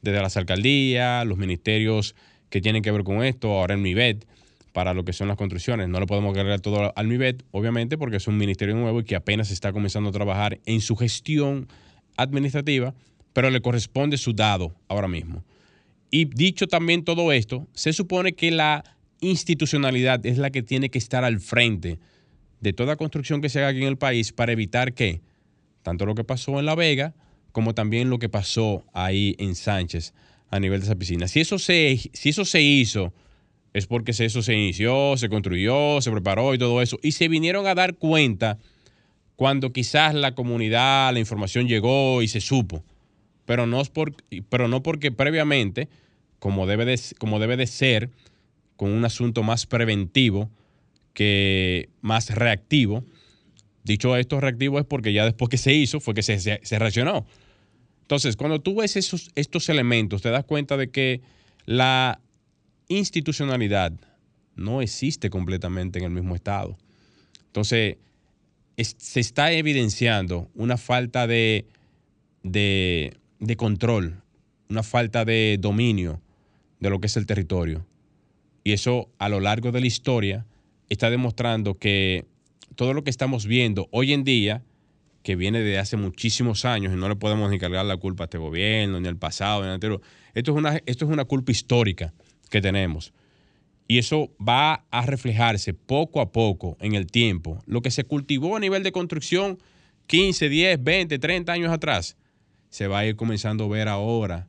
desde 0.02 0.22
las 0.22 0.38
alcaldías, 0.38 1.26
los 1.26 1.38
ministerios 1.38 2.16
que 2.50 2.62
tienen 2.62 2.82
que 2.82 2.92
ver 2.92 3.04
con 3.04 3.24
esto, 3.24 3.52
ahora 3.52 3.74
el 3.74 3.82
MIBET, 3.82 4.26
para 4.72 4.94
lo 4.94 5.04
que 5.04 5.12
son 5.12 5.28
las 5.28 5.38
construcciones. 5.38 5.90
No 5.90 6.00
le 6.00 6.06
podemos 6.06 6.34
cargar 6.34 6.62
todo 6.62 6.94
al 6.96 7.08
MIBET, 7.08 7.44
obviamente, 7.52 7.98
porque 7.98 8.18
es 8.18 8.28
un 8.28 8.38
ministerio 8.38 8.76
nuevo 8.76 9.02
y 9.02 9.04
que 9.04 9.16
apenas 9.16 9.52
está 9.52 9.74
comenzando 9.74 10.10
a 10.10 10.14
trabajar 10.14 10.60
en 10.66 10.82
su 10.82 10.96
gestión 10.96 11.68
administrativa 12.16 12.94
pero 13.38 13.52
le 13.52 13.62
corresponde 13.62 14.18
su 14.18 14.34
dado 14.34 14.74
ahora 14.88 15.08
mismo. 15.08 15.46
Y 16.10 16.26
dicho 16.26 16.66
también 16.66 17.04
todo 17.04 17.32
esto, 17.32 17.68
se 17.72 17.94
supone 17.94 18.34
que 18.34 18.50
la 18.50 18.84
institucionalidad 19.20 20.26
es 20.26 20.40
la 20.40 20.50
que 20.50 20.64
tiene 20.64 20.90
que 20.90 20.98
estar 20.98 21.24
al 21.24 21.40
frente 21.40 22.00
de 22.62 22.74
toda 22.74 22.96
construcción 22.96 23.40
que 23.40 23.50
se 23.50 23.60
haga 23.60 23.68
aquí 23.68 23.84
en 23.84 23.90
el 23.90 23.98
país 23.98 24.34
para 24.34 24.54
evitar 24.54 24.96
que 24.96 25.22
tanto 25.84 26.08
lo 26.08 26.16
que 26.16 26.24
pasó 26.24 26.58
en 26.58 26.66
La 26.66 26.74
Vega 26.74 27.14
como 27.52 27.76
también 27.76 28.10
lo 28.10 28.18
que 28.18 28.28
pasó 28.28 28.84
ahí 28.92 29.36
en 29.38 29.54
Sánchez 29.54 30.16
a 30.50 30.60
nivel 30.60 30.80
de 30.80 30.88
esa 30.88 30.96
piscina. 30.96 31.28
Si 31.28 31.40
eso 31.40 31.60
se, 31.60 31.96
si 32.14 32.30
eso 32.30 32.44
se 32.44 32.64
hizo, 32.64 33.14
es 33.72 33.86
porque 33.86 34.14
eso 34.18 34.42
se 34.42 34.56
inició, 34.56 35.16
se 35.16 35.30
construyó, 35.30 36.02
se 36.02 36.10
preparó 36.10 36.56
y 36.56 36.58
todo 36.58 36.82
eso. 36.82 36.98
Y 37.04 37.12
se 37.12 37.28
vinieron 37.28 37.68
a 37.68 37.76
dar 37.76 37.98
cuenta 37.98 38.58
cuando 39.36 39.72
quizás 39.72 40.16
la 40.16 40.34
comunidad, 40.34 41.14
la 41.14 41.20
información 41.20 41.68
llegó 41.68 42.24
y 42.24 42.30
se 42.30 42.42
supo. 42.42 42.84
Pero 43.48 43.66
no, 43.66 43.82
es 43.82 43.90
por, 43.90 44.14
pero 44.50 44.68
no 44.68 44.84
porque 44.84 45.10
previamente, 45.10 45.88
como 46.38 46.68
debe, 46.68 46.84
de, 46.84 47.00
como 47.18 47.40
debe 47.40 47.56
de 47.56 47.66
ser, 47.66 48.12
con 48.76 48.92
un 48.92 49.06
asunto 49.06 49.42
más 49.42 49.66
preventivo 49.66 50.52
que 51.14 51.88
más 52.02 52.30
reactivo. 52.30 53.06
Dicho 53.86 54.18
esto, 54.18 54.42
reactivo 54.42 54.80
es 54.80 54.86
porque 54.86 55.14
ya 55.14 55.24
después 55.24 55.50
que 55.50 55.58
se 55.58 55.74
hizo 55.74 56.02
fue 56.02 56.14
que 56.14 56.24
se, 56.24 56.40
se 56.40 56.78
reaccionó. 56.78 57.26
Entonces, 58.02 58.36
cuando 58.36 58.60
tú 58.60 58.76
ves 58.76 58.98
esos, 58.98 59.32
estos 59.36 59.70
elementos, 59.70 60.22
te 60.22 60.30
das 60.30 60.44
cuenta 60.44 60.76
de 60.76 60.90
que 60.90 61.22
la 61.66 62.20
institucionalidad 62.90 63.94
no 64.58 64.82
existe 64.82 65.30
completamente 65.30 66.00
en 66.00 66.06
el 66.06 66.12
mismo 66.12 66.36
estado. 66.36 66.78
Entonces, 67.46 67.96
se 68.78 69.20
está 69.22 69.54
evidenciando 69.54 70.50
una 70.54 70.76
falta 70.76 71.28
de, 71.28 71.66
de, 72.44 73.16
control, 73.58 74.22
una 74.70 74.84
falta 74.84 75.26
de 75.26 75.58
dominio 75.60 76.22
de 76.80 76.90
lo 76.90 77.00
que 77.00 77.08
es 77.08 77.18
el 77.18 77.26
territorio. 77.26 77.86
Y 78.64 78.74
eso 78.74 79.10
a 79.18 79.30
lo 79.30 79.40
largo 79.40 79.72
de 79.72 79.82
la 79.82 79.88
historia 79.88 80.46
está 80.90 81.10
demostrando 81.10 81.76
que 81.76 82.26
todo 82.76 82.94
lo 82.94 83.04
que 83.04 83.10
estamos 83.10 83.46
viendo 83.46 83.88
hoy 83.92 84.14
en 84.14 84.24
día 84.24 84.64
que 85.24 85.36
viene 85.36 85.60
de 85.60 85.78
hace 85.78 85.98
muchísimos 85.98 86.64
años 86.64 86.94
y 86.94 86.96
no 86.96 87.10
le 87.10 87.16
podemos 87.16 87.50
ni 87.50 87.60
cargar 87.60 87.86
la 87.86 87.98
culpa 87.98 88.24
a 88.24 88.26
este 88.26 88.38
gobierno, 88.38 89.00
ni 89.00 89.08
al 89.08 89.18
pasado, 89.18 89.62
ni 89.62 89.68
al 89.68 89.74
anterior. 89.74 90.02
Esto 90.34 90.52
es 90.52 90.58
una, 90.58 90.82
esto 90.86 91.06
es 91.06 91.12
una 91.12 91.26
culpa 91.26 91.52
histórica 91.52 92.14
que 92.50 92.62
tenemos. 92.62 93.14
Y 93.88 93.98
eso 93.98 94.32
va 94.38 94.86
a 94.92 95.06
reflejarse 95.06 95.74
poco 95.74 96.22
a 96.22 96.32
poco 96.32 96.78
en 96.80 96.96
el 96.96 97.08
tiempo. 97.08 97.62
Lo 97.66 97.82
que 97.82 97.92
se 97.92 98.04
cultivó 98.04 98.56
a 98.56 98.60
nivel 98.60 98.84
de 98.84 98.92
construcción 98.92 99.60
15, 100.08 100.50
10, 100.50 100.84
20, 100.84 101.20
30 101.20 101.52
años 101.52 101.72
atrás, 101.74 102.16
se 102.70 102.88
va 102.88 103.00
a 103.00 103.06
ir 103.06 103.16
comenzando 103.16 103.66
a 103.66 103.70
ver 103.70 103.88
ahora 103.88 104.48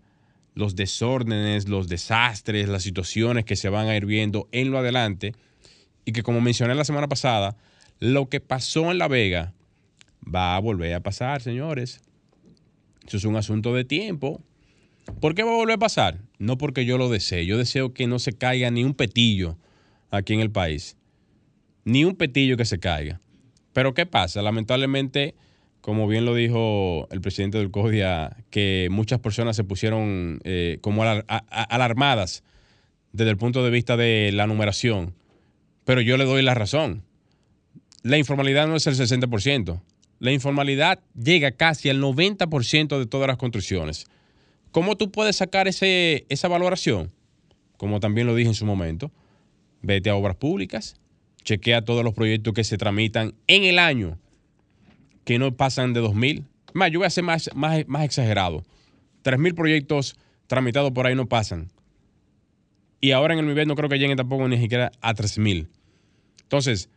los 0.55 0.75
desórdenes, 0.75 1.69
los 1.69 1.89
desastres, 1.89 2.69
las 2.69 2.83
situaciones 2.83 3.45
que 3.45 3.55
se 3.55 3.69
van 3.69 3.87
a 3.87 3.97
ir 3.97 4.07
viendo 4.07 4.49
en 4.51 4.71
lo 4.71 4.79
adelante. 4.79 5.35
Y 6.05 6.13
que 6.13 6.23
como 6.23 6.41
mencioné 6.41 6.75
la 6.75 6.85
semana 6.85 7.09
pasada, 7.09 7.57
lo 8.01 8.29
que 8.29 8.41
pasó 8.41 8.91
en 8.91 8.99
La 8.99 9.09
Vega 9.09 9.55
va 10.23 10.57
a 10.57 10.59
volver 10.59 10.95
a 10.95 11.01
pasar, 11.01 11.43
señores. 11.43 12.01
Eso 13.07 13.17
es 13.17 13.25
un 13.25 13.37
asunto 13.37 13.75
de 13.75 13.85
tiempo. 13.85 14.43
¿Por 15.21 15.35
qué 15.35 15.43
va 15.43 15.53
a 15.53 15.57
volver 15.57 15.77
a 15.77 15.79
pasar? 15.79 16.19
No 16.39 16.59
porque 16.59 16.85
yo 16.85 16.99
lo 16.99 17.09
desee. 17.09 17.47
Yo 17.47 17.57
deseo 17.57 17.95
que 17.95 18.07
no 18.07 18.19
se 18.19 18.33
caiga 18.33 18.71
ni 18.71 18.85
un 18.85 18.95
petillo 18.95 19.57
aquí 20.11 20.35
en 20.35 20.41
el 20.41 20.51
país. 20.51 20.97
Ni 21.85 22.05
un 22.05 22.17
petillo 22.17 22.57
que 22.57 22.65
se 22.65 22.79
caiga. 22.79 23.21
Pero 23.73 23.95
¿qué 23.95 24.07
pasa? 24.07 24.43
Lamentablemente, 24.43 25.35
como 25.89 26.07
bien 26.07 26.27
lo 26.27 26.35
dijo 26.35 27.09
el 27.11 27.23
presidente 27.23 27.57
del 27.57 27.71
CODIA, 27.71 28.37
que 28.51 28.89
muchas 28.91 29.21
personas 29.21 29.57
se 29.57 29.65
pusieron 29.65 30.39
eh, 30.45 30.77
como 30.83 31.03
alarmadas 31.03 32.43
desde 33.13 33.31
el 33.31 33.39
punto 33.39 33.65
de 33.65 33.71
vista 33.71 33.97
de 33.97 34.31
la 34.35 34.47
numeración. 34.47 35.15
Pero 35.87 36.03
yo 36.03 36.19
le 36.19 36.27
doy 36.27 36.43
la 36.43 36.53
razón. 36.53 37.05
La 38.03 38.19
informalidad 38.19 38.69
no 38.69 38.77
es 38.77 38.87
el 38.87 38.97
60% 38.97 39.81
la 40.21 40.33
informalidad 40.33 41.01
llega 41.15 41.53
casi 41.53 41.89
al 41.89 42.03
90% 42.03 42.99
de 42.99 43.07
todas 43.07 43.29
las 43.29 43.39
construcciones. 43.39 44.07
¿Cómo 44.73 44.97
tú 44.97 45.11
puedes 45.11 45.37
sacar 45.37 45.69
ese, 45.69 46.27
esa 46.29 46.49
valoración? 46.49 47.11
Como 47.79 47.99
también 47.99 48.27
lo 48.27 48.35
dije 48.35 48.49
en 48.49 48.55
su 48.55 48.67
momento, 48.67 49.11
vete 49.81 50.11
a 50.11 50.17
obras 50.17 50.37
públicas, 50.37 50.97
chequea 51.45 51.83
todos 51.83 52.05
los 52.05 52.13
proyectos 52.13 52.53
que 52.53 52.65
se 52.65 52.77
tramitan 52.77 53.35
en 53.47 53.65
el 53.65 53.79
año, 53.79 54.19
que 55.29 55.39
no 55.39 55.57
pasan 55.57 55.93
de 55.93 56.01
2.000. 56.01 56.45
Más, 56.73 56.91
yo 56.91 56.99
voy 56.99 57.07
a 57.07 57.11
ser 57.11 57.23
más, 57.23 57.51
más, 57.55 57.87
más 57.87 58.05
exagerado. 58.05 58.65
3.000 59.23 59.55
proyectos 59.55 60.17
tramitados 60.49 60.91
por 60.91 61.07
ahí 61.07 61.15
no 61.15 61.29
pasan. 61.29 61.69
Y 63.01 63.13
ahora 63.13 63.35
en 63.35 63.41
el 63.41 63.47
nivel 63.47 63.69
no 63.69 63.77
creo 63.77 63.89
que 63.89 63.99
lleguen 63.99 64.17
tampoco 64.17 64.49
ni 64.49 64.59
siquiera 64.59 64.91
a 65.01 65.15
3.000. 65.15 65.69
Entonces, 66.43 66.91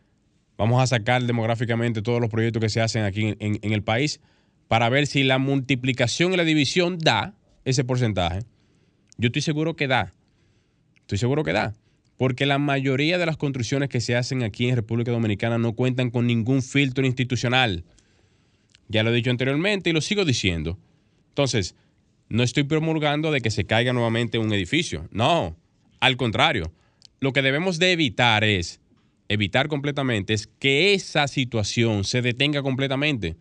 Vamos 0.62 0.80
a 0.80 0.86
sacar 0.86 1.24
demográficamente 1.24 2.02
todos 2.02 2.20
los 2.20 2.30
proyectos 2.30 2.60
que 2.60 2.68
se 2.68 2.80
hacen 2.80 3.02
aquí 3.02 3.34
en, 3.38 3.72
el 3.72 3.82
país 3.82 4.20
para 4.68 4.88
ver 4.88 5.06
si 5.06 5.24
la 5.24 5.38
multiplicación 5.38 6.32
y 6.32 6.36
la 6.36 6.44
división 6.44 6.98
da 6.98 7.34
ese 7.64 7.84
porcentaje. 7.84 8.40
Yo 9.16 9.26
estoy 9.26 9.42
seguro 9.42 9.74
que 9.76 9.88
da. 9.88 10.14
Estoy 11.00 11.18
seguro 11.18 11.42
que 11.42 11.52
da. 11.52 11.74
Porque 12.16 12.46
la 12.46 12.58
mayoría 12.58 13.18
de 13.18 13.26
las 13.26 13.36
construcciones 13.36 13.88
que 13.88 14.00
se 14.00 14.14
hacen 14.14 14.42
aquí 14.42 14.68
en 14.68 14.76
República 14.76 15.10
Dominicana 15.10 15.58
no 15.58 15.72
cuentan 15.72 16.10
con 16.10 16.26
ningún 16.26 16.62
filtro 16.62 17.04
institucional. 17.04 17.84
Ya 18.92 19.02
lo 19.02 19.10
he 19.10 19.14
dicho 19.14 19.30
anteriormente 19.30 19.88
y 19.88 19.92
lo 19.94 20.02
sigo 20.02 20.24
diciendo. 20.26 20.78
Entonces, 21.28 21.74
no 22.28 22.42
estoy 22.42 22.64
promulgando 22.64 23.32
de 23.32 23.40
que 23.40 23.50
se 23.50 23.64
caiga 23.64 23.94
nuevamente 23.94 24.38
un 24.38 24.52
edificio. 24.52 25.08
No, 25.10 25.56
al 25.98 26.16
contrario. 26.18 26.72
Lo 27.20 27.32
que 27.32 27.40
debemos 27.40 27.78
de 27.78 27.92
evitar 27.92 28.44
es 28.44 28.80
evitar 29.28 29.68
completamente 29.68 30.34
es 30.34 30.46
que 30.46 30.92
esa 30.92 31.26
situación 31.26 32.04
se 32.04 32.20
detenga 32.20 32.62
completamente. 32.62 33.36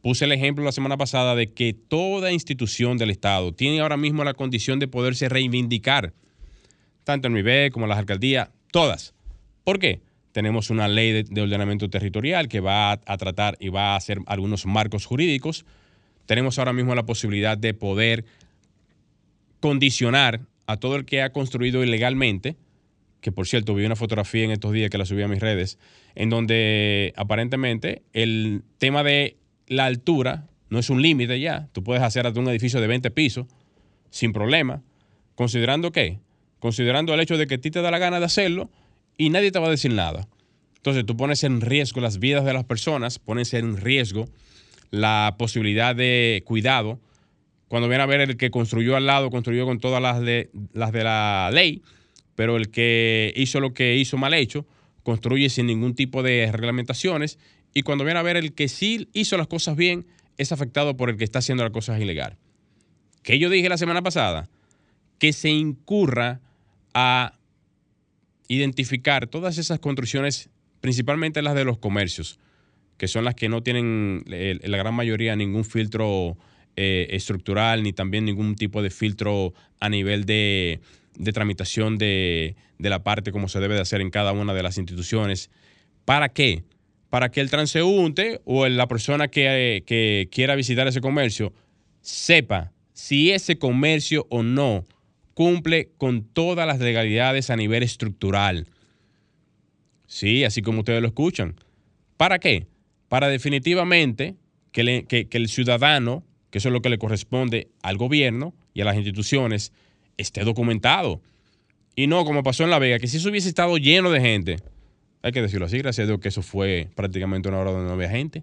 Puse 0.00 0.24
el 0.24 0.32
ejemplo 0.32 0.64
la 0.64 0.72
semana 0.72 0.96
pasada 0.96 1.34
de 1.34 1.52
que 1.52 1.74
toda 1.74 2.32
institución 2.32 2.96
del 2.96 3.10
Estado 3.10 3.52
tiene 3.52 3.80
ahora 3.80 3.98
mismo 3.98 4.24
la 4.24 4.32
condición 4.32 4.78
de 4.78 4.88
poderse 4.88 5.28
reivindicar, 5.28 6.14
tanto 7.04 7.28
en 7.28 7.34
MIBE 7.34 7.70
como 7.72 7.84
en 7.84 7.90
las 7.90 7.98
alcaldías, 7.98 8.48
todas. 8.72 9.12
¿Por 9.64 9.78
qué? 9.78 10.00
Tenemos 10.32 10.70
una 10.70 10.88
ley 10.88 11.24
de, 11.24 11.40
ordenamiento 11.40 11.88
territorial 11.90 12.48
que 12.48 12.60
va 12.60 12.92
a, 12.92 13.00
a 13.06 13.16
tratar 13.16 13.56
y 13.60 13.68
va 13.68 13.92
a 13.92 13.96
hacer 13.96 14.18
algunos 14.26 14.66
marcos 14.66 15.06
jurídicos. 15.06 15.64
Tenemos 16.26 16.58
ahora 16.58 16.72
mismo 16.72 16.94
la 16.94 17.06
posibilidad 17.06 17.56
de 17.56 17.74
poder 17.74 18.24
condicionar 19.60 20.40
a 20.66 20.76
todo 20.76 20.96
el 20.96 21.04
que 21.04 21.22
ha 21.22 21.32
construido 21.32 21.82
ilegalmente 21.82 22.56
que 23.20 23.32
por 23.32 23.46
cierto 23.46 23.74
vi 23.74 23.84
una 23.84 23.96
fotografía 23.96 24.44
en 24.44 24.50
estos 24.52 24.72
días 24.72 24.90
que 24.90 24.98
la 24.98 25.04
subí 25.04 25.22
a 25.22 25.28
mis 25.28 25.40
redes, 25.40 25.78
en 26.14 26.30
donde 26.30 27.12
aparentemente 27.16 28.02
el 28.12 28.62
tema 28.78 29.02
de 29.02 29.36
la 29.66 29.86
altura 29.86 30.46
no 30.70 30.78
es 30.78 30.90
un 30.90 31.02
límite 31.02 31.40
ya. 31.40 31.68
Tú 31.72 31.82
puedes 31.82 32.02
hacer 32.02 32.26
hasta 32.26 32.38
un 32.40 32.48
edificio 32.48 32.80
de 32.80 32.86
20 32.86 33.10
pisos 33.10 33.46
sin 34.10 34.32
problema, 34.32 34.82
considerando 35.34 35.92
qué? 35.92 36.20
Considerando 36.58 37.14
el 37.14 37.20
hecho 37.20 37.36
de 37.36 37.46
que 37.46 37.54
a 37.54 37.58
ti 37.58 37.70
te 37.70 37.82
da 37.82 37.90
la 37.90 37.98
gana 37.98 38.18
de 38.18 38.26
hacerlo 38.26 38.70
y 39.18 39.28
nadie 39.28 39.52
te 39.52 39.58
va 39.58 39.66
a 39.66 39.70
decir 39.70 39.92
nada. 39.92 40.26
Entonces 40.76 41.04
tú 41.04 41.16
pones 41.16 41.44
en 41.44 41.60
riesgo 41.60 42.00
las 42.00 42.18
vidas 42.18 42.44
de 42.44 42.54
las 42.54 42.64
personas, 42.64 43.18
pones 43.18 43.52
en 43.52 43.76
riesgo 43.76 44.28
la 44.90 45.34
posibilidad 45.38 45.94
de 45.94 46.42
cuidado. 46.46 46.98
Cuando 47.66 47.88
viene 47.88 48.04
a 48.04 48.06
ver 48.06 48.22
el 48.22 48.36
que 48.38 48.50
construyó 48.50 48.96
al 48.96 49.04
lado, 49.04 49.28
construyó 49.28 49.66
con 49.66 49.80
todas 49.80 50.00
las 50.00 50.20
de, 50.20 50.48
las 50.72 50.92
de 50.92 51.04
la 51.04 51.50
ley, 51.52 51.82
pero 52.36 52.56
el 52.56 52.70
que 52.70 53.34
hizo 53.36 53.60
lo 53.60 53.74
que 53.74 53.96
hizo 53.96 54.16
mal 54.16 54.32
hecho, 54.32 54.64
construye 55.02 55.50
sin 55.50 55.66
ningún 55.66 55.94
tipo 55.94 56.22
de 56.22 56.50
reglamentaciones 56.50 57.38
y 57.74 57.82
cuando 57.82 58.04
viene 58.04 58.20
a 58.20 58.22
ver 58.22 58.36
el 58.36 58.54
que 58.54 58.68
sí 58.68 59.08
hizo 59.12 59.36
las 59.36 59.46
cosas 59.46 59.76
bien, 59.76 60.06
es 60.36 60.52
afectado 60.52 60.96
por 60.96 61.10
el 61.10 61.16
que 61.16 61.24
está 61.24 61.40
haciendo 61.40 61.64
las 61.64 61.72
cosas 61.72 62.00
ilegal. 62.00 62.38
Que 63.22 63.38
yo 63.38 63.50
dije 63.50 63.68
la 63.68 63.76
semana 63.76 64.02
pasada, 64.02 64.48
que 65.18 65.32
se 65.32 65.50
incurra 65.50 66.40
a 66.94 67.37
identificar 68.48 69.26
todas 69.26 69.58
esas 69.58 69.78
construcciones, 69.78 70.48
principalmente 70.80 71.42
las 71.42 71.54
de 71.54 71.64
los 71.64 71.78
comercios, 71.78 72.38
que 72.96 73.06
son 73.06 73.24
las 73.24 73.34
que 73.34 73.48
no 73.48 73.62
tienen 73.62 74.24
eh, 74.28 74.58
la 74.64 74.78
gran 74.78 74.94
mayoría 74.94 75.36
ningún 75.36 75.64
filtro 75.64 76.36
eh, 76.76 77.08
estructural 77.10 77.82
ni 77.82 77.92
también 77.92 78.24
ningún 78.24 78.56
tipo 78.56 78.82
de 78.82 78.90
filtro 78.90 79.52
a 79.78 79.88
nivel 79.88 80.24
de, 80.24 80.80
tramitación 81.32 81.98
de, 81.98 82.56
la 82.78 83.02
parte 83.02 83.32
como 83.32 83.48
se 83.48 83.60
debe 83.60 83.74
de 83.74 83.82
hacer 83.82 84.00
en 84.00 84.10
cada 84.10 84.32
una 84.32 84.54
de 84.54 84.62
las 84.62 84.78
instituciones. 84.78 85.50
¿Para 86.04 86.30
qué? 86.30 86.64
Para 87.10 87.30
que 87.30 87.40
el 87.40 87.50
transeúnte 87.50 88.40
o 88.44 88.66
la 88.68 88.88
persona 88.88 89.28
que, 89.28 89.82
que 89.86 90.28
quiera 90.30 90.54
visitar 90.54 90.88
ese 90.88 91.00
comercio 91.00 91.52
sepa 92.00 92.72
si 92.92 93.30
ese 93.30 93.58
comercio 93.58 94.26
o 94.30 94.42
no 94.42 94.84
cumple 95.38 95.92
con 95.98 96.24
todas 96.24 96.66
las 96.66 96.80
legalidades 96.80 97.48
a 97.50 97.54
nivel 97.54 97.84
estructural. 97.84 98.66
Sí, 100.08 100.42
así 100.42 100.62
como 100.62 100.80
ustedes 100.80 101.00
lo 101.00 101.06
escuchan. 101.06 101.54
¿Para 102.16 102.40
qué? 102.40 102.66
Para 103.08 103.28
definitivamente 103.28 104.34
que, 104.72 105.04
que, 105.06 105.28
el 105.30 105.48
ciudadano, 105.48 106.24
que 106.50 106.58
eso 106.58 106.70
es 106.70 106.72
lo 106.72 106.82
que 106.82 106.88
le 106.88 106.98
corresponde 106.98 107.68
al 107.82 107.98
gobierno 107.98 108.52
y 108.74 108.80
a 108.80 108.84
las 108.84 108.96
instituciones, 108.96 109.72
esté 110.16 110.42
documentado 110.42 111.22
Y 111.94 112.08
no 112.08 112.24
como 112.24 112.42
pasó 112.42 112.64
en 112.64 112.70
La 112.70 112.80
Vega, 112.80 112.98
que 112.98 113.06
si 113.06 113.18
eso 113.18 113.28
hubiese 113.28 113.48
estado 113.48 113.78
lleno 113.78 114.10
de 114.10 114.20
gente, 114.20 114.56
hay 115.22 115.30
que 115.30 115.40
decirlo 115.40 115.66
así, 115.66 115.78
gracias 115.78 116.06
a 116.06 116.08
Dios 116.08 116.18
que 116.18 116.30
eso 116.30 116.42
fue 116.42 116.88
prácticamente 116.96 117.48
una 117.48 117.58
hora 117.60 117.70
donde 117.70 117.86
no 117.86 117.92
había 117.92 118.10
gente. 118.10 118.42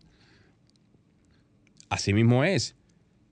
Así 1.89 2.13
mismo 2.13 2.45
es. 2.45 2.73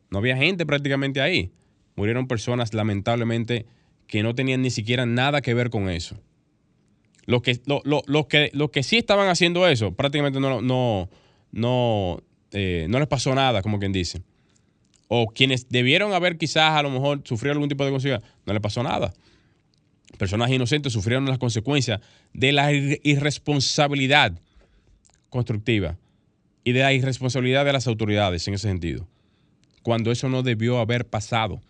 No 0.10 0.18
había 0.18 0.36
gente 0.36 0.66
prácticamente 0.66 1.22
ahí. 1.22 1.54
Murieron 1.96 2.28
personas, 2.28 2.74
lamentablemente, 2.74 3.66
que 4.08 4.24
no 4.24 4.36
tenían 4.36 4.62
ni 4.62 4.72
siquiera 4.72 5.06
nada 5.06 5.42
que 5.42 5.54
ver 5.54 5.70
con 5.70 5.90
eso. 5.90 6.18
Los 7.26 7.42
que, 7.42 7.62
lo, 7.66 8.28
que, 8.28 8.52
los 8.54 8.72
que 8.72 8.84
sí 8.84 8.98
estaban 8.98 9.30
haciendo 9.30 9.68
eso, 9.68 9.94
prácticamente 9.94 10.40
no, 10.40 10.62
no, 10.62 11.10
no, 11.52 12.22
eh, 12.52 12.86
no 12.90 13.00
les 13.00 13.08
pasó 13.08 13.34
nada, 13.34 13.62
como 13.62 13.80
quien 13.80 13.94
dice. 13.94 14.22
O 15.08 15.28
quienes 15.28 15.70
debieron 15.70 16.14
haber 16.14 16.38
quizás 16.38 16.76
a 16.76 16.84
lo 16.84 16.90
mejor 16.90 17.22
sufrido 17.24 17.54
algún 17.54 17.70
tipo 17.70 17.86
de 17.86 17.92
consecuencia, 17.92 18.30
no 18.46 18.54
les 18.54 18.62
pasó 18.62 18.84
nada. 18.84 19.14
Personas 20.18 20.52
inocentes 20.52 20.94
sufrieron 20.94 21.26
las 21.26 21.38
consecuencias 21.38 22.02
de 22.34 22.52
la 22.52 22.72
irresponsabilidad 22.72 24.34
constructiva 25.30 25.98
y 26.64 26.74
de 26.74 26.82
la 26.82 26.94
irresponsabilidad 26.94 27.66
de 27.66 27.74
las 27.74 27.88
autoridades 27.88 28.48
en 28.48 28.54
ese 28.54 28.68
sentido, 28.68 29.08
cuando 29.82 30.12
eso 30.12 30.30
no 30.30 30.44
debió 30.44 30.80
haber 30.80 31.06
pasado. 31.06 31.62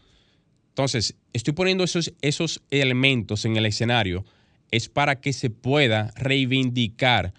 Entonces, 0.74 1.16
estoy 1.34 1.54
poniendo 1.54 1.84
esos, 1.84 2.12
esos 2.22 2.60
elementos 2.72 3.46
en 3.46 3.58
el 3.58 3.68
escenario, 3.68 4.26
es 4.72 4.90
para 4.90 5.22
que 5.22 5.32
se 5.32 5.52
pueda 5.52 6.12
reivindicar 6.16 7.32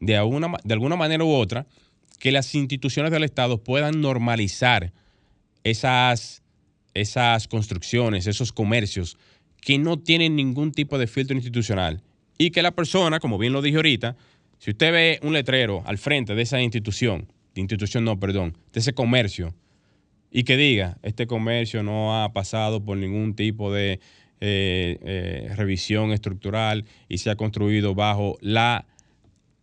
de 0.00 0.16
alguna, 0.16 0.54
de 0.64 0.74
alguna 0.74 0.96
manera 0.96 1.22
u 1.24 1.30
otra 1.30 1.68
que 2.18 2.32
las 2.32 2.52
instituciones 2.56 3.12
del 3.12 3.22
Estado 3.22 3.62
puedan 3.62 4.00
normalizar 4.00 4.92
esas, 5.62 6.42
esas 6.94 7.46
construcciones, 7.46 8.26
esos 8.26 8.52
comercios 8.52 9.18
que 9.60 9.78
no 9.78 10.00
tienen 10.00 10.34
ningún 10.34 10.72
tipo 10.72 10.98
de 10.98 11.06
filtro 11.06 11.36
institucional 11.36 12.02
y 12.38 12.50
que 12.50 12.62
la 12.62 12.72
persona, 12.72 13.20
como 13.20 13.38
bien 13.38 13.52
lo 13.52 13.62
dije 13.62 13.76
ahorita, 13.76 14.16
si 14.58 14.72
usted 14.72 14.92
ve 14.92 15.20
un 15.22 15.32
letrero 15.32 15.84
al 15.86 15.98
frente 15.98 16.34
de 16.34 16.42
esa 16.42 16.60
institución, 16.60 17.28
de 17.54 17.60
institución 17.60 18.04
no, 18.04 18.18
perdón, 18.18 18.58
de 18.72 18.80
ese 18.80 18.94
comercio, 18.94 19.54
y 20.36 20.42
que 20.42 20.56
diga, 20.56 20.98
este 21.04 21.28
comercio 21.28 21.84
no 21.84 22.20
ha 22.20 22.32
pasado 22.32 22.84
por 22.84 22.98
ningún 22.98 23.36
tipo 23.36 23.72
de 23.72 24.00
eh, 24.40 24.98
eh, 25.00 25.52
revisión 25.54 26.10
estructural 26.10 26.86
y 27.08 27.18
se 27.18 27.30
ha 27.30 27.36
construido 27.36 27.94
bajo 27.94 28.36
la 28.40 28.84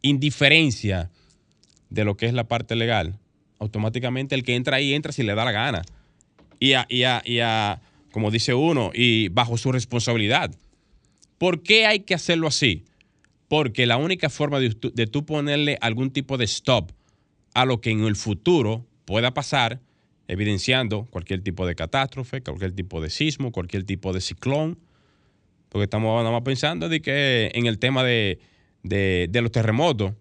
indiferencia 0.02 1.12
de 1.90 2.06
lo 2.06 2.16
que 2.16 2.26
es 2.26 2.34
la 2.34 2.48
parte 2.48 2.78
legal, 2.78 3.20
automáticamente 3.60 4.34
el 4.34 4.44
que 4.44 4.56
entra 4.56 4.78
ahí 4.78 4.94
entra 4.94 5.12
si 5.12 5.24
le 5.24 5.36
da 5.36 5.44
la 5.44 5.52
gana. 5.52 5.82
Y 6.58 6.72
a, 6.72 6.86
y 6.88 7.04
a, 7.04 7.22
y 7.26 7.40
a 7.40 7.82
como 8.14 8.32
dice 8.32 8.54
uno, 8.54 8.92
y 8.94 9.28
bajo 9.28 9.58
su 9.58 9.74
responsabilidad. 9.74 10.56
¿Por 11.38 11.64
qué 11.64 11.86
hay 11.86 12.00
que 12.00 12.14
hacerlo 12.14 12.48
así? 12.48 12.86
Porque 13.50 13.86
la 13.86 13.98
única 13.98 14.30
forma 14.30 14.62
de, 14.62 14.70
tú 14.72 15.26
ponerle 15.26 15.78
algún 15.82 16.12
tipo 16.12 16.38
de 16.38 16.46
stop 16.46 16.92
a 17.54 17.66
lo 17.66 17.82
que 17.82 17.92
en 17.92 18.06
el 18.06 18.16
futuro 18.16 18.86
pueda 19.04 19.34
pasar, 19.34 19.82
evidenciando 20.32 21.08
cualquier 21.10 21.42
tipo 21.42 21.68
de 21.68 21.76
catástrofe, 21.76 22.42
cualquier 22.42 22.72
tipo 22.72 23.02
de 23.02 23.10
sismo, 23.10 23.52
cualquier 23.52 23.84
tipo 23.84 24.14
de 24.14 24.22
ciclón, 24.22 24.80
porque 25.68 25.84
estamos 25.84 26.18
nada 26.24 26.32
más 26.32 26.44
pensando 26.44 26.88
de 26.88 27.02
que 27.02 27.52
en 27.54 27.66
el 27.66 27.80
tema 27.80 28.02
de, 28.06 28.40
los 28.82 29.52
terremotos, 29.52 30.14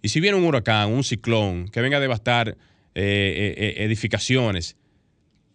y 0.00 0.08
si 0.08 0.20
viene 0.20 0.38
un 0.38 0.44
huracán, 0.44 0.90
un 0.90 1.04
ciclón, 1.04 1.68
que 1.68 1.82
venga 1.82 1.98
a 1.98 2.00
devastar 2.00 2.48
eh, 2.48 2.54
eh, 2.94 3.54
eh, 3.58 3.84
edificaciones, 3.84 4.74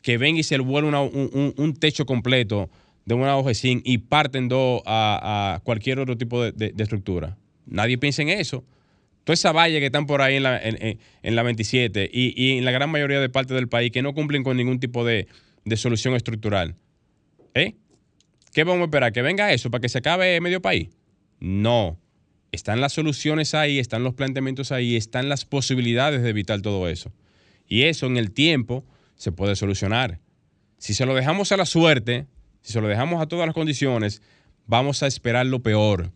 que 0.04 0.20
venga 0.20 0.40
y 0.40 0.44
se 0.44 0.60
vuelve 0.60 0.90
un, 0.90 1.74
techo 1.80 2.06
completo 2.06 2.70
de 3.06 3.16
una 3.16 3.36
hoja 3.36 3.50
de 3.50 3.82
y 3.84 3.98
parten 3.98 4.48
dos 4.48 4.84
a, 4.86 5.60
cualquier 5.64 5.98
otro 5.98 6.16
tipo 6.20 6.44
de, 6.44 6.74
estructura. 6.78 7.36
Nadie 7.66 7.98
piensa 7.98 8.22
en 8.22 8.30
eso. 8.30 8.64
Toda 9.24 9.36
esa 9.36 9.52
valle 9.52 9.80
que 9.80 9.86
están 9.86 10.08
por 10.08 10.22
ahí 10.22 10.38
en 10.38 10.44
la, 10.44 10.60
en, 10.62 11.36
la 11.36 11.44
27 11.44 12.10
y, 12.12 12.58
en 12.58 12.66
la 12.66 12.72
gran 12.72 12.90
mayoría 12.90 13.20
de 13.20 13.30
partes 13.30 13.56
del 13.56 13.68
país 13.68 13.92
que 13.92 14.02
no 14.02 14.14
cumplen 14.14 14.44
con 14.44 14.58
ningún 14.58 14.80
tipo 14.80 15.06
de, 15.06 15.28
solución 15.76 16.16
estructural. 16.16 16.76
¿Eh? 17.54 17.76
¿Qué 18.54 18.64
vamos 18.64 18.82
a 18.82 18.86
esperar? 18.86 19.14
¿Que 19.14 19.22
venga 19.22 19.54
eso 19.54 19.70
para 19.70 19.82
que 19.82 19.90
se 19.90 20.00
acabe 20.00 20.42
medio 20.42 20.62
país? 20.62 20.90
No. 21.40 22.00
Están 22.52 22.82
las 22.82 22.94
soluciones 22.94 23.54
ahí, 23.54 23.80
están 23.80 24.04
los 24.04 24.14
planteamientos 24.14 24.72
ahí, 24.72 24.96
están 24.96 25.30
las 25.30 25.46
posibilidades 25.46 26.24
de 26.24 26.30
evitar 26.30 26.62
todo 26.62 26.90
eso. 26.90 27.14
Y 27.68 27.84
eso 27.84 28.08
en 28.08 28.18
el 28.18 28.32
tiempo 28.32 28.84
se 29.16 29.32
puede 29.32 29.56
solucionar. 29.56 30.20
Si 30.78 30.94
se 30.94 31.06
lo 31.06 31.14
dejamos 31.14 31.52
a 31.52 31.58
la 31.58 31.66
suerte, 31.66 32.26
si 32.62 32.74
se 32.74 32.82
lo 32.82 32.88
dejamos 32.88 33.22
a 33.22 33.28
todas 33.28 33.46
las 33.46 33.54
condiciones, 33.54 34.22
vamos 34.66 35.04
a 35.04 35.08
esperar 35.08 35.46
lo 35.46 35.62
peor. 35.62 36.12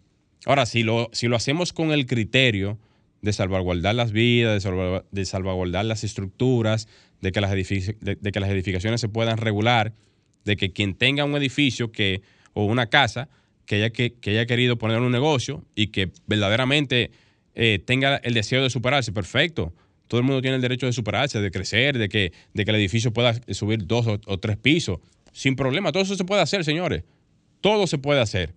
Ahora, 0.45 0.66
si 0.66 0.84
lo, 0.84 1.10
si 1.14 1.28
lo 1.28 1.36
hacemos 1.36 1.72
con 1.72 1.91
el 1.91 2.06
criterio 2.06 2.78
de 3.26 3.34
salvaguardar 3.34 3.95
las 3.95 4.11
vidas, 4.11 4.63
de, 5.11 5.26
salvaguardar 5.26 5.84
las 5.84 6.03
estructuras, 6.03 6.88
de 7.21 7.32
que 7.32 7.41
las, 7.41 7.51
de, 7.51 8.32
que 8.32 8.39
las 8.39 8.49
edificaciones 8.51 9.01
se 9.01 9.09
puedan 9.09 9.38
regular, 9.38 9.93
de 10.45 10.55
que 10.55 10.71
quien 10.71 10.93
tenga 10.93 11.26
un 11.26 11.36
edificio 11.36 11.91
que, 11.91 12.21
o 12.53 12.65
una 12.65 12.86
casa 12.86 13.28
que 13.65 13.78
haya, 13.78 13.89
que, 13.89 14.13
haya 14.28 14.45
querido 14.45 14.78
poner 14.78 14.99
un 14.99 15.11
negocio 15.11 15.65
y 15.73 15.88
que 15.88 16.11
verdaderamente 16.28 17.09
eh, 17.55 17.80
tenga 17.84 18.17
el 18.17 18.36
deseo 18.36 18.61
de 18.61 18.69
superarse, 18.69 19.11
perfecto. 19.11 19.73
Todo 20.07 20.19
el 20.19 20.26
mundo 20.28 20.39
tiene 20.43 20.57
el 20.57 20.61
derecho 20.61 20.86
de 20.86 20.93
superarse, 20.93 21.41
de 21.41 21.49
crecer, 21.49 21.97
de 21.97 22.07
que, 22.07 22.32
de 22.53 22.63
que 22.63 22.69
el 22.69 22.78
edificio 22.78 23.11
pueda 23.11 23.34
subir 23.49 23.88
dos 23.88 24.05
o, 24.07 24.38
tres 24.38 24.55
pisos, 24.57 24.99
sin 25.32 25.55
problema. 25.55 25.91
Todo 25.91 26.03
eso 26.03 26.15
se 26.15 26.26
puede 26.26 26.43
hacer, 26.43 26.63
señores. 26.63 27.03
Todo 27.59 27.88
se 27.88 27.97
puede 27.97 28.21
hacer. 28.21 28.53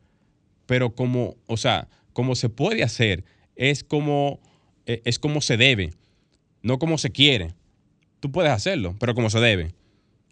Pero 0.67 0.95
como, 0.95 1.37
o 1.47 1.57
sea, 1.57 1.89
como 2.13 2.35
se 2.35 2.51
puede 2.51 2.83
hacer, 2.83 3.25
es 3.57 3.83
como, 3.83 4.41
es 4.89 5.19
como 5.19 5.41
se 5.41 5.57
debe, 5.57 5.93
no 6.63 6.79
como 6.79 6.99
se 6.99 7.11
quiere. 7.11 7.55
Tú 8.21 8.33
puedes 8.33 8.51
hacerlo, 8.51 8.97
pero 8.99 9.15
como 9.15 9.31
se 9.31 9.39
debe. 9.39 9.75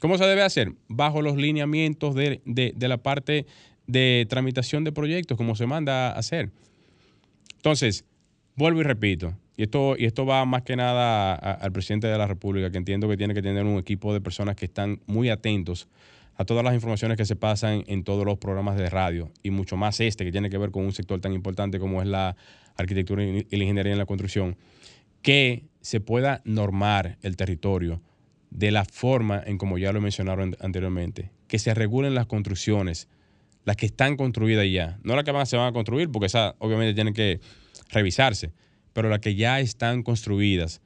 ¿Cómo 0.00 0.18
se 0.18 0.24
debe 0.24 0.42
hacer? 0.42 0.72
Bajo 0.88 1.22
los 1.22 1.36
lineamientos 1.36 2.14
de, 2.14 2.40
de 2.44 2.88
la 2.88 2.98
parte 2.98 3.46
de 3.86 4.26
tramitación 4.28 4.84
de 4.84 4.92
proyectos, 4.92 5.36
como 5.36 5.57
se 5.57 5.66
manda 5.66 6.11
a 6.11 6.18
hacer. 6.18 6.50
Entonces, 7.57 8.04
vuelvo 8.57 8.80
y 8.80 8.84
repito, 8.84 9.34
y 9.57 9.62
esto, 9.62 9.96
y 9.98 10.04
esto 10.04 10.26
va 10.26 10.44
más 10.44 10.62
que 10.62 10.76
nada 10.76 11.34
al 11.34 11.72
presidente 11.72 12.07
de 12.07 12.18
la 12.18 12.26
República, 12.26 12.70
que 12.70 12.78
entiendo 12.78 13.09
que 13.09 13.16
tiene 13.16 13.34
que 13.34 13.42
tener 13.42 13.64
un 13.64 13.78
equipo 13.78 14.12
de 14.12 14.20
personas 14.20 14.57
que 14.57 14.66
están 14.66 15.00
muy 15.07 15.30
atentos 15.30 15.88
a 16.36 16.44
todas 16.44 16.62
las 16.62 16.74
informaciones 16.74 17.16
que 17.16 17.24
se 17.24 17.36
pasan 17.36 17.84
en 17.86 18.04
todos 18.04 18.26
los 18.26 18.36
programas 18.38 18.76
de 18.76 18.90
radio 18.90 19.30
y 19.42 19.50
mucho 19.50 19.78
más 19.78 20.00
este 20.00 20.24
que 20.24 20.32
tiene 20.32 20.50
que 20.50 20.59
ver 20.59 20.70
con 20.70 20.84
un 20.84 20.92
sector 20.92 21.18
tan 21.20 21.32
importante 21.32 21.78
como 21.78 22.02
es 22.02 22.09
la 22.09 22.36
arquitectura 22.77 23.24
y 23.24 23.45
la 23.51 23.64
ingeniería 23.64 23.93
en 23.93 23.99
la 23.99 24.07
construcción, 24.07 24.57
que 25.22 25.64
se 25.81 26.01
pueda 26.01 26.43
normar 26.45 27.18
el 27.22 27.37
territorio 27.37 28.03
de 28.51 28.70
la 28.70 28.85
forma 28.85 29.43
en 29.45 29.59
como 29.59 29.79
ya 29.79 29.93
lo 29.93 30.01
mencionaron 30.01 30.57
anteriormente, 30.61 31.31
que 31.49 31.59
se 31.59 31.74
regulen 31.74 32.14
las 32.14 32.27
construcciones, 32.27 33.09
las 33.64 33.77
que 33.77 33.87
están 33.87 34.16
construidas 34.16 34.66
ya, 34.70 34.99
no 35.03 35.14
las 35.14 35.24
que 35.24 35.33
van, 35.33 35.47
se 35.47 35.57
van 35.57 35.68
a 35.68 35.72
construir, 35.72 36.11
porque 36.11 36.27
esas 36.27 36.55
obviamente 36.59 36.95
tienen 36.95 37.14
que 37.14 37.41
revisarse, 37.91 38.53
pero 38.93 39.09
las 39.09 39.20
que 39.20 39.35
ya 39.35 39.61
están 39.61 40.03
construidas, 40.03 40.81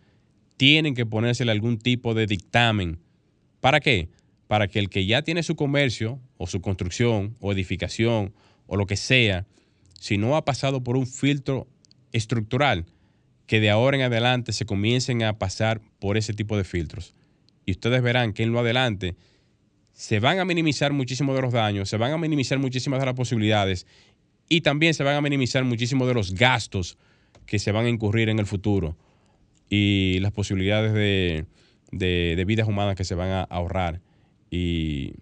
tienen 0.56 0.94
que 0.94 1.06
ponérsele 1.06 1.52
algún 1.52 1.78
tipo 1.78 2.12
de 2.12 2.26
dictamen. 2.26 2.98
¿Para 3.60 3.80
qué? 3.80 4.08
Para 4.48 4.68
que 4.68 4.78
el 4.78 4.90
que 4.90 5.06
ya 5.06 5.22
tiene 5.22 5.42
su 5.42 5.56
comercio 5.56 6.20
o 6.36 6.46
su 6.46 6.60
construcción 6.60 7.36
o 7.40 7.52
edificación 7.52 8.34
o 8.66 8.76
lo 8.76 8.86
que 8.86 8.96
sea, 8.96 9.46
si 9.98 10.18
no 10.18 10.36
ha 10.36 10.44
pasado 10.44 10.82
por 10.82 10.96
un 10.96 11.06
filtro 11.06 11.68
estructural, 12.12 12.86
que 13.46 13.60
de 13.60 13.70
ahora 13.70 13.96
en 13.96 14.02
adelante 14.04 14.52
se 14.52 14.66
comiencen 14.66 15.22
a 15.22 15.38
pasar 15.38 15.80
por 15.98 16.16
ese 16.16 16.34
tipo 16.34 16.56
de 16.56 16.64
filtros. 16.64 17.14
Y 17.66 17.72
ustedes 17.72 18.02
verán 18.02 18.32
que 18.32 18.42
en 18.42 18.52
lo 18.52 18.60
adelante 18.60 19.16
se 19.92 20.20
van 20.20 20.38
a 20.38 20.44
minimizar 20.44 20.92
muchísimos 20.92 21.36
de 21.36 21.42
los 21.42 21.52
daños, 21.52 21.88
se 21.88 21.96
van 21.96 22.12
a 22.12 22.18
minimizar 22.18 22.58
muchísimas 22.58 23.00
de 23.00 23.06
las 23.06 23.14
posibilidades 23.14 23.86
y 24.48 24.62
también 24.62 24.94
se 24.94 25.04
van 25.04 25.16
a 25.16 25.20
minimizar 25.20 25.64
muchísimos 25.64 26.08
de 26.08 26.14
los 26.14 26.34
gastos 26.34 26.96
que 27.46 27.58
se 27.58 27.72
van 27.72 27.86
a 27.86 27.88
incurrir 27.88 28.28
en 28.28 28.38
el 28.38 28.46
futuro 28.46 28.96
y 29.68 30.18
las 30.20 30.32
posibilidades 30.32 30.92
de, 30.92 32.44
vidas 32.46 32.66
humanas 32.66 32.96
que 32.96 33.04
se 33.04 33.14
van 33.14 33.30
a 33.30 33.42
ahorrar 33.42 34.00
y 34.50 35.12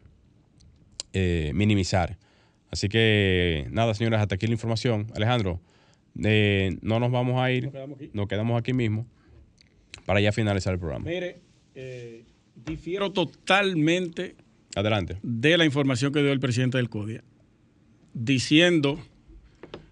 eh, 1.12 1.52
minimizar. 1.54 2.16
Así 2.70 2.88
que 2.88 3.66
nada, 3.70 3.94
señoras, 3.94 4.22
hasta 4.22 4.36
aquí 4.36 4.46
la 4.46 4.52
información. 4.52 5.08
Alejandro, 5.14 5.60
eh, 6.22 6.76
no 6.82 7.00
nos 7.00 7.10
vamos 7.10 7.40
a 7.40 7.50
ir, 7.52 7.70
nos 8.12 8.28
quedamos 8.28 8.58
aquí, 8.58 8.72
mismo 8.72 9.06
para 10.06 10.20
ya 10.20 10.32
finalizar 10.32 10.72
el 10.72 10.78
programa. 10.78 11.04
Mire, 11.04 11.40
eh, 11.74 12.24
difiero 12.54 13.12
totalmente 13.12 14.36
Adelante. 14.74 15.18
de 15.22 15.58
la 15.58 15.64
información 15.64 16.12
que 16.12 16.20
dio 16.22 16.32
el 16.32 16.40
presidente 16.40 16.78
del 16.78 16.88
CODIA, 16.88 17.22
diciendo 18.14 18.98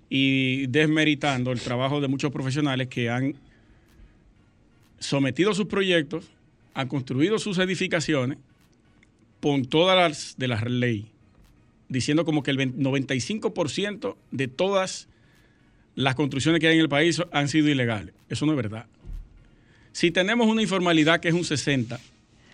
y 0.08 0.66
desmeritando 0.68 1.52
el 1.52 1.60
trabajo 1.60 2.00
de 2.00 2.08
muchos 2.08 2.30
profesionales 2.30 2.88
que 2.88 3.10
han 3.10 3.34
sometido 4.98 5.52
sus 5.54 5.66
proyectos, 5.66 6.30
han 6.74 6.88
construido 6.88 7.38
sus 7.38 7.58
edificaciones 7.58 8.38
con 9.40 9.64
todas 9.64 9.96
las 9.96 10.34
de 10.38 10.48
la 10.48 10.60
ley. 10.62 11.12
diciendo 11.88 12.24
como 12.24 12.42
que 12.42 12.50
el 12.50 12.58
95% 12.58 14.16
de 14.32 14.48
todas 14.48 15.08
las 15.96 16.14
construcciones 16.14 16.60
que 16.60 16.68
hay 16.68 16.74
en 16.76 16.82
el 16.82 16.88
país 16.88 17.20
han 17.32 17.48
sido 17.48 17.68
ilegales. 17.68 18.14
Eso 18.28 18.46
no 18.46 18.52
es 18.52 18.56
verdad. 18.56 18.86
Si 19.92 20.10
tenemos 20.10 20.46
una 20.46 20.62
informalidad 20.62 21.20
que 21.20 21.28
es 21.28 21.34
un 21.34 21.44
60, 21.44 21.98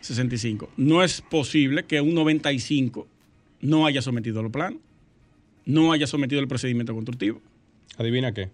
65, 0.00 0.70
no 0.76 1.02
es 1.02 1.20
posible 1.20 1.82
que 1.84 2.00
un 2.00 2.14
95 2.14 3.06
no 3.60 3.84
haya 3.84 4.00
sometido 4.00 4.42
los 4.42 4.52
planos, 4.52 4.80
no 5.66 5.92
haya 5.92 6.06
sometido 6.06 6.40
el 6.40 6.48
procedimiento 6.48 6.94
constructivo. 6.94 7.40
Adivina 7.98 8.32
qué. 8.32 8.48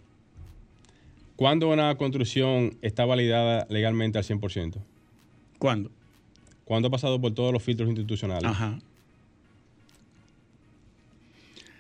¿Cuándo 1.37 1.69
una 1.69 1.95
construcción 1.97 2.79
está 2.83 3.05
validada 3.05 3.67
legalmente 3.71 4.19
al 4.19 4.25
100%? 4.25 4.77
¿Cuándo? 5.59 5.91
Cuando 6.65 6.89
ha 6.89 6.91
pasado 6.91 7.21
por 7.21 7.33
todos 7.35 7.53
los 7.53 7.63
filtros 7.63 7.89
institucionales. 7.89 8.45
Ajá. 8.45 8.79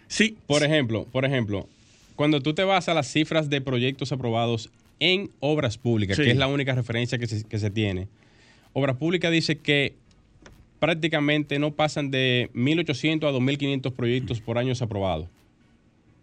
Sí. 0.08 0.36
Por 0.46 0.62
ejemplo, 0.62 1.04
por 1.10 1.24
ejemplo, 1.24 1.68
cuando 2.18 2.40
tú 2.40 2.52
te 2.52 2.64
vas 2.64 2.88
a 2.88 2.94
las 2.94 3.06
cifras 3.06 3.48
de 3.48 3.60
proyectos 3.60 4.10
aprobados 4.10 4.70
en 4.98 5.30
obras 5.38 5.78
públicas, 5.78 6.16
Sí. 6.16 6.24
que 6.24 6.32
es 6.32 6.36
la 6.36 6.48
única 6.48 6.74
referencia 6.74 7.16
que 7.16 7.28
se, 7.28 7.44
que 7.44 7.60
se 7.60 7.70
tiene, 7.70 8.08
Obras 8.72 8.96
Públicas 8.96 9.30
dice 9.30 9.58
que 9.58 9.94
prácticamente 10.80 11.60
no 11.60 11.74
pasan 11.74 12.10
de 12.10 12.50
1.800 12.54 13.24
a 13.28 13.32
2.500 13.32 13.92
proyectos 13.92 14.40
por 14.40 14.58
año 14.58 14.72
aprobados. 14.80 15.28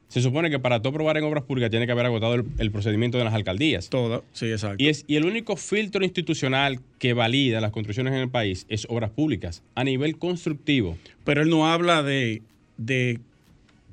Se 0.10 0.22
supone 0.22 0.50
que 0.50 0.60
para 0.60 0.82
tú 0.82 0.90
aprobar 0.90 1.16
en 1.18 1.24
obras 1.24 1.46
públicas 1.46 1.70
tiene 1.72 1.86
que 1.86 1.94
haber 1.94 2.06
agotado 2.08 2.36
el, 2.36 2.46
el 2.58 2.72
procedimiento 2.72 3.18
de 3.18 3.24
las 3.24 3.34
alcaldías. 3.34 3.90
Todo, 3.90 4.26
sí, 4.34 4.52
exacto. 4.52 4.84
Y, 4.84 4.90
es, 4.90 5.06
y 5.08 5.16
el 5.16 5.26
único 5.26 5.56
filtro 5.56 6.04
institucional 6.04 6.80
que 7.00 7.14
valida 7.14 7.62
las 7.62 7.72
construcciones 7.72 8.14
en 8.14 8.20
el 8.20 8.30
país 8.30 8.66
es 8.70 8.86
obras 8.90 9.12
públicas 9.12 9.64
a 9.76 9.84
nivel 9.86 10.18
constructivo. 10.18 10.98
Pero 11.24 11.42
él 11.42 11.50
no 11.50 11.68
habla 11.68 12.04
de, 12.04 12.42
de, 12.78 13.20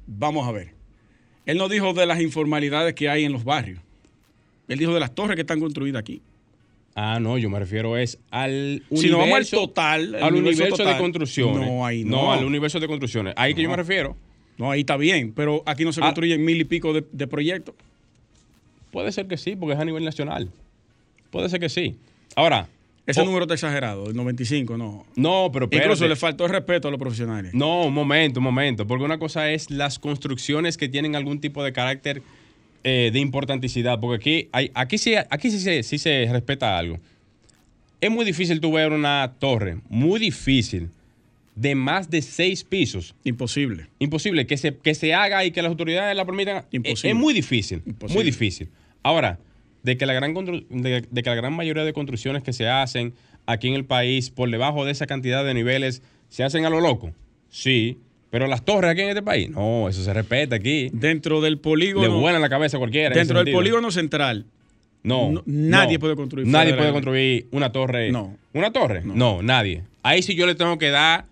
vamos 0.07 0.46
a 0.48 0.53
ver, 0.53 0.72
él 1.47 1.59
no 1.59 1.68
dijo 1.68 1.93
de 1.93 2.07
las 2.07 2.20
informalidades 2.20 2.95
que 2.95 3.09
hay 3.09 3.24
en 3.24 3.32
los 3.32 3.45
barrios. 3.45 3.80
Él 4.68 4.78
dijo 4.78 4.95
de 4.95 5.01
las 5.01 5.14
torres 5.14 5.34
que 5.34 5.43
están 5.43 5.61
construidas 5.61 6.01
aquí. 6.01 6.22
Ah, 6.95 7.18
no, 7.20 7.38
yo 7.38 7.49
me 7.49 7.59
refiero 7.59 7.97
es 7.97 8.18
al 8.30 8.82
Si 8.95 9.09
nos 9.09 9.18
vamos 9.18 9.22
al 9.22 9.28
universo- 9.43 9.57
total, 9.57 10.14
al 10.16 10.34
universo 10.34 10.62
universo 10.64 10.84
de 10.84 10.99
construcciones. 10.99 11.66
no, 11.68 11.86
ahí 11.86 12.05
no. 12.05 12.32
al 12.32 12.45
universo 12.45 12.78
de 12.80 12.86
construcciones. 12.86 13.34
Ahí 13.36 13.55
que 13.55 13.62
yo 13.62 13.70
me 13.70 13.76
refiero. 13.76 14.16
No, 14.59 14.70
ahí 14.70 14.80
está 14.80 14.97
bien, 14.99 15.32
pero 15.34 15.62
aquí 15.66 15.84
no 15.84 15.93
se 15.93 16.01
Ah. 16.01 16.05
construyen 16.05 16.45
mil 16.45 16.61
y 16.61 16.64
pico 16.64 16.93
de, 16.93 17.05
de 17.11 17.26
proyectos. 17.26 17.74
Puede 18.90 19.11
ser 19.11 19.26
que 19.26 19.38
sí, 19.38 19.57
porque 19.57 19.72
es 19.74 19.80
a 19.80 19.84
nivel 19.86 20.05
nacional. 20.05 20.51
Puede 21.30 21.49
ser 21.49 21.61
que 21.61 21.70
sí. 21.70 21.97
Ahora, 22.36 22.68
Ese 23.07 23.20
o- 23.20 23.24
número 23.24 23.44
está 23.44 23.55
exagerado, 23.55 24.09
el 24.09 24.14
95, 24.14 24.78
no. 24.78 25.05
no, 25.16 25.50
pero 25.53 25.64
Incluso 25.66 25.92
espérate. 25.92 26.09
le 26.09 26.16
faltó 26.16 26.44
el 26.46 26.50
respeto 26.53 26.88
a 26.88 26.90
los 26.90 27.00
profesionales. 27.00 27.53
No, 27.53 27.84
un 27.86 27.94
momento, 27.94 28.38
un 28.40 28.44
momento. 28.44 28.86
Porque 28.86 29.05
una 29.05 29.18
cosa 29.18 29.50
es 29.50 29.70
las 29.70 29.98
construcciones 29.98 30.76
que 30.76 30.88
tienen 30.88 31.16
algún 31.16 31.40
tipo 31.40 31.64
de 31.64 31.72
carácter 31.72 32.22
eh, 32.84 33.11
de 33.12 33.18
importanticidad. 33.18 33.98
Porque 33.98 34.16
aquí, 34.16 34.48
hay, 34.53 34.70
aquí, 34.74 34.98
sí, 34.98 35.14
aquí 35.30 35.50
sí, 35.50 35.59
se, 35.59 35.82
sí 35.82 35.98
se 35.98 36.28
respeta 36.30 36.78
algo. 36.78 36.98
Es 38.00 38.11
muy 38.11 38.24
difícil 38.24 38.61
tú 38.61 38.72
ver 38.72 38.92
una 38.92 39.34
torre, 39.38 39.78
muy 39.88 40.18
difícil, 40.20 40.90
de 41.55 41.74
más 41.74 42.09
de 42.11 42.22
seis 42.22 42.64
pisos. 42.64 43.14
Imposible. 43.24 43.86
Imposible 43.98 44.46
que 44.46 44.57
se, 44.57 44.76
que 44.76 44.94
se 44.94 45.12
haga 45.14 45.44
y 45.44 45.50
que 45.50 45.61
las 45.62 45.70
autoridades 45.70 46.16
la 46.16 46.24
permitan. 46.24 46.64
Imposible. 46.70 47.11
Es, 47.11 47.16
es 47.16 47.20
muy 47.20 47.34
difícil. 47.34 47.82
Imposible. 47.84 48.14
Muy 48.22 48.24
difícil. 48.24 48.68
Ahora, 49.03 49.38
de 49.83 49.97
que, 49.97 50.07
la 50.07 50.12
gran 50.12 50.33
de, 50.35 51.05
de 51.11 51.22
que 51.22 51.30
la 51.30 51.37
gran 51.37 51.53
mayoría 51.55 51.85
de 51.85 51.93
construcciones 51.93 52.43
que 52.43 52.53
se 52.53 52.68
hacen 52.68 53.14
aquí 53.47 53.68
en 53.68 53.74
el 53.74 53.85
país, 53.85 54.30
por 54.30 54.51
debajo 54.51 54.85
de 54.85 54.93
esa 54.93 55.07
cantidad 55.07 55.45
de 55.45 55.55
niveles, 55.55 56.03
se 56.28 56.45
hacen 56.45 56.64
a 56.64 56.70
lo 56.70 56.80
loco. 56.80 57.12
Sí. 57.51 57.99
Pero 58.30 58.47
las 58.47 58.64
torres 58.64 58.91
aquí 58.93 59.03
en 59.03 59.09
este 59.11 59.22
país, 59.22 59.51
no, 59.51 59.89
eso 59.91 60.03
se 60.03 60.12
respeta 60.14 60.57
aquí. 60.57 60.89
Dentro 60.93 61.41
del 61.43 61.55
Le 61.55 61.59
polígono. 61.59 62.18
vuelan 62.18 62.41
la 62.41 62.49
cabeza 62.49 62.78
a 62.78 62.80
cualquiera. 62.80 63.14
Dentro 63.14 63.37
del 63.39 63.45
sentido. 63.47 63.59
polígono 63.59 63.91
central. 63.91 64.47
No, 65.03 65.33
No, 65.33 65.43
nadie 65.47 65.95
no. 65.95 66.01
puede 66.01 66.16
construir 66.16 66.47
Nadie 66.47 66.74
puede 66.74 66.93
construir 66.93 67.49
una 67.51 67.72
torre. 67.72 68.11
No. 68.12 68.37
¿Una 68.55 68.72
torre? 68.72 69.03
No. 69.05 69.14
No. 69.14 69.43
nadie. 69.43 69.83
Ahí 70.03 70.22
sí 70.22 70.35
yo 70.35 70.47
le 70.47 70.55
tengo 70.55 70.78
que 70.78 70.91
dar 70.91 71.26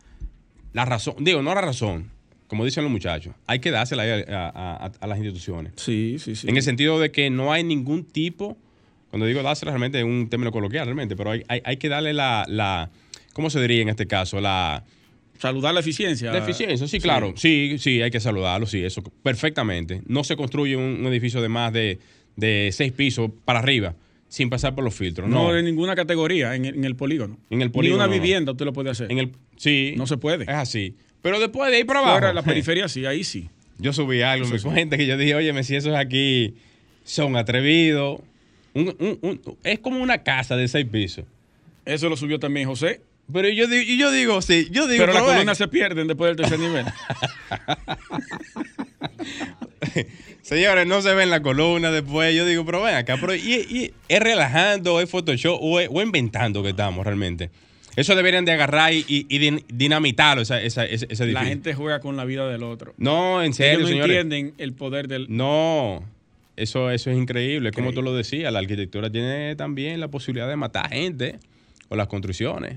la 0.72 0.84
razón. 0.84 1.14
Digo, 1.20 1.40
no 1.40 1.54
la 1.54 1.60
razón. 1.60 2.10
Como 2.50 2.64
dicen 2.64 2.82
los 2.82 2.90
muchachos. 2.90 3.32
Hay 3.46 3.60
que 3.60 3.70
dársela 3.70 4.02
a, 4.02 4.48
a- 4.48 4.86
a- 4.86 4.92
a 5.00 5.06
las 5.06 5.18
instituciones. 5.18 5.72
Sí, 5.76 6.16
sí, 6.18 6.34
sí. 6.34 6.48
En 6.48 6.56
el 6.56 6.62
sentido 6.62 6.98
de 6.98 7.12
que 7.12 7.30
no 7.30 7.52
hay 7.52 7.62
ningún 7.62 8.04
tipo. 8.04 8.58
Cuando 9.08 9.24
digo 9.26 9.40
dársela, 9.42 9.70
realmente 9.70 9.98
es 10.00 10.04
un 10.04 10.28
término 10.28 10.50
coloquial, 10.50 10.84
realmente. 10.86 11.14
Pero 11.16 11.30
hay, 11.30 11.44
hay- 11.48 11.62
hay 11.64 11.76
que 11.76 11.88
darle 11.88 12.12
la, 12.12 12.44
la. 12.48 12.90
¿Cómo 13.34 13.50
se 13.50 13.60
diría 13.62 13.82
en 13.82 13.88
este 13.88 14.06
caso? 14.06 14.40
La. 14.40 14.84
Saludar 15.38 15.72
la 15.74 15.80
eficiencia. 15.80 16.32
La 16.32 16.38
eficiencia, 16.38 16.86
sí, 16.86 16.98
claro. 17.00 17.32
Sí, 17.36 17.76
sí, 17.78 18.02
hay 18.02 18.10
que 18.10 18.20
saludarlo, 18.20 18.66
sí, 18.66 18.84
eso 18.84 19.00
perfectamente. 19.22 20.02
No 20.06 20.22
se 20.24 20.36
construye 20.36 20.76
un, 20.76 20.84
un 21.00 21.06
edificio 21.06 21.40
de 21.40 21.48
más 21.48 21.72
de, 21.72 21.98
de 22.36 22.68
seis 22.72 22.92
pisos 22.92 23.30
para 23.44 23.60
arriba 23.60 23.94
sin 24.28 24.50
pasar 24.50 24.74
por 24.74 24.84
los 24.84 24.94
filtros. 24.94 25.28
No, 25.28 25.44
No, 25.48 25.52
de 25.54 25.62
ninguna 25.62 25.94
categoría 25.96 26.54
en, 26.54 26.64
el- 26.66 26.74
en 26.74 26.84
el 26.84 26.94
polígono. 26.94 27.38
En 27.48 27.62
el 27.62 27.68
Ni 27.68 27.72
polígono, 27.72 28.04
una 28.04 28.14
no. 28.14 28.20
vivienda 28.20 28.52
usted 28.52 28.64
lo 28.66 28.72
puede 28.72 28.90
hacer. 28.90 29.10
en 29.10 29.18
el, 29.18 29.32
sí, 29.56 29.94
No 29.96 30.06
se 30.06 30.18
puede. 30.18 30.44
es 30.44 30.48
así. 30.50 30.94
Pero 31.22 31.40
después 31.40 31.70
de 31.70 31.78
ahí 31.78 31.84
para 31.84 32.00
abajo. 32.00 32.14
Fuera 32.14 32.28
de 32.28 32.34
la 32.34 32.42
periferia 32.42 32.88
sí, 32.88 33.04
ahí 33.06 33.24
sí. 33.24 33.48
Yo 33.78 33.92
subí 33.92 34.22
algo 34.22 34.46
en 34.46 34.52
mi 34.52 34.58
cuenta 34.60 34.96
que 34.96 35.06
yo 35.06 35.16
dije, 35.16 35.34
oye, 35.34 35.62
si 35.64 35.76
esos 35.76 35.94
aquí 35.94 36.54
son 37.04 37.36
atrevidos. 37.36 38.20
Un- 38.74 38.94
un- 38.98 39.18
un- 39.22 39.56
es 39.64 39.78
como 39.80 40.00
una 40.02 40.22
casa 40.22 40.56
de 40.56 40.68
seis 40.68 40.86
pisos. 40.90 41.24
Eso 41.84 42.08
lo 42.08 42.16
subió 42.16 42.38
también 42.38 42.68
José. 42.68 43.00
Pero 43.32 43.48
yo 43.48 43.66
digo, 43.68 43.82
y 43.82 43.96
yo 43.96 44.10
digo, 44.10 44.42
sí, 44.42 44.68
yo 44.70 44.86
digo, 44.88 45.02
Pero 45.02 45.12
las 45.12 45.22
vean, 45.22 45.34
columnas 45.34 45.58
se 45.58 45.68
pierden 45.68 46.08
después 46.08 46.28
del 46.28 46.36
tercer 46.36 46.58
nivel. 46.58 46.84
Señores, 50.42 50.86
no 50.86 51.00
se 51.02 51.14
ven 51.14 51.30
la 51.30 51.42
columna 51.42 51.90
después. 51.90 52.34
Yo 52.34 52.44
digo, 52.44 52.64
pero 52.64 52.82
ven 52.82 52.94
acá, 52.96 53.16
pero 53.20 53.34
y, 53.34 53.38
y- 53.68 53.92
¿es 54.08 54.20
relajando, 54.20 55.00
es 55.00 55.08
Photoshop 55.08 55.58
o, 55.60 55.80
es- 55.80 55.88
o 55.92 56.02
inventando 56.02 56.62
que 56.62 56.70
estamos 56.70 57.04
realmente? 57.04 57.50
Eso 57.96 58.14
deberían 58.14 58.44
de 58.44 58.52
agarrar 58.52 58.92
y, 58.92 59.04
y- 59.08 59.26
y 59.28 59.38
din- 59.38 59.64
dinamitarlo, 59.68 60.42
esa, 60.42 60.60
esa- 60.62 60.84
ese 60.84 61.26
La 61.26 61.44
gente 61.44 61.74
juega 61.74 62.00
con 62.00 62.16
la 62.16 62.24
vida 62.24 62.48
del 62.48 62.62
otro. 62.62 62.94
No, 62.96 63.42
en 63.42 63.52
serio, 63.52 63.78
Ellos 63.80 63.90
no 63.90 63.94
señores. 64.04 64.16
entienden 64.22 64.54
el 64.58 64.72
poder 64.72 65.08
del... 65.08 65.26
No, 65.28 66.04
eso, 66.56 66.90
eso 66.90 67.10
es 67.10 67.16
increíble. 67.18 67.72
Como 67.72 67.92
tú 67.92 68.02
lo 68.02 68.14
decías, 68.14 68.52
la 68.52 68.58
arquitectura 68.60 69.10
tiene 69.10 69.56
también 69.56 69.98
la 70.00 70.08
posibilidad 70.08 70.48
de 70.48 70.56
matar 70.56 70.90
gente 70.90 71.38
o 71.88 71.96
las 71.96 72.06
construcciones. 72.06 72.76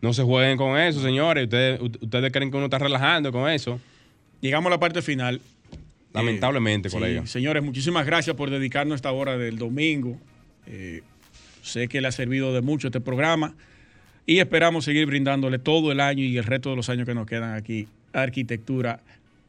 No 0.00 0.12
se 0.12 0.22
jueguen 0.22 0.56
con 0.56 0.78
eso, 0.78 1.02
señores. 1.02 1.44
Ustedes, 1.44 1.80
ustedes 1.80 2.32
creen 2.32 2.50
que 2.50 2.56
uno 2.56 2.66
está 2.66 2.78
relajando 2.78 3.32
con 3.32 3.50
eso. 3.50 3.80
Llegamos 4.40 4.68
a 4.68 4.70
la 4.70 4.80
parte 4.80 5.02
final. 5.02 5.40
Lamentablemente, 6.14 6.88
Eh, 6.88 6.92
colega. 6.92 7.22
sí, 7.22 7.32
señores, 7.34 7.62
muchísimas 7.62 8.06
gracias 8.06 8.34
por 8.36 8.48
dedicarnos 8.50 8.96
esta 8.96 9.12
hora 9.12 9.36
del 9.36 9.58
domingo. 9.58 10.16
Eh, 10.66 11.02
sé 11.62 11.88
que 11.88 12.00
le 12.00 12.08
ha 12.08 12.12
servido 12.12 12.54
de 12.54 12.62
mucho 12.62 12.88
este 12.88 13.00
programa 13.00 13.54
y 14.28 14.40
esperamos 14.40 14.84
seguir 14.84 15.06
brindándole 15.06 15.58
todo 15.58 15.90
el 15.90 16.00
año 16.00 16.22
y 16.22 16.36
el 16.36 16.44
resto 16.44 16.68
de 16.68 16.76
los 16.76 16.90
años 16.90 17.06
que 17.06 17.14
nos 17.14 17.26
quedan 17.26 17.54
aquí 17.54 17.88
arquitectura 18.12 19.00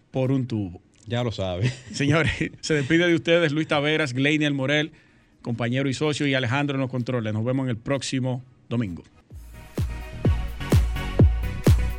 por 0.09 0.31
un 0.31 0.47
tubo. 0.47 0.81
Ya 1.05 1.21
lo 1.21 1.33
sabes. 1.33 1.73
Señores, 1.91 2.31
se 2.61 2.75
despide 2.75 3.05
de 3.05 3.13
ustedes 3.13 3.51
Luis 3.51 3.67
Taveras, 3.67 4.13
Gleinier 4.13 4.53
Morel, 4.53 4.93
compañero 5.41 5.89
y 5.89 5.93
socio, 5.93 6.25
y 6.27 6.33
Alejandro 6.33 6.75
en 6.75 6.81
los 6.81 6.89
controles. 6.89 7.33
Nos 7.33 7.43
vemos 7.43 7.65
en 7.65 7.71
el 7.71 7.77
próximo 7.77 8.41
domingo. 8.69 9.03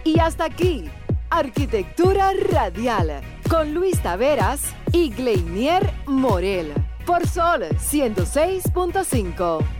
Y 0.02 0.18
hasta 0.18 0.46
aquí, 0.46 0.84
Arquitectura 1.28 2.32
Radial, 2.50 3.20
con 3.50 3.74
Luis 3.74 4.00
Taveras 4.00 4.74
y 4.94 5.10
Gleinier 5.10 5.82
Morel, 6.06 6.72
por 7.04 7.28
Sol 7.28 7.64
106.5. 7.76 9.79